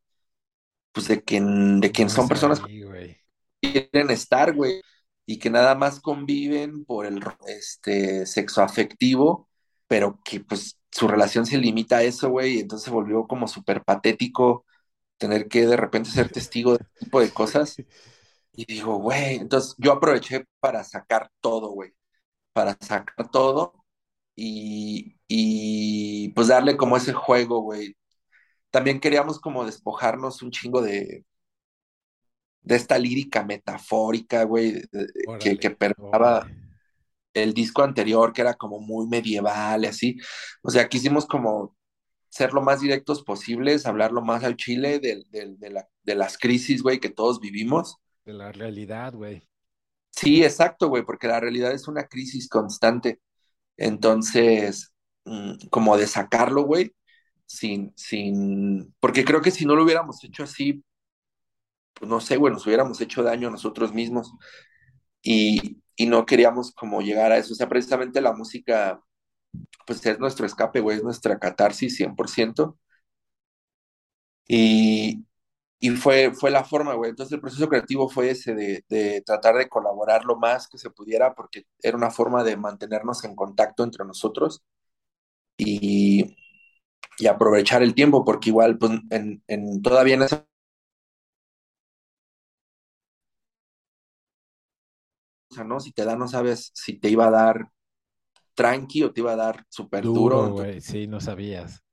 pues 0.92 1.08
de 1.08 1.24
que, 1.24 1.42
de 1.42 1.92
que 1.92 2.10
son 2.10 2.28
personas 2.28 2.60
que 2.62 3.18
quieren 3.62 4.12
estar, 4.12 4.54
güey 4.54 4.82
y 5.26 5.40
que 5.40 5.50
nada 5.50 5.76
más 5.76 6.00
conviven 6.00 6.86
por 6.86 7.06
el 7.06 7.22
este, 7.48 8.26
sexo 8.26 8.62
afectivo, 8.62 9.50
pero 9.88 10.20
que 10.24 10.40
pues 10.42 10.80
su 10.92 11.08
relación 11.08 11.46
se 11.46 11.58
limita 11.58 11.98
a 11.98 12.04
eso, 12.04 12.30
güey, 12.30 12.58
y 12.58 12.60
entonces 12.60 12.86
se 12.86 12.92
volvió 12.92 13.28
como 13.28 13.48
súper 13.48 13.84
patético 13.84 14.66
tener 15.18 15.48
que 15.48 15.66
de 15.68 15.78
repente 15.78 16.10
ser 16.12 16.30
testigo 16.32 16.78
de 16.78 16.84
este 16.84 17.06
tipo 17.06 17.20
de 17.22 17.32
cosas. 17.32 17.76
Y 18.54 18.66
digo, 18.66 18.98
güey, 18.98 19.36
entonces 19.38 19.76
yo 19.78 19.94
aproveché 19.94 20.46
para 20.60 20.84
sacar 20.84 21.30
todo, 21.42 21.70
güey, 21.72 21.94
para 22.54 22.78
sacar 22.82 23.30
todo 23.32 23.85
y, 24.36 25.18
y 25.28 26.30
pues 26.30 26.48
darle 26.48 26.78
como 26.78 26.98
ese 26.98 27.14
juego, 27.14 27.62
güey. 27.62 27.96
También 28.70 29.00
queríamos 29.00 29.40
como 29.40 29.66
despojarnos 29.66 30.42
un 30.42 30.52
chingo 30.52 30.82
de, 30.82 31.26
de 32.62 32.76
esta 32.76 32.98
lírica 32.98 33.44
metafórica, 33.44 34.44
güey, 34.44 34.82
que, 35.40 35.58
que 35.58 35.70
permeaba 35.70 36.48
el 37.34 37.54
disco 37.54 37.84
anterior, 37.84 38.34
que 38.34 38.42
era 38.42 38.56
como 38.56 38.80
muy 38.80 39.08
medieval 39.08 39.84
y 39.84 39.88
así. 39.88 40.18
O 40.64 40.72
sea, 40.72 40.90
quisimos 40.90 41.26
como 41.26 41.76
ser 42.30 42.54
lo 42.54 42.62
más 42.62 42.82
directos 42.82 43.24
posibles, 43.24 43.86
hablar 43.86 44.12
lo 44.12 44.22
más 44.22 44.44
al 44.44 44.58
chile 44.58 45.00
de, 45.00 45.24
de, 45.32 46.16
las 46.16 46.38
crisis, 46.38 46.82
güey, 46.82 47.00
que 47.00 47.10
todos 47.10 47.40
vivimos. 47.40 47.98
De 48.26 48.34
la 48.34 48.52
realidad, 48.52 49.14
güey. 49.14 49.48
Sí, 50.10 50.44
exacto, 50.44 50.90
güey, 50.90 51.04
porque 51.04 51.28
la 51.28 51.40
realidad 51.40 51.72
es 51.72 51.88
una 51.88 52.08
crisis 52.08 52.50
constante. 52.50 53.20
Entonces, 53.78 54.94
mm, 55.26 55.68
como 55.70 55.98
de 55.98 56.08
sacarlo, 56.08 56.64
güey, 56.64 56.94
sin, 57.46 57.94
sin, 57.98 58.94
porque 59.00 59.26
creo 59.26 59.42
que 59.42 59.52
si 59.52 59.66
no 59.66 59.76
lo 59.76 59.84
hubiéramos 59.84 60.24
hecho 60.24 60.44
así, 60.44 60.84
pues 61.94 62.10
no 62.10 62.20
sé, 62.20 62.38
güey, 62.38 62.54
nos 62.54 62.66
hubiéramos 62.68 63.00
hecho 63.02 63.24
daño 63.24 63.48
a 63.48 63.52
nosotros 63.52 63.94
mismos 63.94 64.32
y, 65.24 65.82
no 66.08 66.26
queríamos 66.26 66.72
como 66.74 67.02
llegar 67.02 67.32
a 67.32 67.38
eso. 67.38 67.54
O 67.54 67.56
sea, 67.56 67.70
precisamente 67.70 68.22
la 68.22 68.34
música, 68.34 69.02
pues 69.88 70.06
es 70.06 70.20
nuestro 70.20 70.46
escape, 70.46 70.82
güey, 70.82 70.98
es 70.98 71.04
nuestra 71.04 71.40
catarsis 71.40 71.96
100%. 71.98 72.78
Y, 74.48 75.26
y 75.86 75.92
fue, 75.92 76.34
fue 76.34 76.50
la 76.50 76.64
forma, 76.64 76.96
güey. 76.96 77.12
Entonces 77.12 77.34
el 77.34 77.42
proceso 77.42 77.70
creativo 77.70 78.10
fue 78.10 78.32
ese 78.32 78.56
de, 78.56 79.22
tratar 79.24 79.56
de 79.56 79.70
colaborar 79.70 80.26
lo 80.26 80.36
más 80.36 80.68
que 80.68 80.80
se 80.80 80.90
pudiera 80.90 81.36
porque 81.36 81.68
era 81.80 81.96
una 81.96 82.10
forma 82.10 82.44
de 82.44 82.58
mantenernos 82.58 83.24
en 83.24 83.36
contacto 83.36 83.84
entre 83.84 84.04
nosotros 84.04 84.64
y, 85.58 86.36
y 87.20 87.28
aprovechar 87.28 87.84
el 87.84 87.94
tiempo 87.94 88.26
porque 88.26 88.50
igual 88.50 88.80
pues 88.80 88.94
en, 89.12 89.44
en 89.46 89.84
todavía 89.84 90.16
en 90.16 90.24
ese 90.24 90.44
¿no? 95.68 95.80
Si 95.80 95.92
te 95.92 96.04
da, 96.04 96.16
no 96.16 96.28
sabes 96.28 96.72
si 96.74 97.00
te 97.00 97.10
iba 97.10 97.28
a 97.28 97.32
dar 97.32 97.70
tranqui 98.56 99.04
o 99.04 99.14
te 99.14 99.22
iba 99.22 99.34
a 99.34 99.38
dar 99.38 99.66
súper 99.70 100.04
duro. 100.04 100.48
duro 100.48 100.66
sí, 100.82 101.06
no 101.06 101.22
sabías. 101.22 101.85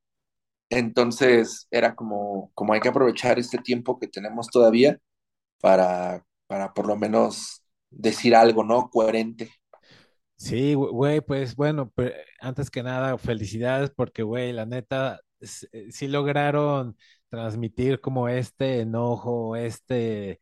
Entonces 0.73 1.67
era 1.71 1.95
como, 1.95 2.51
como 2.55 2.73
hay 2.73 2.81
que 2.81 2.89
aprovechar 2.89 3.39
este 3.39 3.59
tiempo 3.59 3.99
que 3.99 4.09
tenemos 4.09 4.49
todavía 4.49 4.99
para, 5.61 6.25
para 6.47 6.73
por 6.73 6.87
lo 6.87 6.97
menos 6.97 7.63
decir 7.91 8.35
algo, 8.35 8.65
¿no? 8.65 8.89
Coherente. 8.89 9.51
Sí, 10.37 10.73
güey, 10.73 11.21
pues 11.21 11.57
bueno, 11.57 11.93
antes 12.41 12.71
que 12.71 12.83
nada, 12.83 13.19
felicidades 13.19 13.91
porque, 13.95 14.23
güey, 14.23 14.53
la 14.53 14.65
neta, 14.65 15.21
eh, 15.41 15.89
sí 15.91 16.09
lograron 16.09 16.97
transmitir 17.29 18.01
como 18.01 18.29
este 18.29 18.81
enojo, 18.81 19.57
este, 19.57 20.41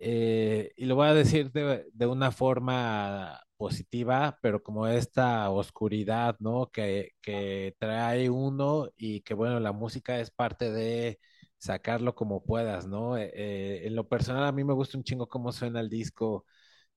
eh, 0.00 0.72
y 0.76 0.84
lo 0.84 0.94
voy 0.94 1.08
a 1.08 1.14
decir 1.14 1.50
de, 1.52 1.86
de, 1.92 2.06
una 2.06 2.32
forma 2.32 3.40
positiva, 3.58 4.38
pero 4.42 4.62
como 4.62 4.88
esta 4.88 5.50
oscuridad, 5.50 6.36
¿no? 6.40 6.70
Que, 6.72 7.12
que 7.22 7.76
trae 7.78 8.30
uno 8.30 8.88
y 8.96 9.22
que, 9.22 9.34
bueno, 9.34 9.60
la 9.60 9.72
música 9.72 10.20
es 10.20 10.30
parte 10.32 10.72
de 10.72 11.20
sacarlo 11.58 12.14
como 12.16 12.44
puedas, 12.44 12.86
¿no? 12.88 13.18
Eh, 13.18 13.86
en 13.86 13.96
lo 13.96 14.08
personal, 14.08 14.44
a 14.46 14.52
mí 14.52 14.64
me 14.64 14.74
gusta 14.74 14.98
un 14.98 15.04
chingo 15.04 15.28
cómo 15.28 15.52
suena 15.52 15.80
el 15.80 15.90
disco 15.90 16.46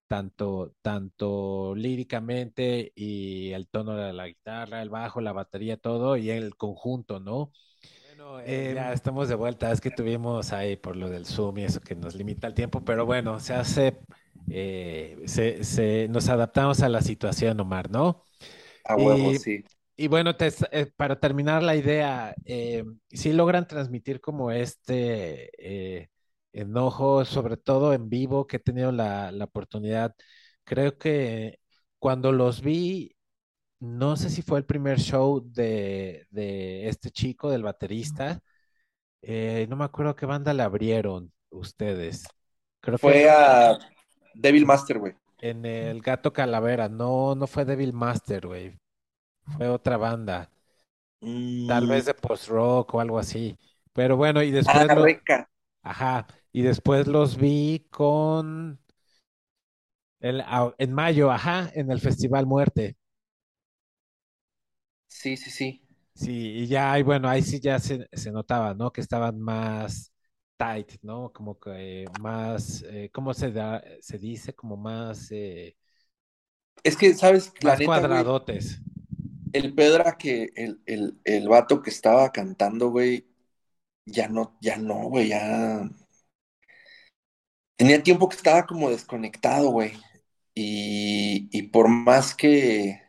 tanto, 0.07 0.75
tanto 0.81 1.73
líricamente 1.75 2.91
y 2.95 3.51
el 3.53 3.67
tono 3.69 3.95
de 3.95 4.13
la 4.13 4.27
guitarra, 4.27 4.81
el 4.81 4.89
bajo, 4.89 5.21
la 5.21 5.33
batería, 5.33 5.77
todo, 5.77 6.17
y 6.17 6.29
el 6.31 6.55
conjunto, 6.57 7.19
¿no? 7.19 7.51
Bueno, 8.07 8.39
eh, 8.41 8.73
ya 8.75 8.93
estamos 8.93 9.29
de 9.29 9.35
vuelta, 9.35 9.71
es 9.71 9.81
que 9.81 9.91
tuvimos 9.91 10.51
ahí 10.53 10.75
por 10.75 10.95
lo 10.95 11.09
del 11.09 11.25
Zoom 11.25 11.59
y 11.59 11.63
eso 11.63 11.79
que 11.81 11.95
nos 11.95 12.15
limita 12.15 12.47
el 12.47 12.53
tiempo, 12.53 12.83
pero 12.83 13.05
bueno, 13.05 13.39
se 13.39 13.53
hace, 13.53 13.99
eh, 14.51 15.17
se, 15.25 16.07
nos 16.09 16.29
adaptamos 16.29 16.81
a 16.81 16.89
la 16.89 17.01
situación, 17.01 17.59
Omar, 17.59 17.89
¿no? 17.89 18.23
A 18.85 18.95
huevo, 18.95 19.33
sí. 19.35 19.63
Y 19.95 20.07
bueno, 20.07 20.31
eh, 20.39 20.91
para 20.95 21.19
terminar 21.19 21.61
la 21.61 21.75
idea, 21.75 22.33
sí 23.09 23.33
logran 23.33 23.67
transmitir 23.67 24.19
como 24.19 24.51
este 24.51 26.09
enojo, 26.53 27.25
sobre 27.25 27.57
todo 27.57 27.93
en 27.93 28.09
vivo, 28.09 28.47
que 28.47 28.57
he 28.57 28.59
tenido 28.59 28.91
la, 28.91 29.31
oportunidad. 29.41 30.15
Creo 30.63 30.97
que 30.97 31.59
cuando 31.99 32.31
los 32.31 32.61
vi, 32.61 33.15
no 33.79 34.17
sé 34.17 34.29
si 34.29 34.41
fue 34.41 34.59
el 34.59 34.65
primer 34.65 34.99
show 34.99 35.41
de, 35.43 36.27
este 36.87 37.11
chico, 37.11 37.49
del 37.49 37.63
baterista. 37.63 38.41
Eh, 39.21 39.67
no 39.69 39.75
me 39.75 39.85
acuerdo 39.85 40.15
qué 40.15 40.25
banda 40.25 40.53
le 40.53 40.63
abrieron 40.63 41.31
ustedes. 41.49 42.23
Creo 42.79 42.97
fue 42.97 43.29
a 43.29 43.77
Devil 44.33 44.65
Master, 44.65 44.99
güey. 44.99 45.15
En 45.39 45.65
el 45.65 46.01
Gato 46.01 46.31
Calavera. 46.33 46.89
No, 46.89 47.35
no 47.35 47.47
fue 47.47 47.65
Devil 47.65 47.93
Master, 47.93 48.47
güey. 48.47 48.77
Fue 49.57 49.67
otra 49.67 49.97
banda. 49.97 50.49
Tal 51.19 51.87
vez 51.87 52.03
mm. 52.03 52.07
de 52.07 52.13
post-rock 52.13 52.93
o 52.93 52.99
algo 52.99 53.19
así. 53.19 53.57
Pero 53.93 54.17
bueno, 54.17 54.41
y 54.41 54.51
después. 54.51 54.87
Ah, 55.29 55.47
Ajá. 55.83 56.27
Y 56.51 56.61
después 56.61 57.07
los 57.07 57.37
vi 57.37 57.87
con 57.89 58.79
el, 60.19 60.43
en 60.77 60.93
mayo, 60.93 61.31
ajá, 61.31 61.71
en 61.73 61.91
el 61.91 61.99
Festival 61.99 62.45
Muerte. 62.45 62.97
Sí, 65.07 65.35
sí, 65.35 65.49
sí. 65.49 65.87
Sí, 66.13 66.31
y 66.31 66.67
ya, 66.67 66.97
y 66.99 67.03
bueno, 67.03 67.27
ahí 67.27 67.41
sí 67.41 67.59
ya 67.59 67.79
se, 67.79 68.07
notaba, 68.31 68.73
¿no? 68.73 68.91
Que 68.91 69.01
estaban 69.01 69.39
más 69.39 70.10
tight, 70.61 70.93
¿no? 71.01 71.31
Como 71.33 71.59
que 71.59 72.05
más, 72.19 72.83
eh, 72.87 73.09
¿cómo 73.11 73.33
se, 73.33 73.51
da, 73.51 73.83
se 73.99 74.17
dice? 74.19 74.53
Como 74.53 74.77
más... 74.77 75.31
Eh, 75.31 75.75
es 76.83 76.95
que, 76.95 77.13
¿sabes? 77.15 77.51
Más 77.63 77.81
cuadradotes. 77.81 78.79
el 79.53 79.73
Pedra 79.73 80.17
que 80.17 80.51
el, 80.55 80.81
el, 80.85 81.19
el 81.23 81.47
vato 81.47 81.81
que 81.81 81.89
estaba 81.89 82.31
cantando, 82.31 82.89
güey, 82.89 83.27
ya 84.05 84.27
no, 84.27 84.57
ya 84.61 84.77
no, 84.77 85.09
güey, 85.09 85.29
ya 85.29 85.89
tenía 87.75 88.03
tiempo 88.03 88.29
que 88.29 88.35
estaba 88.35 88.65
como 88.65 88.89
desconectado, 88.89 89.71
güey. 89.71 89.93
Y, 90.53 91.49
y, 91.51 91.63
por 91.69 91.87
más 91.87 92.35
que, 92.35 93.01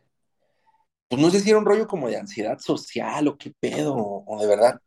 pues 1.09 1.21
no 1.21 1.31
sé 1.31 1.41
si 1.41 1.51
era 1.51 1.59
un 1.59 1.67
rollo 1.67 1.87
como 1.87 2.09
de 2.09 2.17
ansiedad 2.17 2.59
social 2.59 3.29
o 3.29 3.37
qué 3.37 3.53
pedo, 3.59 3.95
o, 3.97 4.41
de 4.41 4.47
verdad, 4.47 4.81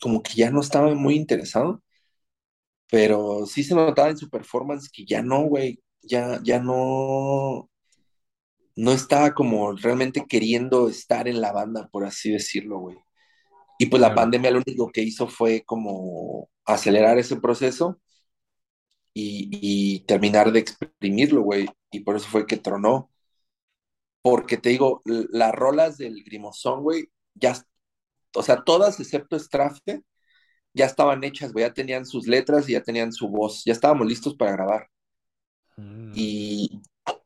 como 0.00 0.22
que 0.22 0.34
ya 0.34 0.50
no 0.50 0.60
estaba 0.60 0.94
muy 0.94 1.16
interesado, 1.16 1.82
pero 2.90 3.46
sí 3.46 3.62
se 3.64 3.74
notaba 3.74 4.10
en 4.10 4.18
su 4.18 4.28
performance 4.30 4.90
que 4.92 5.04
ya 5.04 5.22
no, 5.22 5.42
güey, 5.44 5.80
ya, 6.02 6.40
ya 6.42 6.60
no, 6.60 7.70
no 8.76 8.92
estaba 8.92 9.34
como 9.34 9.72
realmente 9.72 10.24
queriendo 10.28 10.88
estar 10.88 11.28
en 11.28 11.40
la 11.40 11.52
banda, 11.52 11.88
por 11.92 12.04
así 12.04 12.30
decirlo, 12.32 12.78
güey. 12.80 12.96
Y 13.78 13.86
pues 13.86 14.02
la 14.02 14.14
pandemia 14.14 14.50
lo 14.50 14.62
único 14.66 14.90
que 14.92 15.02
hizo 15.02 15.26
fue 15.28 15.64
como 15.64 16.50
acelerar 16.66 17.18
ese 17.18 17.36
proceso 17.36 18.00
y, 19.14 20.00
terminar 20.06 20.52
de 20.52 20.60
exprimirlo, 20.60 21.42
güey. 21.42 21.66
Y 21.90 22.00
por 22.00 22.16
eso 22.16 22.28
fue 22.28 22.46
que 22.46 22.56
tronó. 22.56 23.10
Porque 24.22 24.56
te 24.58 24.70
digo, 24.70 25.02
las 25.04 25.54
rolas 25.54 25.96
del 25.98 26.22
Grimosón, 26.24 26.82
güey, 26.82 27.10
ya, 27.34 27.54
o 28.34 28.42
sea, 28.42 28.62
todas 28.64 29.00
excepto 29.00 29.38
Strafe, 29.38 30.02
ya 30.72 30.86
estaban 30.86 31.24
hechas, 31.24 31.52
güey, 31.52 31.64
ya 31.66 31.74
tenían 31.74 32.06
sus 32.06 32.26
letras 32.26 32.68
y 32.68 32.72
ya 32.72 32.82
tenían 32.82 33.12
su 33.12 33.28
voz, 33.28 33.64
ya 33.64 33.72
estábamos 33.72 34.06
listos 34.06 34.36
para 34.36 34.52
grabar. 34.52 34.88
Mm. 35.76 36.12
Y, 36.14 36.82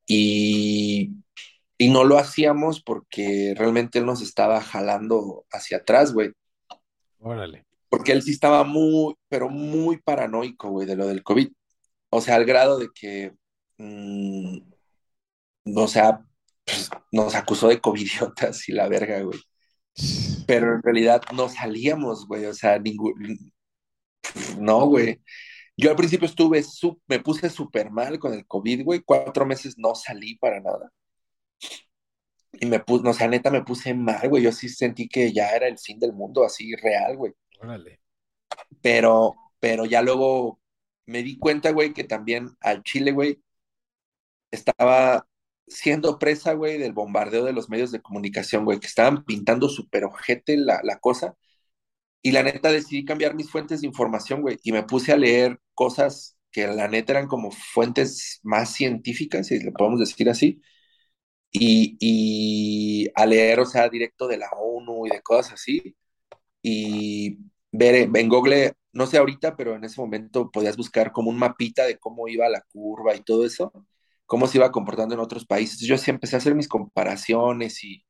y, 0.07 1.11
y 1.79 1.91
no 1.91 2.05
lo 2.05 2.19
hacíamos 2.19 2.83
porque 2.83 3.55
realmente 3.57 3.99
él 3.99 4.07
nos 4.07 4.23
estaba 4.23 4.61
jalando 4.61 5.45
hacia 5.51 5.79
atrás, 5.79 6.13
güey. 6.13 6.33
Órale. 7.21 7.67
Porque 7.89 8.13
él 8.13 8.23
sí 8.23 8.33
estaba 8.33 8.65
muy, 8.65 9.15
pero 9.29 9.49
muy 9.49 9.99
paranoico, 9.99 10.71
güey, 10.71 10.87
de 10.87 10.97
lo 10.97 11.07
del 11.07 11.23
COVID. 11.23 11.49
O 12.11 12.21
sea, 12.21 12.37
al 12.37 12.45
grado 12.45 12.79
de 12.79 12.89
que, 12.95 13.35
mm, 13.79 14.59
o 15.77 15.89
sea, 15.89 16.21
pues, 16.65 16.91
nos 17.13 17.35
acusó 17.35 17.69
de 17.69 17.81
covidiotas 17.81 18.69
y 18.69 18.73
la 18.73 18.89
verga, 18.89 19.21
güey. 19.23 19.41
Pero 20.47 20.75
en 20.75 20.83
realidad 20.83 21.23
no 21.33 21.49
salíamos, 21.49 22.27
güey, 22.27 22.47
o 22.47 22.55
sea, 22.55 22.79
ningún... 22.79 23.53
No, 24.59 24.87
güey. 24.87 25.21
Yo 25.77 25.91
al 25.91 25.97
principio 25.97 26.27
estuve, 26.27 26.63
me 27.09 27.21
puse 27.21 27.51
súper 27.51 27.91
mal 27.91 28.19
con 28.19 28.33
el 28.35 28.47
COVID, 28.47 28.85
güey. 28.85 29.01
Cuatro 29.01 29.45
meses 29.45 29.77
no 29.79 29.95
salí 29.95 30.37
para 30.37 30.61
nada. 30.61 30.91
Y 32.53 32.67
me 32.67 32.81
puse, 32.81 33.03
no, 33.03 33.11
o 33.11 33.15
sea, 33.15 33.29
neta 33.29 33.51
me 33.51 33.65
puse 33.65 33.95
mal, 33.95 34.29
güey. 34.29 34.43
Yo 34.43 34.53
sí 34.53 34.69
sentí 34.69 35.09
que 35.09 35.33
ya 35.33 35.51
era 35.51 35.67
el 35.67 35.79
fin 35.79 35.99
del 35.99 36.13
mundo, 36.13 36.45
así 36.45 36.75
real, 36.77 37.17
güey. 37.17 37.33
Órale. 37.61 38.01
Pero, 38.83 39.35
pero 39.59 39.85
ya 39.85 40.03
luego 40.03 40.61
me 41.07 41.23
di 41.23 41.39
cuenta, 41.39 41.71
güey, 41.73 41.93
que 41.93 42.05
también 42.05 42.51
al 42.61 42.83
Chile, 42.83 43.13
güey, 43.13 43.43
estaba 44.51 45.27
siendo 45.69 46.19
presa, 46.19 46.53
güey, 46.55 46.79
del 46.79 46.93
bombardeo 46.93 47.45
de 47.45 47.53
los 47.53 47.69
medios 47.71 47.93
de 47.93 48.03
comunicación, 48.03 48.65
güey, 48.65 48.81
que 48.81 48.87
estaban 48.89 49.25
pintando 49.25 49.69
súper 49.69 50.05
ojete 50.05 50.57
la, 50.57 50.81
la 50.85 50.99
cosa. 51.01 51.37
Y 52.23 52.33
la 52.33 52.43
neta 52.43 52.73
decidí 52.73 53.05
cambiar 53.05 53.35
mis 53.35 53.51
fuentes 53.51 53.81
de 53.83 53.87
información, 53.87 54.43
güey, 54.43 54.59
y 54.63 54.73
me 54.73 54.83
puse 54.85 55.13
a 55.13 55.17
leer 55.17 55.61
cosas 55.75 56.37
que 56.51 56.67
la 56.69 56.89
neta 56.89 57.13
eran 57.13 57.29
como 57.29 57.51
fuentes 57.53 58.41
más 58.43 58.73
científicas, 58.75 59.49
si 59.49 59.59
le 59.61 59.73
podemos 59.73 60.01
decir 60.01 60.31
así, 60.31 60.63
y, 61.53 61.97
y 62.01 63.09
a 63.15 63.27
leer, 63.27 63.61
o 63.61 63.67
sea, 63.67 63.89
directo 63.89 64.27
de 64.29 64.39
la 64.39 64.51
ONU 64.53 65.07
y 65.07 65.11
de 65.11 65.23
cosas 65.23 65.55
así, 65.55 65.97
y 66.63 67.39
ver 67.73 68.11
en 68.15 68.29
Google 68.29 68.75
no 68.93 69.07
sé 69.07 69.19
ahorita, 69.19 69.57
pero 69.57 69.77
en 69.77 69.85
ese 69.85 70.01
momento 70.01 70.51
podías 70.53 70.77
buscar 70.77 71.13
como 71.13 71.31
un 71.31 71.39
mapita 71.39 71.87
de 71.87 71.99
cómo 71.99 72.29
iba 72.29 72.49
la 72.49 72.63
curva 72.63 73.15
y 73.17 73.23
todo 73.23 73.45
eso, 73.47 73.73
cómo 74.27 74.47
se 74.47 74.59
iba 74.59 74.73
comportando 74.73 75.15
en 75.15 75.21
otros 75.21 75.47
países. 75.47 75.81
Yo 75.81 75.99
sí 75.99 76.11
empecé 76.11 76.37
a 76.37 76.39
hacer 76.39 76.55
mis 76.55 76.69
comparaciones 76.69 77.83
y, 77.85 78.05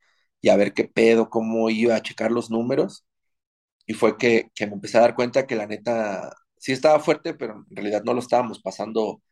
a 0.48 0.56
ver 0.56 0.74
qué 0.74 0.84
pedo, 0.84 1.30
cómo 1.30 1.70
iba 1.70 1.96
a 1.96 2.02
checar 2.02 2.30
los 2.32 2.50
números. 2.50 3.06
Y 3.86 3.94
fue 3.94 4.16
que, 4.18 4.50
me 4.60 4.74
empecé 4.74 4.98
a 4.98 5.02
dar 5.02 5.14
cuenta 5.14 5.46
que 5.46 5.56
la 5.56 5.66
neta 5.66 6.34
sí 6.56 6.72
estaba 6.72 7.00
fuerte, 7.00 7.34
pero 7.34 7.64
en 7.70 7.76
realidad 7.76 8.02
no 8.04 8.14
lo 8.14 8.20
estábamos 8.20 8.60
pasando 8.62 9.22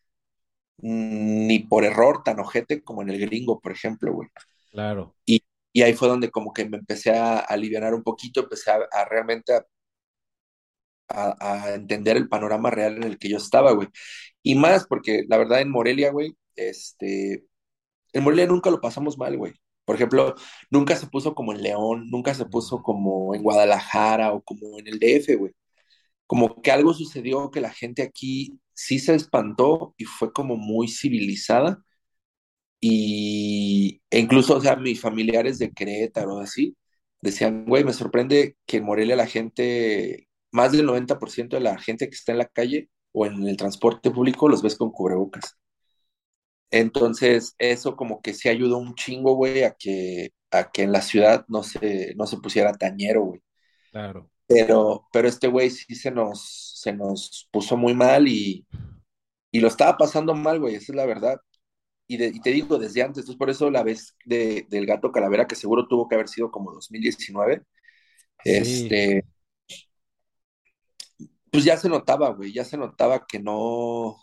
ni 0.79 1.61
por 1.61 1.85
error 1.85 2.23
tan 2.25 2.41
ojete 2.41 2.83
como 2.83 3.03
en 3.03 3.11
el 3.11 3.21
gringo, 3.21 3.61
por 3.61 3.73
ejemplo, 3.73 4.13
güey. 4.13 4.29
Claro. 4.71 5.17
Y, 5.27 5.43
ahí 5.83 5.95
fue 5.95 6.09
donde 6.09 6.31
como 6.31 6.53
que 6.53 6.69
me 6.69 6.79
empecé 6.79 7.13
a 7.17 7.39
aliviar 7.39 7.95
un 7.95 8.03
poquito, 8.03 8.41
empecé 8.43 8.71
a, 8.73 8.81
a 8.93 9.05
realmente 9.07 9.55
a 9.55 9.65
a, 11.13 11.75
entender 11.75 12.17
el 12.17 12.29
panorama 12.29 12.71
real 12.71 12.97
en 12.97 13.05
el 13.05 13.19
que 13.19 13.29
yo 13.29 13.37
estaba, 13.37 13.73
güey. 13.73 13.89
Y 14.43 14.55
más 14.55 14.87
porque 14.87 15.25
la 15.29 15.39
verdad 15.39 15.61
en 15.61 15.71
Morelia, 15.71 16.11
güey, 16.11 16.37
este, 16.57 17.47
en 18.13 18.25
Morelia 18.25 18.47
nunca 18.47 18.71
lo 18.71 18.81
pasamos 18.81 19.19
mal, 19.19 19.37
güey. 19.37 19.55
Por 19.85 19.97
ejemplo, 19.97 20.35
nunca 20.71 20.97
se 20.97 21.07
puso 21.09 21.35
como 21.35 21.53
en 21.53 21.63
León, 21.63 22.09
nunca 22.11 22.35
se 22.35 22.47
puso 22.47 22.83
como 22.83 23.35
en 23.35 23.43
Guadalajara 23.43 24.33
o 24.33 24.43
como 24.43 24.79
en 24.79 24.87
el 24.89 24.99
DF, 25.01 25.37
güey. 25.37 25.53
Como 26.27 26.63
que 26.63 26.73
algo 26.73 26.95
sucedió 26.95 27.51
que 27.51 27.61
la 27.61 27.71
gente 27.73 28.03
aquí 28.03 28.61
sí 28.75 28.99
se 28.99 29.15
espantó 29.15 29.95
y 29.99 30.05
fue 30.07 30.33
como 30.33 30.57
muy 30.57 30.89
civilizada. 30.89 31.83
Y 32.81 34.03
e 34.11 34.19
incluso, 34.19 34.57
o 34.57 34.61
sea, 34.61 34.77
mis 34.77 35.01
familiares 35.01 35.59
de 35.59 35.73
Querétaro, 35.73 36.39
así, 36.41 36.77
decían, 37.21 37.65
güey, 37.67 37.85
me 37.85 37.93
sorprende 37.93 38.57
que 38.67 38.79
en 38.79 38.85
Morelia 38.85 39.17
la 39.17 39.27
gente 39.27 40.29
más 40.53 40.73
del 40.73 40.87
90% 40.87 41.57
de 41.57 41.61
la 41.63 41.79
gente 41.79 42.09
que 42.09 42.15
está 42.15 42.33
en 42.33 42.39
la 42.39 42.47
calle 42.49 42.91
o 43.13 43.27
en 43.27 43.47
el 43.49 43.57
transporte 43.57 44.11
público, 44.11 44.49
los 44.49 44.63
ves 44.63 44.77
con 44.77 44.91
cubrebocas. 44.93 45.57
Entonces, 46.73 47.57
eso 47.59 47.97
como 47.97 48.23
que 48.23 48.35
sí 48.35 48.51
ayudó 48.51 48.79
un 48.79 48.97
chingo, 48.97 49.35
güey, 49.37 49.65
a 49.65 49.73
que, 49.75 50.31
a 50.53 50.73
que 50.73 50.85
en 50.85 50.93
la 50.93 51.03
ciudad 51.03 51.47
no 51.49 51.65
se, 51.65 52.15
no 52.17 52.27
se 52.29 52.39
pusiera 52.39 52.75
tañero, 52.75 53.23
güey. 53.25 53.43
Claro. 53.91 54.31
Pero, 54.47 55.09
pero 55.13 55.29
este 55.29 55.49
güey 55.49 55.71
sí 55.71 55.95
se 55.95 56.11
nos, 56.11 56.43
se 56.81 56.93
nos 56.93 57.49
puso 57.51 57.77
muy 57.77 57.95
mal 57.95 58.29
y, 58.29 58.67
y 59.53 59.61
lo 59.61 59.69
estaba 59.69 59.97
pasando 59.99 60.35
mal, 60.35 60.61
güey, 60.61 60.77
esa 60.77 60.93
es 60.93 60.97
la 60.97 61.07
verdad. 61.07 61.41
Y, 62.09 62.19
de- 62.19 62.29
y 62.29 62.41
te 62.41 62.51
digo 62.53 62.79
desde 62.79 63.03
antes, 63.03 63.21
entonces 63.21 63.39
por 63.39 63.51
eso 63.51 63.71
la 63.71 63.83
vez 63.85 64.17
de, 64.27 64.67
del 64.71 64.87
gato 64.87 65.13
calavera, 65.13 65.47
que 65.49 65.57
seguro 65.57 65.89
tuvo 65.89 66.09
que 66.09 66.17
haber 66.17 66.29
sido 66.29 66.51
como 66.53 66.73
2019, 66.73 67.63
Sí, 68.45 68.89
este, 68.89 69.25
pues 71.51 71.65
ya 71.65 71.77
se 71.77 71.89
notaba, 71.89 72.31
güey, 72.31 72.53
ya 72.53 72.65
se 72.65 72.77
notaba 72.77 73.27
que 73.27 73.39
no, 73.39 74.17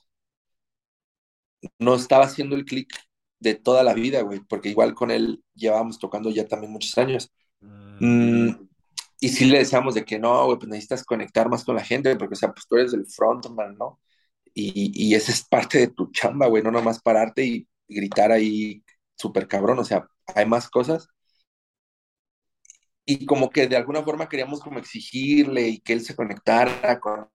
no 1.80 1.96
estaba 1.96 2.26
haciendo 2.26 2.56
el 2.56 2.66
click 2.66 2.94
de 3.40 3.56
toda 3.56 3.84
la 3.84 3.94
vida, 3.94 4.22
güey, 4.22 4.42
porque 4.42 4.70
igual 4.70 4.94
con 4.96 5.12
él 5.12 5.44
llevábamos 5.56 6.00
tocando 6.00 6.30
ya 6.32 6.48
también 6.48 6.72
muchos 6.74 6.98
años. 6.98 7.32
mm, 7.62 8.00
Mm, 8.00 8.52
y 9.20 9.30
sí 9.30 9.46
le 9.46 9.60
decíamos 9.60 9.96
de 9.96 10.06
que 10.06 10.20
no, 10.20 10.46
güey, 10.46 10.58
pues 10.60 10.70
necesitas 10.70 11.04
conectar 11.06 11.50
más 11.50 11.66
con 11.66 11.76
la 11.76 11.84
gente, 11.86 12.16
porque, 12.18 12.34
o 12.34 12.38
sea, 12.38 12.54
pues 12.54 12.68
tú 12.68 12.78
eres 12.78 12.94
el 12.94 13.06
frontman, 13.08 13.78
¿no? 13.78 14.00
Y, 14.54 14.92
y 14.96 15.16
esa 15.16 15.32
es 15.34 15.44
parte 15.48 15.80
de 15.80 15.88
tu 15.90 16.12
chamba, 16.12 16.48
güey, 16.48 16.64
no 16.64 16.72
nomás 16.72 17.02
pararte 17.02 17.46
y 17.46 17.68
gritar 17.88 18.32
ahí 18.34 18.84
súper 19.18 19.48
cabrón, 19.48 19.80
o 19.80 19.86
sea, 19.86 20.08
hay 20.36 20.46
más 20.48 20.70
cosas. 20.70 21.10
Y 23.06 23.26
como 23.26 23.50
que 23.50 23.68
de 23.68 23.76
alguna 23.78 24.04
forma 24.04 24.30
queríamos 24.30 24.60
como 24.62 24.80
exigirle 24.80 25.68
y 25.68 25.80
que 25.82 25.94
él 25.94 26.02
se 26.02 26.16
conectara 26.16 27.00
con 27.00 27.28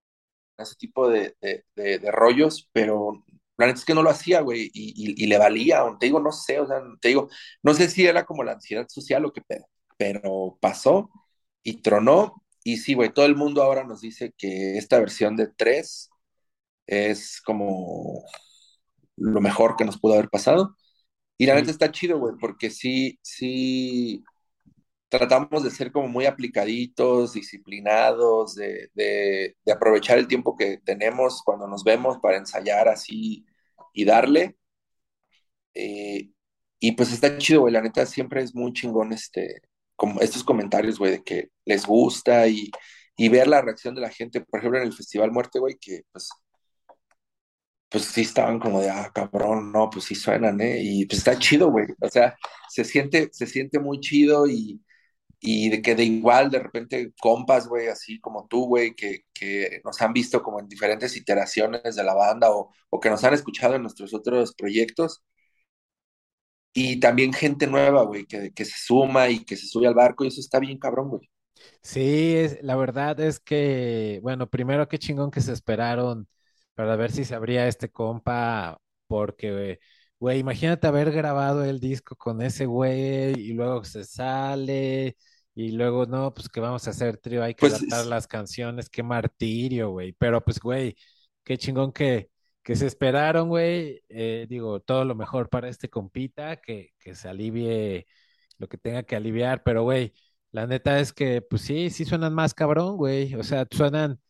ese 0.58 0.76
tipo 0.76 1.08
de, 1.08 1.36
de, 1.40 1.64
de, 1.76 1.98
de 2.00 2.12
rollos, 2.12 2.68
pero 2.72 3.24
la 3.57 3.66
neta 3.66 3.78
es 3.78 3.84
que 3.84 3.94
no 3.94 4.02
lo 4.02 4.11
hacía, 4.11 4.40
güey, 4.40 4.70
y, 4.74 4.90
y, 4.96 5.24
y, 5.24 5.26
le 5.26 5.38
valía, 5.38 5.84
o 5.84 5.96
te 5.98 6.07
digo, 6.07 6.20
no 6.20 6.32
sé, 6.32 6.61
o 6.61 6.66
sea, 6.66 6.82
te 7.00 7.09
digo, 7.09 7.28
no 7.62 7.74
sé 7.74 7.88
si 7.88 8.07
era 8.07 8.24
como 8.24 8.42
la 8.44 8.52
ansiedad 8.52 8.86
social 8.88 9.24
o 9.24 9.32
qué 9.32 9.42
pedo, 9.42 9.66
pero 9.96 10.59
pasó 10.61 11.11
y 11.62 11.80
tronó, 11.82 12.42
y 12.64 12.78
sí, 12.78 12.94
güey, 12.94 13.12
todo 13.12 13.26
el 13.26 13.36
mundo 13.36 13.62
ahora 13.62 13.84
nos 13.84 14.00
dice 14.00 14.32
que 14.36 14.78
esta 14.78 14.98
versión 14.98 15.36
de 15.36 15.48
3 15.48 16.11
es 16.86 17.40
como 17.42 18.24
lo 19.16 19.40
mejor 19.40 19.76
que 19.76 19.84
nos 19.84 19.98
pudo 19.98 20.14
haber 20.14 20.28
pasado, 20.30 20.76
y 21.38 21.46
la 21.46 21.55
neta 21.57 21.70
está 21.70 21.92
chido, 21.92 22.18
güey, 22.18 22.34
porque 22.40 22.70
sí, 22.70 23.18
sí, 23.22 24.24
tratamos 25.18 25.62
de 25.62 25.70
ser 25.70 25.92
como 25.92 26.08
muy 26.08 26.26
aplicaditos, 26.26 27.34
disciplinados, 27.34 28.56
de, 28.56 28.90
de, 28.94 29.56
de, 29.64 29.72
aprovechar 29.72 30.18
el 30.18 30.26
tiempo 30.26 30.56
que 30.56 30.78
tenemos 30.78 31.42
cuando 31.44 31.68
nos 31.68 31.84
vemos 31.84 32.18
para 32.18 32.38
ensayar 32.38 32.88
así 32.88 33.44
y 33.92 34.04
darle. 34.04 34.56
Eh, 35.74 36.30
y 36.80 36.92
pues 36.92 37.12
está 37.12 37.38
chido, 37.38 37.60
güey, 37.62 37.72
la 37.72 37.82
neta 37.82 38.06
siempre 38.06 38.42
es 38.42 38.54
muy 38.54 38.72
chingón 38.72 39.12
este, 39.12 39.62
como 39.96 40.20
estos 40.20 40.44
comentarios, 40.44 40.98
güey, 40.98 41.12
de 41.12 41.24
que 41.24 41.50
les 41.64 41.86
gusta 41.86 42.48
y, 42.48 42.70
y, 43.16 43.28
ver 43.28 43.48
la 43.48 43.62
reacción 43.62 43.94
de 43.94 44.00
la 44.02 44.10
gente, 44.10 44.40
por 44.40 44.60
ejemplo, 44.60 44.80
en 44.80 44.86
el 44.86 44.92
Festival 44.94 45.32
Muerte, 45.32 45.60
güey, 45.60 45.76
que 45.80 46.02
pues, 46.12 46.30
pues 47.88 48.04
sí 48.06 48.22
estaban 48.22 48.58
como 48.58 48.80
de, 48.80 48.90
ah, 48.90 49.10
cabrón, 49.14 49.70
no, 49.72 49.88
pues 49.90 50.06
sí 50.06 50.14
suenan, 50.14 50.60
¿eh? 50.60 50.80
Y 50.82 51.06
pues 51.06 51.18
está 51.18 51.38
chido, 51.38 51.70
güey, 51.70 51.86
o 52.00 52.08
sea, 52.08 52.36
se 52.68 52.84
siente, 52.84 53.28
se 53.32 53.46
siente 53.46 53.78
muy 53.78 54.00
chido 54.00 54.46
y, 54.48 54.84
y 55.47 55.68
de 55.68 55.82
que 55.82 55.95
de 55.95 56.05
igual 56.05 56.51
de 56.51 56.59
repente 56.59 57.12
compas, 57.20 57.68
güey, 57.68 57.88
así 57.88 58.18
como 58.18 58.47
tú, 58.49 58.66
güey, 58.66 58.95
que, 58.95 59.24
que, 59.34 59.82
nos 59.84 60.01
han 60.01 60.14
visto 60.14 60.42
como 60.42 60.59
en 60.59 60.68
diferentes 60.68 61.14
iteraciones 61.18 61.97
de 61.97 62.03
la 62.03 62.14
banda 62.14 62.51
o, 62.51 62.70
o, 62.88 62.99
que 63.01 63.11
nos 63.11 63.22
han 63.24 63.34
escuchado 63.34 63.74
en 63.74 63.82
nuestros 63.82 64.14
otros 64.14 64.55
proyectos. 64.55 65.22
Y 66.72 66.99
también 66.99 67.32
gente 67.34 67.66
nueva, 67.66 68.05
güey, 68.05 68.24
que, 68.24 68.53
que, 68.53 68.64
se 68.64 68.76
suma 68.78 69.28
y 69.28 69.45
que 69.45 69.57
se 69.57 69.66
sube 69.66 69.86
al 69.86 69.95
barco 69.95 70.24
y 70.24 70.28
eso 70.28 70.40
está 70.40 70.59
bien 70.59 70.78
cabrón, 70.78 71.11
güey. 71.11 71.30
Sí, 71.82 72.36
es, 72.36 72.62
la 72.62 72.76
verdad 72.76 73.20
es 73.20 73.38
que, 73.38 74.20
bueno, 74.22 74.49
primero 74.49 74.88
qué 74.88 74.99
chingón 74.99 75.30
que 75.30 75.42
se 75.42 75.53
esperaron 75.53 76.26
para 76.74 76.97
ver 76.97 77.12
si 77.12 77.24
se 77.26 77.34
abría 77.34 77.68
este 77.68 77.90
compa, 77.90 78.78
porque, 79.07 79.78
güey, 80.18 80.38
imagínate 80.38 80.86
haber 80.86 81.12
grabado 81.12 81.64
el 81.64 81.80
disco 81.80 82.16
con 82.16 82.40
ese 82.40 82.64
güey 82.64 83.34
y 83.38 83.53
luego 83.53 83.84
se 83.84 84.05
sale 84.05 85.16
y 85.55 85.72
luego, 85.72 86.07
no, 86.07 86.32
pues 86.34 86.48
que 86.48 86.61
vamos 86.61 86.86
a 86.86 86.90
hacer 86.90 87.18
trío, 87.18 87.42
hay 87.42 87.55
que 87.55 87.66
adaptar 87.66 88.05
Pues 88.05 88.07
las 88.07 88.26
canciones, 88.26 88.88
qué 88.90 89.02
martirio, 89.02 89.90
güey, 89.90 90.12
pero 90.12 90.42
pues, 90.44 90.59
güey, 90.61 90.96
qué 91.44 91.59
chingón 91.59 91.92
que, 91.92 92.30
que 92.62 92.76
se 92.76 92.86
esperaron, 92.86 93.48
güey, 93.48 94.02
eh, 94.09 94.46
digo, 94.48 94.80
todo 94.80 95.05
lo 95.05 95.14
mejor 95.14 95.48
para 95.50 95.68
este 95.68 95.88
compita, 95.90 96.57
que, 96.57 96.92
que 96.98 97.14
se 97.14 97.28
alivie 97.28 98.07
lo 98.59 98.68
que 98.68 98.78
tenga 98.78 99.02
que 99.05 99.16
aliviar, 99.16 99.62
pero, 99.62 99.82
güey. 99.82 100.12
La 100.52 100.66
neta 100.68 101.00
es 101.00 101.12
que, 101.12 101.42
pues 101.42 101.62
sí, 101.62 101.90
sí 101.90 102.05
suenan 102.05 102.32
más 102.34 102.55
cabrón, 102.55 102.96
güey. 102.96 103.34
O 103.34 103.42
sea, 103.42 103.66
suenan, 103.70 104.20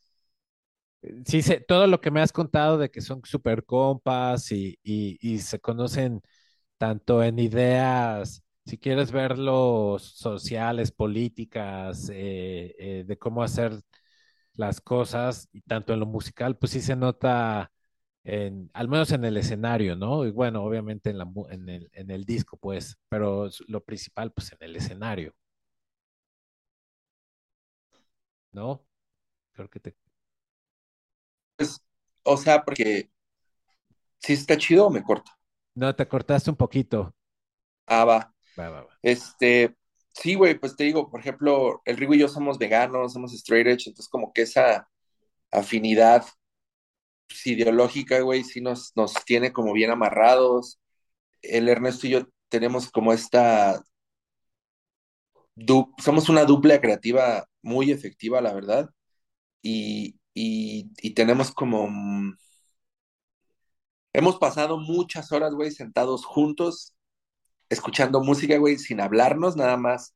sí, 1.27 1.43
sé, 1.43 1.61
todo 1.61 1.87
lo 1.87 2.01
que 2.01 2.11
me 2.11 2.20
has 2.20 2.33
contado 2.33 2.79
de 2.79 2.91
que 2.91 3.01
son 3.01 3.20
súper 3.25 3.64
compas 3.64 4.51
y, 4.53 4.79
y, 4.83 5.18
y 5.20 5.39
se 5.41 5.61
conocen 5.61 6.22
tanto 6.79 7.25
en 7.25 7.41
ideas, 7.41 8.43
si 8.67 8.79
quieres 8.79 9.12
verlos 9.12 10.03
sociales, 10.03 10.91
políticas, 10.93 12.09
eh, 12.12 12.75
eh, 12.79 13.05
de 13.07 13.19
cómo 13.19 13.43
hacer 13.43 13.81
las 14.55 14.81
cosas, 14.81 15.49
y 15.53 15.62
tanto 15.62 15.93
en 15.95 16.01
lo 16.01 16.07
musical, 16.07 16.57
pues 16.59 16.73
sí 16.73 16.81
se 16.83 16.97
nota, 16.97 17.73
en, 18.25 18.71
al 18.75 18.89
menos 18.89 19.12
en 19.12 19.25
el 19.25 19.37
escenario, 19.37 19.97
¿no? 19.97 20.27
Y 20.27 20.31
bueno, 20.33 20.65
obviamente 20.65 21.11
en, 21.11 21.19
la, 21.19 21.25
mu- 21.27 21.49
en 21.51 21.69
el, 21.69 21.91
en 21.95 22.11
el 22.11 22.25
disco, 22.25 22.57
pues, 22.59 22.99
pero 23.09 23.49
lo 23.69 23.85
principal, 23.85 24.33
pues 24.33 24.53
en 24.53 24.59
el 24.62 24.77
escenario, 24.77 25.35
¿no? 28.53 28.87
Creo 29.53 29.71
que 29.71 29.81
te... 29.81 29.97
o 32.25 32.37
sea, 32.37 32.65
porque 32.65 33.11
si 34.19 34.33
está 34.33 34.57
chido 34.59 34.87
o 34.87 34.91
me 34.91 35.03
corto. 35.05 35.31
No, 35.77 35.95
te 35.95 36.09
cortaste 36.09 36.51
un 36.51 36.57
poquito. 36.57 37.15
Ah, 37.87 38.05
va. 38.05 38.34
Este, 39.03 39.75
sí, 40.15 40.35
güey, 40.35 40.59
pues 40.59 40.77
te 40.77 40.85
digo, 40.85 41.11
por 41.11 41.21
ejemplo, 41.21 41.83
el 41.85 41.97
Rigo 41.97 42.15
y 42.15 42.19
yo 42.21 42.29
somos 42.29 42.59
veganos, 42.59 43.13
somos 43.13 43.33
straight 43.35 43.67
edge, 43.67 43.89
entonces 43.89 44.09
como 44.09 44.33
que 44.33 44.43
esa 44.43 44.89
afinidad 45.53 46.25
ideológica, 47.45 48.21
güey, 48.21 48.45
sí 48.45 48.61
nos, 48.61 48.93
nos 48.97 49.15
tiene 49.25 49.53
como 49.53 49.73
bien 49.73 49.91
amarrados. 49.91 50.81
El 51.43 51.69
Ernesto 51.69 52.07
y 52.07 52.13
yo 52.13 52.29
tenemos 52.51 52.91
como 52.91 53.13
esta, 53.13 53.83
du- 55.55 55.93
somos 55.99 56.29
una 56.29 56.45
dupla 56.45 56.81
creativa 56.81 57.47
muy 57.63 57.91
efectiva, 57.91 58.41
la 58.41 58.53
verdad, 58.55 58.91
y, 59.63 60.17
y, 60.35 60.91
y 61.03 61.15
tenemos 61.15 61.53
como, 61.53 61.89
mm, 61.89 62.37
hemos 64.15 64.39
pasado 64.39 64.79
muchas 64.79 65.31
horas, 65.33 65.55
güey, 65.55 65.71
sentados 65.71 66.25
juntos, 66.25 66.93
escuchando 67.69 68.23
música, 68.23 68.57
güey, 68.59 68.79
sin 68.79 69.01
hablarnos, 69.01 69.57
nada 69.57 69.77
más 69.77 70.15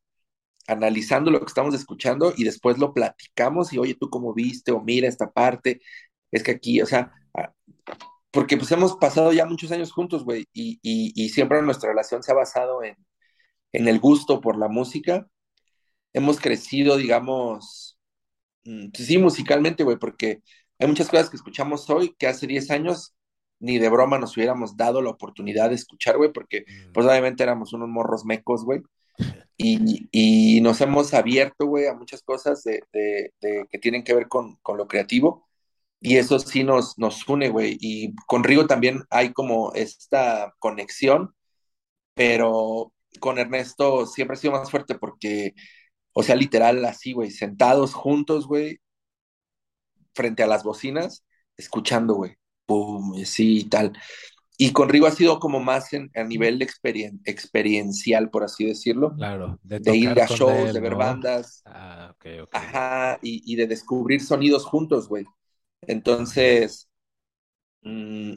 analizando 0.67 1.31
lo 1.31 1.39
que 1.39 1.47
estamos 1.47 1.73
escuchando 1.75 2.33
y 2.37 2.43
después 2.43 2.77
lo 2.77 2.93
platicamos 2.93 3.73
y, 3.73 3.79
oye, 3.79 3.95
¿tú 3.99 4.09
cómo 4.09 4.33
viste? 4.33 4.71
O 4.71 4.81
mira 4.81 5.07
esta 5.07 5.31
parte, 5.31 5.81
es 6.31 6.43
que 6.43 6.51
aquí, 6.51 6.81
o 6.81 6.85
sea, 6.85 7.11
ah, 7.35 7.51
porque 8.31 8.57
pues 8.57 8.71
hemos 8.71 8.95
pasado 8.97 9.33
ya 9.33 9.45
muchos 9.45 9.71
años 9.71 9.91
juntos, 9.91 10.23
güey, 10.23 10.47
y, 10.53 10.79
y, 10.83 11.13
y 11.15 11.29
siempre 11.29 11.61
nuestra 11.61 11.89
relación 11.89 12.23
se 12.23 12.31
ha 12.31 12.35
basado 12.35 12.83
en, 12.83 12.95
en 13.73 13.87
el 13.87 13.99
gusto 13.99 14.41
por 14.41 14.57
la 14.57 14.67
música. 14.67 15.27
Hemos 16.13 16.39
crecido, 16.39 16.97
digamos, 16.97 17.99
mm, 18.65 18.89
sí, 18.93 19.17
musicalmente, 19.17 19.83
güey, 19.83 19.97
porque 19.97 20.41
hay 20.79 20.87
muchas 20.87 21.09
cosas 21.09 21.29
que 21.29 21.37
escuchamos 21.37 21.89
hoy 21.89 22.15
que 22.17 22.27
hace 22.27 22.47
10 22.47 22.71
años 22.71 23.15
ni 23.59 23.77
de 23.79 23.89
broma 23.89 24.19
nos 24.19 24.35
hubiéramos 24.37 24.77
dado 24.77 25.01
la 25.01 25.11
oportunidad 25.11 25.69
de 25.69 25.75
escuchar, 25.75 26.17
güey, 26.17 26.31
porque 26.33 26.65
Mm, 26.67 26.93
pues 26.93 27.05
obviamente 27.07 27.43
éramos 27.43 27.73
unos 27.73 27.89
morros 27.89 28.25
mecos, 28.25 28.63
güey, 28.65 28.81
y, 29.57 30.07
y 30.11 30.61
nos 30.61 30.81
hemos 30.81 31.13
abierto, 31.13 31.65
güey, 31.67 31.87
a 31.87 31.93
muchas 31.95 32.23
cosas 32.23 32.63
de, 32.63 32.83
de- 32.93 33.33
de- 33.41 33.67
que 33.71 33.79
tienen 33.79 34.03
que 34.03 34.13
ver 34.15 34.27
con, 34.27 34.57
con 34.61 34.77
lo 34.77 34.87
creativo. 34.87 35.47
Y 36.01 36.17
eso 36.17 36.39
sí 36.39 36.63
nos, 36.63 36.97
nos 36.99 37.27
une, 37.29 37.49
güey. 37.49 37.77
Y 37.81 38.15
con 38.27 38.43
Rigo 38.43 38.67
también 38.67 39.03
hay 39.11 39.33
como 39.33 39.73
esta 39.73 40.53
conexión, 40.59 41.35
pero 42.15 42.93
con 43.19 43.39
Ernesto 43.39 44.05
siempre 44.07 44.35
ha 44.35 44.39
sido 44.39 44.53
más 44.53 44.71
fuerte 44.71 44.95
porque, 44.95 45.53
o 46.13 46.23
sea, 46.23 46.35
literal 46.35 46.83
así, 46.85 47.13
güey, 47.13 47.31
sentados 47.31 47.93
juntos, 47.95 48.47
güey, 48.47 48.79
frente 50.13 50.43
a 50.43 50.47
las 50.47 50.63
bocinas, 50.63 51.25
escuchando, 51.57 52.15
güey, 52.15 52.35
pum, 52.69 53.15
y 53.15 53.23
así 53.23 53.59
y 53.61 53.65
tal. 53.69 53.93
Y 54.57 54.73
con 54.73 54.89
Rigo 54.89 55.07
ha 55.07 55.11
sido 55.11 55.39
como 55.39 55.59
más 55.61 55.93
en, 55.93 56.11
a 56.15 56.23
nivel 56.23 56.59
de 56.59 56.67
experien- 56.67 57.21
experiencial, 57.25 58.29
por 58.31 58.43
así 58.45 58.65
decirlo, 58.65 59.15
claro, 59.15 59.59
de 59.63 59.79
de 59.79 59.95
ir 59.95 60.21
a 60.21 60.27
shows, 60.27 60.73
de 60.73 60.79
él, 60.79 60.81
ver 60.81 60.95
¿no? 60.95 60.97
bandas, 60.97 61.65
Ah, 61.65 62.11
ok, 62.15 62.25
ok. 62.43 62.53
ajá, 62.53 63.19
y, 63.23 63.43
y 63.51 63.55
de 63.57 63.67
descubrir 63.67 64.21
sonidos 64.23 64.65
juntos, 64.65 65.07
güey. 65.09 65.25
Entonces, 65.87 66.89
mm, 67.83 68.33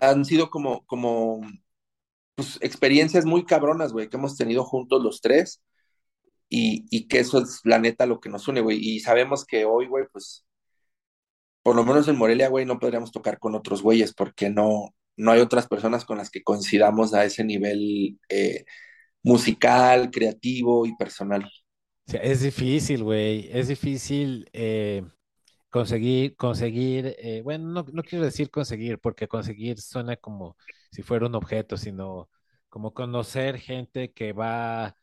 han 0.00 0.24
sido 0.24 0.50
como, 0.50 0.84
como 0.86 1.40
pues, 2.34 2.58
experiencias 2.62 3.24
muy 3.26 3.44
cabronas, 3.46 3.92
güey, 3.92 4.08
que 4.08 4.16
hemos 4.16 4.36
tenido 4.36 4.64
juntos 4.64 5.02
los 5.02 5.20
tres 5.20 5.62
y, 6.48 6.86
y 6.90 7.08
que 7.08 7.20
eso 7.20 7.40
es 7.42 7.60
la 7.64 7.78
neta 7.80 8.06
lo 8.06 8.20
que 8.20 8.28
nos 8.30 8.48
une, 8.48 8.60
güey. 8.62 8.78
Y 8.80 9.00
sabemos 9.00 9.44
que 9.46 9.64
hoy, 9.64 9.86
güey, 9.88 10.06
pues 10.12 10.44
por 11.62 11.76
lo 11.76 11.84
menos 11.84 12.08
en 12.08 12.16
Morelia, 12.16 12.48
güey, 12.48 12.64
no 12.64 12.78
podríamos 12.78 13.12
tocar 13.12 13.38
con 13.38 13.54
otros 13.54 13.82
güeyes 13.82 14.14
porque 14.14 14.50
no, 14.50 14.94
no 15.16 15.32
hay 15.32 15.40
otras 15.40 15.66
personas 15.68 16.04
con 16.04 16.18
las 16.18 16.30
que 16.30 16.42
coincidamos 16.42 17.14
a 17.14 17.24
ese 17.24 17.44
nivel 17.44 18.18
eh, 18.28 18.64
musical, 19.22 20.10
creativo 20.10 20.86
y 20.86 20.96
personal. 20.96 21.50
Es 22.06 22.40
difícil, 22.42 23.04
güey, 23.04 23.48
es 23.52 23.68
difícil 23.68 24.48
eh, 24.52 25.04
conseguir, 25.70 26.34
conseguir, 26.36 27.14
eh, 27.18 27.42
bueno, 27.42 27.68
no, 27.68 27.86
no 27.92 28.02
quiero 28.02 28.24
decir 28.24 28.50
conseguir, 28.50 28.98
porque 28.98 29.28
conseguir 29.28 29.80
suena 29.80 30.16
como 30.16 30.56
si 30.90 31.02
fuera 31.02 31.26
un 31.26 31.34
objeto, 31.36 31.76
sino 31.76 32.28
como 32.68 32.94
conocer 32.94 33.58
gente 33.58 34.12
que 34.12 34.32
va 34.32 34.96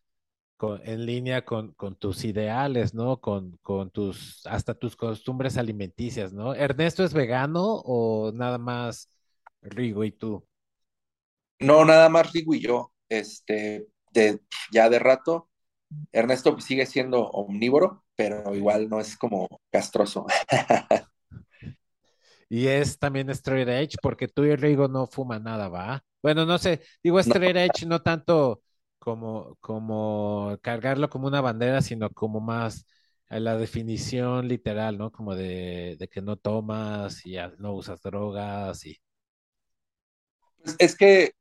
con- 0.58 0.82
en 0.88 1.06
línea 1.06 1.46
con, 1.46 1.74
con 1.74 1.96
tus 1.96 2.26
ideales, 2.26 2.94
¿no? 2.94 3.22
Con, 3.22 3.58
con 3.64 3.92
tus, 3.92 4.46
hasta 4.48 4.74
tus 4.76 4.96
costumbres 4.96 5.58
alimenticias, 5.58 6.34
¿no? 6.34 6.54
¿Ernesto 6.56 7.04
es 7.04 7.14
vegano 7.14 7.64
o 7.86 8.32
nada 8.34 8.58
más 8.58 9.10
Rigo 9.62 10.04
y 10.04 10.12
tú? 10.12 10.46
No, 11.60 11.86
nada 11.86 12.10
más 12.10 12.32
Rigo 12.34 12.54
y 12.54 12.62
yo, 12.62 12.94
este, 13.10 13.88
de, 14.12 14.42
ya 14.72 14.90
de 14.90 15.00
rato. 15.00 15.50
Ernesto 16.14 16.60
sigue 16.62 16.86
siendo 16.88 17.24
omnívoro, 17.30 18.06
pero 18.16 18.56
igual 18.56 18.90
no 18.90 19.00
es 19.02 19.18
como 19.18 19.48
castroso. 19.72 20.28
Y 22.50 22.68
es 22.68 22.98
también 23.00 23.30
straight 23.32 23.68
edge, 23.68 23.98
porque 24.02 24.28
tú 24.28 24.44
y 24.46 24.56
Rigo 24.56 24.88
no 24.88 25.08
fuman 25.08 25.44
nada, 25.44 25.68
¿va? 25.70 26.04
Bueno, 26.22 26.46
no 26.46 26.58
sé, 26.58 26.82
digo 27.04 27.20
No, 27.26 27.36
straight 27.36 27.56
edge 27.58 27.86
no 27.86 28.02
tanto 28.02 28.62
como, 29.08 29.56
como 29.62 30.58
cargarlo 30.62 31.10
como 31.10 31.28
una 31.28 31.40
bandera, 31.42 31.82
sino 31.82 32.10
como 32.12 32.42
más 32.42 32.86
a 33.30 33.40
la 33.40 33.58
definición 33.58 34.48
literal, 34.50 34.98
¿no? 34.98 35.12
Como 35.14 35.36
de, 35.36 35.98
que 36.12 36.22
no 36.22 36.36
tomas 36.38 37.26
y 37.26 37.38
no 37.60 37.74
usas 37.74 38.02
drogas 38.02 38.86
y... 38.86 39.00
pues, 40.64 40.76
es 40.80 40.96
que 40.96 41.32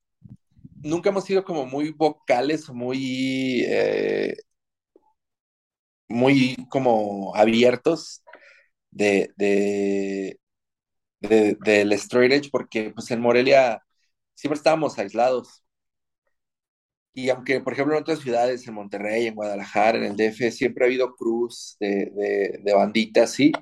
nunca 0.82 1.10
hemos 1.10 1.24
sido 1.26 1.44
como 1.44 1.66
muy 1.66 1.92
vocales, 1.92 2.70
muy, 2.70 3.64
eh, 3.68 4.36
muy 6.08 6.56
como 6.70 7.34
abiertos 7.34 8.22
de, 8.90 9.32
de- 11.20 11.56
del 11.64 11.92
straight 11.94 12.32
edge, 12.32 12.50
porque 12.50 12.90
pues 12.94 13.10
en 13.10 13.20
Morelia 13.20 13.82
siempre 14.34 14.56
estábamos 14.58 14.98
aislados. 14.98 15.64
Y 17.16 17.30
aunque, 17.30 17.60
por 17.62 17.74
ejemplo, 17.74 17.96
en 17.96 18.02
otras 18.02 18.20
ciudades, 18.20 18.68
en 18.68 18.74
Monterrey, 18.74 19.26
en 19.28 19.36
Guadalajara, 19.36 19.98
en 19.98 20.04
el 20.06 20.16
DF, 20.18 20.52
siempre 20.52 20.84
ha 20.86 20.88
habido 20.88 21.16
cruz 21.16 21.76
de, 21.80 22.12
de, 22.14 22.60
de 22.62 22.74
banditas, 22.74 23.32
sí. 23.32 23.52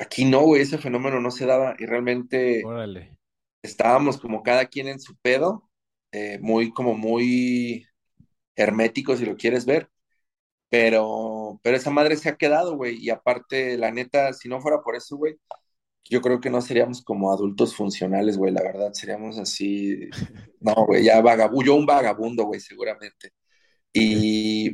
Aquí 0.00 0.24
no, 0.26 0.42
güey, 0.42 0.62
ese 0.62 0.78
fenómeno 0.78 1.20
no 1.20 1.30
se 1.32 1.46
daba 1.46 1.76
y 1.78 1.86
realmente 1.86 2.70
Órale. 2.70 3.18
estábamos 3.62 4.18
como 4.20 4.42
cada 4.42 4.66
quien 4.66 4.88
en 4.88 5.00
su 5.00 5.16
pedo, 5.18 5.68
eh, 6.12 6.38
muy, 6.40 6.72
como 6.72 6.94
muy 6.96 7.86
herméticos, 8.56 9.18
si 9.20 9.26
lo 9.26 9.36
quieres 9.36 9.66
ver, 9.66 9.90
pero, 10.70 11.60
pero 11.62 11.76
esa 11.76 11.90
madre 11.90 12.16
se 12.16 12.28
ha 12.30 12.36
quedado, 12.36 12.76
güey, 12.76 12.96
y 12.98 13.10
aparte, 13.10 13.78
la 13.78 13.90
neta, 13.92 14.32
si 14.34 14.48
no 14.48 14.60
fuera 14.60 14.82
por 14.82 14.96
eso, 14.96 15.16
güey, 15.16 15.36
yo 16.04 16.20
creo 16.20 16.40
que 16.40 16.50
no 16.50 16.60
seríamos 16.62 17.02
como 17.02 17.32
adultos 17.32 17.74
funcionales, 17.76 18.36
güey, 18.38 18.52
la 18.52 18.62
verdad, 18.62 18.92
seríamos 18.92 19.38
así, 19.38 19.98
no, 20.60 20.74
güey, 20.86 21.04
ya 21.04 21.20
vagabundo, 21.20 21.64
yo 21.66 21.74
un 21.76 21.86
vagabundo, 21.86 22.44
güey, 22.44 22.60
seguramente. 22.60 23.32
Y 23.92 24.70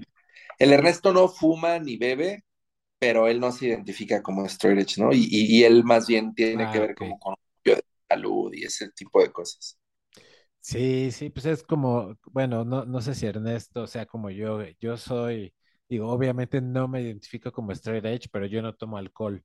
el 0.59 0.73
Ernesto 0.73 1.13
no 1.13 1.29
fuma 1.29 1.79
ni 1.81 1.97
bebe, 1.97 2.45
pero 2.99 3.29
él 3.29 3.41
no 3.41 3.53
se 3.53 3.69
identifica 3.69 4.23
como 4.23 4.47
straight 4.47 4.81
edge, 4.81 4.99
¿no? 5.03 5.13
Y, 5.13 5.21
y, 5.31 5.59
y 5.61 5.65
él 5.65 5.85
más 5.85 6.07
bien 6.09 6.35
tiene 6.35 6.69
que 6.69 6.79
Ah, 6.79 6.83
ver 6.83 6.97
ok. 6.97 6.99
como 6.99 7.19
con 7.19 7.35
de 7.65 7.83
salud 8.09 8.53
y 8.55 8.65
ese 8.65 8.91
tipo 8.93 9.23
de 9.23 9.33
cosas. 9.33 9.79
Sí, 10.61 11.11
sí, 11.13 11.31
pues 11.31 11.47
es 11.47 11.63
como, 11.63 12.17
bueno, 12.31 12.65
no, 12.65 12.85
no 12.85 13.01
sé 13.01 13.15
si 13.15 13.27
Ernesto 13.27 13.87
sea 13.87 14.05
como 14.07 14.29
yo, 14.31 14.61
yo 14.81 14.97
soy, 14.99 15.55
digo, 15.89 16.09
obviamente 16.11 16.61
no 16.61 16.89
me 16.89 17.01
identifico 17.01 17.51
como 17.53 17.73
straight 17.73 18.05
edge, 18.05 18.29
pero 18.31 18.45
yo 18.47 18.61
no 18.61 18.75
tomo 18.75 18.99
alcohol. 18.99 19.43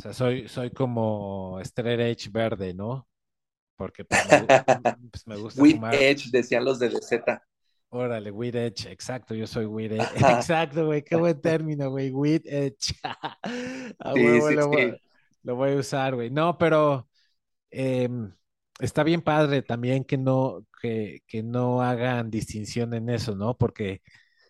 O 0.00 0.02
sea, 0.02 0.14
soy, 0.14 0.48
soy 0.48 0.70
como 0.70 1.60
straight 1.60 2.00
edge 2.00 2.30
verde, 2.30 2.72
¿no? 2.72 3.06
Porque 3.76 4.02
pues 4.06 4.22
me, 4.30 4.46
pues 5.10 5.26
me 5.26 5.36
gusta 5.36 5.62
fumar. 5.62 5.94
Edge, 5.94 6.30
decían 6.32 6.64
los 6.64 6.78
de 6.78 6.88
DZ. 6.88 7.20
Órale, 7.90 8.30
weed 8.30 8.54
edge, 8.54 8.86
exacto, 8.90 9.34
yo 9.34 9.46
soy 9.46 9.66
weed 9.66 9.92
edge. 9.92 10.16
Ajá. 10.16 10.38
Exacto, 10.38 10.86
güey, 10.86 11.02
qué 11.04 11.16
buen 11.16 11.38
término, 11.42 11.90
güey, 11.90 12.10
weed 12.10 12.46
edge. 12.46 12.94
Sí, 14.14 14.40
sí, 14.40 14.54
lo 14.54 14.68
voy, 14.68 14.90
sí. 14.90 14.96
lo 15.42 15.56
voy 15.56 15.72
a 15.72 15.76
usar, 15.76 16.14
güey. 16.14 16.30
No, 16.30 16.56
pero 16.56 17.06
em, 17.70 18.32
está 18.78 19.02
bien 19.02 19.20
padre 19.20 19.60
también 19.60 20.04
que 20.04 20.16
no, 20.16 20.66
que, 20.80 21.20
que 21.26 21.42
no 21.42 21.82
hagan 21.82 22.30
distinción 22.30 22.94
en 22.94 23.10
eso, 23.10 23.36
¿no? 23.36 23.54
Porque 23.58 24.00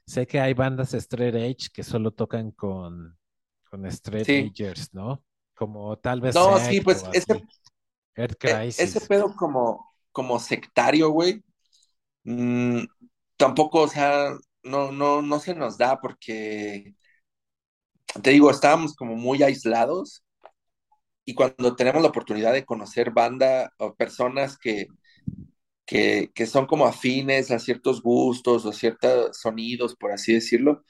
sé 0.06 0.28
que 0.28 0.38
hay 0.38 0.54
bandas 0.54 0.94
straight 0.94 1.34
edge 1.34 1.70
que 1.74 1.82
solo 1.82 2.12
tocan 2.12 2.52
con, 2.52 3.18
con 3.64 3.84
straight 3.86 4.28
edgers, 4.28 4.94
¿no? 4.94 5.24
Como 5.60 5.96
tal 5.98 6.20
vez 6.20 6.36
No, 6.36 6.58
sí, 6.60 6.80
pues 6.80 7.08
ese, 7.12 7.42
e- 8.44 8.64
ese 8.76 9.00
pedo 9.02 9.34
como, 9.36 9.92
como 10.12 10.38
sectario, 10.40 11.10
güey, 11.10 11.42
mm, 12.24 12.80
tampoco, 13.38 13.82
o 13.82 13.88
sea, 13.88 14.30
no, 14.64 14.92
no, 14.92 15.22
no 15.22 15.40
se 15.40 15.54
nos 15.54 15.78
da 15.78 16.00
porque, 16.00 16.94
te 18.22 18.30
digo, 18.30 18.50
estábamos 18.50 18.94
como 18.94 19.16
muy 19.16 19.42
aislados 19.42 20.22
y 21.24 21.34
cuando 21.34 21.76
tenemos 21.76 22.02
la 22.02 22.08
oportunidad 22.08 22.52
de 22.52 22.64
conocer 22.64 23.10
banda 23.12 23.72
o 23.78 23.94
personas 23.94 24.58
que, 24.58 24.86
que, 25.86 26.30
que 26.34 26.46
son 26.46 26.66
como 26.66 26.86
afines 26.86 27.50
a 27.50 27.58
ciertos 27.58 28.02
gustos 28.02 28.66
o 28.66 28.72
ciertos 28.72 29.38
sonidos, 29.38 29.96
por 29.96 30.12
así 30.12 30.34
decirlo, 30.34 30.84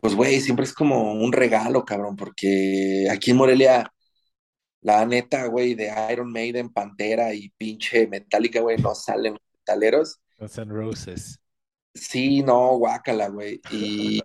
pues, 0.00 0.14
güey, 0.14 0.40
siempre 0.40 0.64
es 0.64 0.72
como 0.72 1.12
un 1.14 1.32
regalo, 1.32 1.84
cabrón, 1.84 2.16
porque 2.16 3.08
aquí 3.10 3.32
en 3.32 3.36
Morelia, 3.36 3.92
la 4.82 5.04
neta, 5.04 5.46
güey, 5.46 5.74
de 5.74 5.92
Iron 6.12 6.30
Maiden, 6.32 6.70
Pantera 6.70 7.34
y 7.34 7.50
pinche 7.50 8.06
Metallica, 8.06 8.60
güey, 8.60 8.76
no 8.78 8.94
salen 8.94 9.36
metaleros. 9.58 10.20
Guns 10.38 10.58
N' 10.58 10.72
Roses. 10.72 11.40
Sí, 11.94 12.42
no, 12.42 12.76
guácala, 12.78 13.28
güey. 13.28 13.60
Y, 13.72 14.22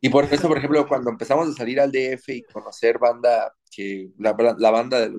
y 0.00 0.08
por 0.08 0.24
eso, 0.32 0.48
por 0.48 0.58
ejemplo, 0.58 0.86
cuando 0.86 1.10
empezamos 1.10 1.48
a 1.48 1.52
salir 1.52 1.80
al 1.80 1.90
DF 1.90 2.28
y 2.28 2.42
conocer 2.42 2.98
banda, 2.98 3.52
que 3.70 4.10
la, 4.18 4.34
la 4.58 4.70
banda 4.70 5.00
de 5.00 5.10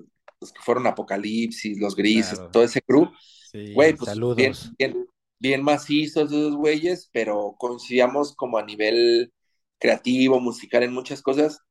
los 0.41 0.53
que 0.53 0.61
fueron 0.61 0.87
Apocalipsis, 0.87 1.77
Los 1.79 1.95
Grises, 1.95 2.35
Claro. 2.35 2.51
todo 2.51 2.63
ese 2.63 2.81
crew, 2.81 3.09
Sí, 3.51 3.73
güey, 3.73 3.93
pues 3.95 4.17
bien, 4.35 4.53
bien, 4.77 5.07
bien 5.39 5.63
macizos 5.63 6.31
esos 6.31 6.55
güeyes, 6.55 7.09
pero 7.11 7.55
coincidíamos 7.57 8.35
como 8.35 8.57
a 8.57 8.63
nivel 8.63 9.33
creativo, 9.79 10.39
musical 10.39 10.83
en 10.83 10.93
muchas 10.93 11.21
cosas. 11.21 11.61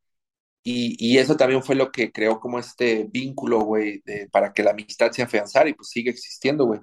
Y, 0.62 0.96
y 0.98 1.18
eso 1.18 1.36
también 1.36 1.62
fue 1.62 1.74
lo 1.76 1.90
que 1.92 2.12
creó 2.12 2.40
como 2.40 2.58
este 2.58 3.04
vínculo, 3.10 3.60
güey, 3.60 4.02
para 4.30 4.52
que 4.52 4.62
la 4.62 4.72
amistad 4.72 5.10
se 5.12 5.22
afianzara 5.22 5.68
y 5.70 5.74
pues 5.74 5.88
sigue 5.90 6.10
existiendo, 6.10 6.66
güey. 6.66 6.80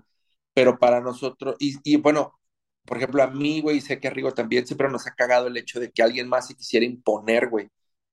Pero 0.53 0.79
para 0.79 1.01
nosotros, 1.01 1.55
y, 1.59 1.75
y 1.83 1.97
bueno, 1.97 2.33
por 2.85 2.97
ejemplo, 2.97 3.23
a 3.23 3.27
mí, 3.27 3.61
güey, 3.61 3.81
sé 3.81 3.99
que 3.99 4.07
a 4.07 4.11
Rigo 4.11 4.33
también 4.33 4.65
siempre 4.67 4.89
nos 4.89 5.07
ha 5.07 5.13
cagado 5.15 5.47
el 5.47 5.57
hecho 5.57 5.79
de 5.79 5.91
que 5.91 6.03
alguien 6.03 6.29
más 6.29 6.47
se 6.47 6.55
quisiera 6.55 6.85
imponer, 6.85 7.49
güey, 7.49 7.69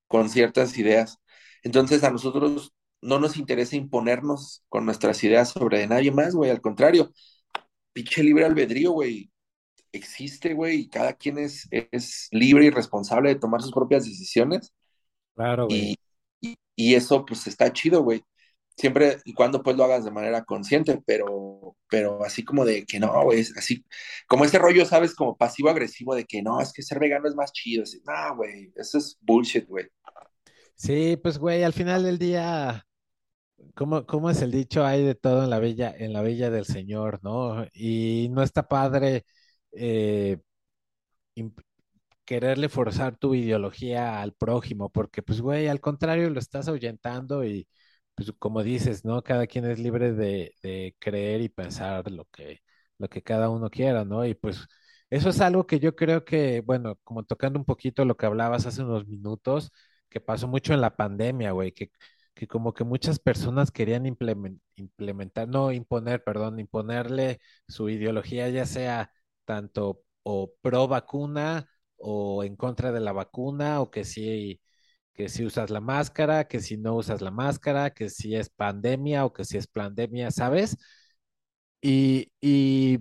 con 0.08 0.28
ciertas 0.30 0.76
ideas. 0.78 1.18
Entonces 1.62 2.04
a 2.04 2.10
nosotros 2.10 2.72
no 3.00 3.18
nos 3.20 3.36
interesa 3.36 3.76
imponernos 3.76 4.64
con 4.68 4.84
nuestras 4.86 5.22
ideas 5.24 5.50
sobre 5.50 5.86
nadie 5.86 6.10
más, 6.12 6.34
güey, 6.34 6.50
al 6.50 6.60
contrario, 6.60 7.12
pinche 7.94 8.24
libre 8.24 8.46
albedrío, 8.46 8.92
güey, 8.92 9.31
existe, 9.92 10.54
güey, 10.54 10.80
y 10.80 10.88
cada 10.88 11.12
quien 11.14 11.38
es, 11.38 11.68
es 11.70 12.28
libre 12.32 12.66
y 12.66 12.70
responsable 12.70 13.30
de 13.30 13.40
tomar 13.40 13.62
sus 13.62 13.72
propias 13.72 14.04
decisiones. 14.04 14.72
Claro, 15.34 15.66
güey. 15.66 15.96
Y, 16.40 16.50
y, 16.50 16.56
y 16.76 16.94
eso 16.94 17.24
pues 17.24 17.46
está 17.46 17.72
chido, 17.72 18.02
güey. 18.02 18.22
Siempre 18.76 19.18
y 19.26 19.34
cuando 19.34 19.62
pues 19.62 19.76
lo 19.76 19.84
hagas 19.84 20.04
de 20.04 20.10
manera 20.10 20.44
consciente, 20.44 21.00
pero, 21.06 21.76
pero 21.90 22.24
así 22.24 22.42
como 22.44 22.64
de 22.64 22.86
que 22.86 22.98
no, 22.98 23.22
güey, 23.24 23.40
es 23.40 23.56
así, 23.56 23.84
como 24.26 24.44
ese 24.44 24.58
rollo, 24.58 24.86
¿sabes? 24.86 25.14
Como 25.14 25.36
pasivo-agresivo 25.36 26.14
de 26.14 26.24
que 26.24 26.42
no, 26.42 26.60
es 26.60 26.72
que 26.72 26.82
ser 26.82 26.98
vegano 26.98 27.28
es 27.28 27.34
más 27.34 27.52
chido. 27.52 27.82
Así, 27.82 28.00
no, 28.06 28.36
güey, 28.36 28.72
eso 28.76 28.98
es 28.98 29.18
bullshit, 29.20 29.66
güey. 29.66 29.86
Sí, 30.74 31.16
pues, 31.22 31.38
güey, 31.38 31.62
al 31.62 31.72
final 31.72 32.02
del 32.02 32.18
día, 32.18 32.86
¿cómo, 33.74 34.06
cómo 34.06 34.30
es 34.30 34.42
el 34.42 34.50
dicho? 34.50 34.84
Hay 34.84 35.04
de 35.04 35.14
todo 35.14 35.44
en 35.44 35.50
la 35.50 35.58
bella, 35.58 35.94
en 35.96 36.12
la 36.12 36.22
bella 36.22 36.50
del 36.50 36.64
Señor, 36.66 37.20
¿no? 37.22 37.66
Y 37.72 38.28
no 38.32 38.42
está 38.42 38.66
padre 38.68 39.24
eh, 39.72 40.38
quererle 42.24 42.68
forzar 42.68 43.16
tu 43.16 43.34
ideología 43.34 44.20
al 44.22 44.32
prójimo, 44.34 44.90
porque, 44.90 45.22
pues, 45.22 45.40
güey, 45.40 45.68
al 45.68 45.80
contrario, 45.80 46.30
lo 46.30 46.38
estás 46.40 46.68
ahuyentando 46.68 47.44
y 47.44 47.68
pues 48.14 48.30
como 48.38 48.62
dices, 48.62 49.04
¿no? 49.04 49.22
Cada 49.22 49.46
quien 49.46 49.64
es 49.64 49.78
libre 49.78 50.12
de, 50.12 50.54
de 50.62 50.94
creer 50.98 51.40
y 51.40 51.48
pensar 51.48 52.10
lo 52.10 52.26
que, 52.26 52.60
lo 52.98 53.08
que 53.08 53.22
cada 53.22 53.48
uno 53.50 53.70
quiera, 53.70 54.04
¿no? 54.04 54.24
Y 54.26 54.34
pues 54.34 54.66
eso 55.10 55.30
es 55.30 55.40
algo 55.40 55.66
que 55.66 55.80
yo 55.80 55.96
creo 55.96 56.24
que, 56.24 56.60
bueno, 56.60 56.96
como 57.04 57.24
tocando 57.24 57.58
un 57.58 57.64
poquito 57.64 58.04
lo 58.04 58.16
que 58.16 58.26
hablabas 58.26 58.66
hace 58.66 58.82
unos 58.82 59.06
minutos, 59.06 59.72
que 60.10 60.20
pasó 60.20 60.46
mucho 60.46 60.74
en 60.74 60.80
la 60.82 60.94
pandemia, 60.96 61.52
güey, 61.52 61.72
que, 61.72 61.90
que 62.34 62.46
como 62.46 62.72
que 62.74 62.84
muchas 62.84 63.18
personas 63.18 63.70
querían 63.70 64.04
implemen- 64.06 64.60
implementar, 64.76 65.48
no 65.48 65.72
imponer, 65.72 66.22
perdón, 66.22 66.58
imponerle 66.60 67.40
su 67.68 67.88
ideología, 67.88 68.48
ya 68.50 68.66
sea 68.66 69.10
tanto 69.44 70.02
o 70.22 70.52
pro 70.62 70.88
vacuna 70.88 71.68
o 71.96 72.44
en 72.44 72.56
contra 72.56 72.92
de 72.92 73.00
la 73.00 73.12
vacuna, 73.12 73.80
o 73.80 73.90
que 73.90 74.04
si, 74.04 74.60
que 75.14 75.28
si 75.28 75.44
usas 75.46 75.70
la 75.70 75.80
máscara, 75.80 76.46
que 76.48 76.60
si 76.60 76.76
no 76.78 76.96
usas 76.96 77.20
la 77.22 77.30
máscara, 77.30 77.90
que 77.92 78.10
si 78.10 78.34
es 78.36 78.50
pandemia 78.50 79.24
o 79.26 79.32
que 79.32 79.44
si 79.44 79.58
es 79.58 79.66
pandemia, 79.68 80.30
¿sabes? 80.30 80.76
Y, 81.80 82.30
y, 82.40 82.98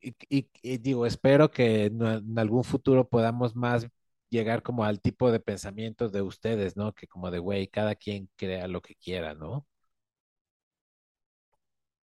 y- 0.00 0.14
y- 0.30 0.50
y 0.62 0.78
digo, 0.78 1.06
espero 1.06 1.50
que 1.50 1.86
en, 1.86 2.02
algún 2.38 2.64
futuro 2.64 3.08
podamos 3.08 3.56
más 3.56 3.86
llegar 4.30 4.62
como 4.62 4.84
al 4.84 5.00
tipo 5.00 5.32
de 5.32 5.40
pensamiento 5.40 6.08
de 6.08 6.22
ustedes, 6.22 6.76
¿no? 6.76 6.94
Que 6.94 7.06
como 7.08 7.30
de, 7.30 7.38
güey, 7.40 7.68
cada 7.68 7.94
quien 7.96 8.30
crea 8.36 8.68
lo 8.68 8.82
que 8.82 8.96
quiera, 8.96 9.34
¿no? 9.34 9.66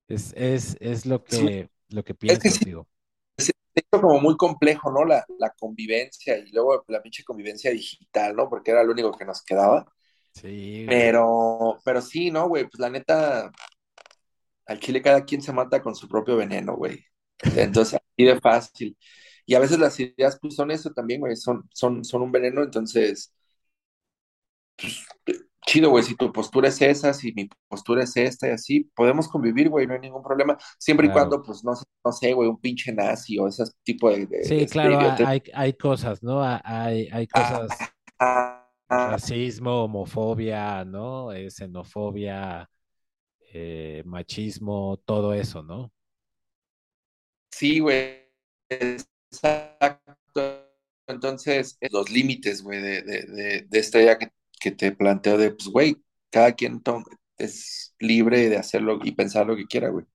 Es, 0.08 0.32
es, 0.36 0.76
es 0.80 1.06
lo 1.06 1.24
Sí, 1.28 1.48
que, 1.48 1.68
lo 1.90 2.04
que 2.04 2.14
es 2.26 2.38
que 2.38 2.50
pienso, 2.50 2.52
sí, 2.52 2.64
digo. 2.64 2.88
Hizo 3.80 4.00
como 4.02 4.20
muy 4.20 4.36
complejo, 4.36 4.90
¿no? 4.92 5.04
La, 5.04 5.24
la 5.38 5.50
convivencia 5.50 6.38
y 6.38 6.50
luego 6.52 6.84
la 6.88 7.02
pinche 7.02 7.24
convivencia 7.24 7.70
digital, 7.70 8.34
¿no? 8.36 8.48
Porque 8.48 8.70
era 8.72 8.82
lo 8.84 8.92
único 8.92 9.12
que 9.12 9.24
nos 9.24 9.42
quedaba. 9.42 9.86
Sí. 10.34 10.86
Pero, 10.86 11.78
pero 11.84 12.00
sí, 12.02 12.30
¿no, 12.30 12.48
güey? 12.48 12.64
Pues 12.64 12.78
la 12.80 12.90
neta, 12.90 13.50
al 14.66 14.80
chile 14.80 15.02
cada 15.02 15.24
quien 15.24 15.42
se 15.42 15.52
mata 15.52 15.82
con 15.82 15.94
su 15.94 16.08
propio 16.08 16.36
veneno, 16.36 16.76
güey. 16.76 17.04
Entonces, 17.56 17.94
así 17.94 18.24
de 18.26 18.40
fácil. 18.40 18.96
Y 19.46 19.54
a 19.54 19.60
veces 19.60 19.78
las 19.78 19.98
ideas, 20.00 20.38
pues 20.40 20.54
son 20.56 20.70
eso 20.70 20.90
también, 20.92 21.20
güey, 21.20 21.36
son, 21.36 21.68
son, 21.72 22.04
son 22.04 22.22
un 22.22 22.32
veneno, 22.32 22.62
entonces, 22.62 23.32
chido, 25.66 25.90
güey, 25.90 26.04
si 26.04 26.16
tu 26.16 26.32
postura 26.32 26.68
es 26.68 26.80
esa, 26.82 27.14
si 27.14 27.32
mi 27.34 27.48
postura 27.68 28.04
es 28.04 28.16
esta 28.16 28.48
y 28.48 28.52
así, 28.52 28.90
podemos 28.94 29.28
convivir, 29.28 29.68
güey, 29.70 29.86
no 29.86 29.94
hay 29.94 30.00
ningún 30.00 30.22
problema, 30.22 30.56
siempre 30.78 31.08
y 31.08 31.10
cuando, 31.10 31.42
pues, 31.42 31.64
no, 31.64 31.74
sé- 31.76 31.84
no 32.04 32.12
sé, 32.12 32.32
güey, 32.34 32.48
un 32.48 32.60
pinche 32.60 32.92
nazi 32.92 33.38
o 33.38 33.48
ese 33.48 33.64
tipo 33.84 34.10
de, 34.10 34.26
de, 34.26 34.38
Sí, 34.40 34.66
de, 34.66 34.68
claro, 34.68 34.98
hay, 35.20 35.42
hay 35.54 35.72
cosas, 35.74 36.22
¿no? 36.22 36.42
Ha- 36.42 36.62
Hay, 36.64 37.08
hay 37.12 37.26
Ah, 37.32 37.66
cosas, 37.66 37.92
ah, 38.18 38.68
ah, 38.90 39.16
racismo, 39.20 39.84
homofobia, 39.84 40.84
¿no? 40.84 41.32
Eh, 41.32 41.50
xenofobia, 41.50 42.68
eh, 43.52 44.02
machismo, 44.06 44.98
todo 45.06 45.34
eso, 45.34 45.62
¿no? 45.62 45.92
sí, 47.50 47.80
güey, 47.80 48.26
exacto. 48.68 50.02
Entonces, 51.08 51.78
los 51.90 52.10
límites, 52.10 52.62
güey, 52.62 52.80
de, 52.80 53.02
de, 53.02 53.22
de, 53.26 53.60
de 53.68 53.78
esta 53.78 54.00
idea 54.02 54.18
que, 54.18 54.30
que 54.60 54.70
te 54.72 54.92
planteo 54.92 55.38
de, 55.38 55.50
pues, 55.52 55.68
güey, 55.68 55.96
cada 56.30 56.52
quien 56.52 56.82
es 57.38 57.94
libre 57.98 58.48
de 58.48 58.56
hacerlo 58.56 58.98
y 59.02 59.12
pensar 59.12 59.46
lo 59.46 59.56
que 59.56 59.66
quiera, 59.66 59.88
güey. 59.88 60.06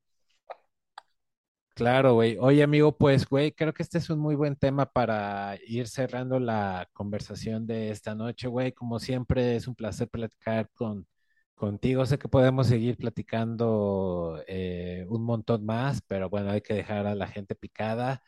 Claro, 1.73 2.13
güey. 2.15 2.37
Oye, 2.39 2.61
amigo, 2.63 2.95
pues, 2.97 3.25
güey, 3.25 3.53
creo 3.53 3.73
que 3.73 3.81
este 3.81 3.97
es 3.97 4.09
un 4.09 4.19
muy 4.19 4.35
buen 4.35 4.55
tema 4.55 4.85
para 4.85 5.57
ir 5.65 5.87
cerrando 5.87 6.39
la 6.39 6.87
conversación 6.93 7.65
de 7.65 7.89
esta 7.91 8.13
noche, 8.13 8.47
güey. 8.47 8.73
Como 8.73 8.99
siempre, 8.99 9.55
es 9.55 9.67
un 9.67 9.75
placer 9.75 10.07
platicar 10.09 10.69
con, 10.73 11.07
contigo. 11.55 12.05
Sé 12.05 12.19
que 12.19 12.27
podemos 12.27 12.67
seguir 12.67 12.97
platicando 12.97 14.43
eh, 14.47 15.05
un 15.09 15.23
montón 15.23 15.65
más, 15.65 16.01
pero 16.07 16.29
bueno, 16.29 16.51
hay 16.51 16.61
que 16.61 16.73
dejar 16.73 17.07
a 17.07 17.15
la 17.15 17.27
gente 17.27 17.55
picada. 17.55 18.21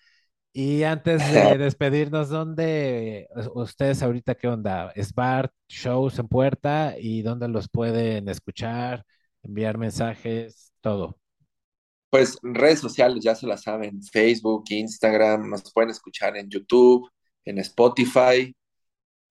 Y 0.56 0.84
antes 0.84 1.20
de 1.34 1.58
despedirnos, 1.58 2.30
¿dónde 2.30 3.28
ustedes 3.56 4.04
ahorita 4.04 4.36
qué 4.36 4.48
onda? 4.48 4.92
¿Es 4.96 5.12
bar, 5.12 5.52
shows 5.68 6.20
en 6.20 6.28
puerta 6.28 6.94
y 7.00 7.24
dónde 7.24 7.48
los 7.48 7.68
pueden 7.68 8.30
escuchar, 8.30 9.04
enviar 9.42 9.80
mensajes, 9.80 10.72
todo? 10.80 11.18
Pues 12.12 12.38
redes 12.44 12.80
sociales 12.80 13.24
ya 13.24 13.34
se 13.34 13.48
las 13.48 13.64
saben, 13.64 14.04
Facebook, 14.04 14.66
Instagram, 14.70 15.50
nos 15.50 15.74
pueden 15.74 15.90
escuchar 15.90 16.38
en 16.38 16.48
YouTube, 16.48 17.10
en 17.46 17.58
Spotify, 17.58 18.56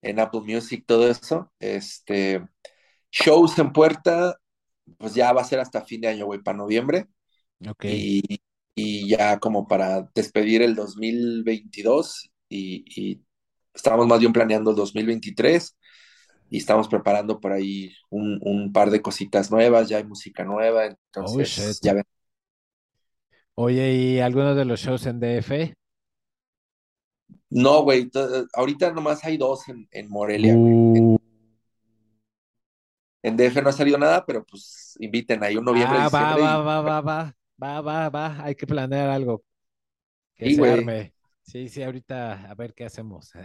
en 0.02 0.18
Apple 0.18 0.40
Music, 0.40 0.82
todo 0.84 1.08
eso. 1.08 1.52
Este, 1.60 2.44
shows 3.12 3.56
en 3.60 3.72
puerta, 3.72 4.36
pues 4.98 5.14
ya 5.14 5.32
va 5.32 5.42
a 5.42 5.44
ser 5.44 5.60
hasta 5.60 5.82
fin 5.82 6.00
de 6.00 6.08
año, 6.08 6.26
güey, 6.26 6.42
para 6.42 6.58
noviembre. 6.58 7.06
Ok. 7.68 7.84
Y, 7.84 8.40
y 8.74 9.08
ya 9.10 9.38
como 9.38 9.66
para 9.68 10.08
despedir 10.14 10.62
el 10.62 10.74
2022 10.74 12.30
y, 12.48 12.84
y 12.86 13.22
estamos 13.74 14.06
más 14.06 14.20
bien 14.20 14.32
planeando 14.32 14.70
el 14.70 14.76
2023 14.76 15.76
y 16.50 16.58
estamos 16.58 16.88
preparando 16.88 17.40
por 17.40 17.52
ahí 17.52 17.92
un, 18.10 18.38
un 18.42 18.72
par 18.72 18.90
de 18.90 19.02
cositas 19.02 19.50
nuevas, 19.50 19.88
ya 19.88 19.98
hay 19.98 20.04
música 20.04 20.44
nueva, 20.44 20.86
Oh, 21.20 21.42
entonces 21.42 21.44
shit. 21.44 21.78
ya 21.82 21.94
ven. 21.94 22.04
Oye, 23.54 23.94
¿y 23.94 24.20
algunos 24.20 24.54
de 24.56 24.64
los 24.66 24.80
shows 24.80 25.06
en 25.06 25.18
DF? 25.20 25.74
No, 27.50 27.82
güey, 27.82 28.10
ahorita 28.54 28.92
nomás 28.92 29.24
hay 29.24 29.36
dos 29.36 29.68
en, 29.68 29.86
en 29.90 30.08
Morelia. 30.08 30.60
En, 30.92 31.04
Uh, 31.04 31.18
en 33.22 33.36
DF 33.36 33.62
no 33.62 33.68
ha 33.70 33.72
salido 33.72 33.98
nada, 33.98 34.24
pero 34.26 34.44
pues 34.44 34.96
inviten 35.00 35.42
ahí 35.44 35.56
un 35.56 35.64
noviembre, 35.64 35.98
ah, 35.98 36.08
va, 36.12 36.36
va, 36.36 36.56
va, 36.62 36.80
va, 36.82 37.00
va, 37.00 37.36
va, 37.62 37.80
va, 37.80 38.08
va. 38.10 38.44
Hay 38.44 38.54
que 38.54 38.66
planear 38.66 39.08
algo 39.10 39.44
que 40.36 40.48
sí, 40.48 40.54
se 40.54 40.62
güey, 40.62 40.72
arme. 40.72 41.14
Sí, 41.42 41.68
sí, 41.68 41.82
ahorita 41.82 42.50
a 42.50 42.54
ver 42.54 42.74
qué 42.74 42.84
hacemos. 42.84 43.36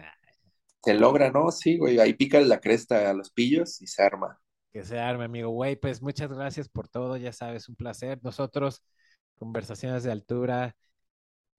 Se 0.84 0.94
logra, 0.96 1.30
¿no? 1.32 1.52
Sí, 1.52 1.78
güey, 1.78 2.00
ahí 2.00 2.14
pica 2.16 2.40
la 2.42 2.60
cresta 2.60 3.10
a 3.10 3.14
los 3.14 3.32
pillos 3.32 3.80
y 3.82 3.86
se 3.88 4.02
arma. 4.02 4.40
Que 4.74 4.84
se 4.84 5.00
arme, 5.00 5.26
amigo. 5.26 5.50
Güey, 5.50 5.76
pues 5.78 6.02
muchas 6.02 6.32
gracias 6.32 6.70
por 6.70 6.88
todo. 6.88 7.18
Ya 7.18 7.32
sabes, 7.34 7.68
un 7.70 7.76
placer. 7.76 8.20
Nosotros, 8.24 8.84
conversaciones 9.36 10.04
de 10.04 10.12
altura. 10.12 10.76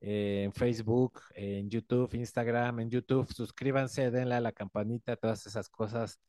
eh, 0.00 0.42
en 0.44 0.52
Facebook, 0.52 1.20
en 1.34 1.70
YouTube, 1.70 2.14
Instagram, 2.14 2.80
en 2.80 2.90
YouTube. 2.90 3.32
Suscríbanse, 3.34 4.10
denle 4.10 4.36
a 4.36 4.40
la 4.40 4.52
campanita, 4.52 5.16
todas 5.16 5.46
esas 5.46 5.68
cosas. 5.70 6.20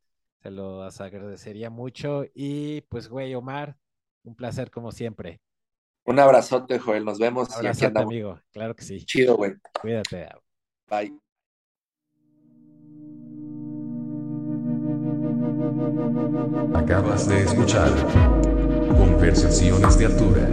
Se 0.42 0.52
los 0.52 1.02
agradecería 1.02 1.70
mucho. 1.70 2.26
Y 2.34 2.82
pues, 2.84 3.10
güey, 3.10 3.36
Omar, 3.36 3.78
un 4.24 4.36
placer 4.36 4.72
como 4.72 4.92
siempre. 4.92 5.42
Un 6.10 6.18
abrazote, 6.18 6.80
Joel, 6.80 7.06
nos 7.06 7.20
Un 7.20 7.22
vemos 7.22 7.50
y 7.50 7.52
aquí 7.52 7.60
abrazote, 7.60 7.86
andamos. 7.86 8.12
amigo. 8.12 8.42
Claro 8.52 8.76
que 8.76 8.84
sí. 8.84 9.06
Chido, 9.06 9.38
güey. 9.38 9.54
Cuídate. 9.80 10.28
Bye. 10.90 11.14
Acabas 16.74 17.28
de 17.28 17.44
escuchar 17.44 17.92
Conversaciones 18.98 20.00
de 20.00 20.06
Altura. 20.08 20.50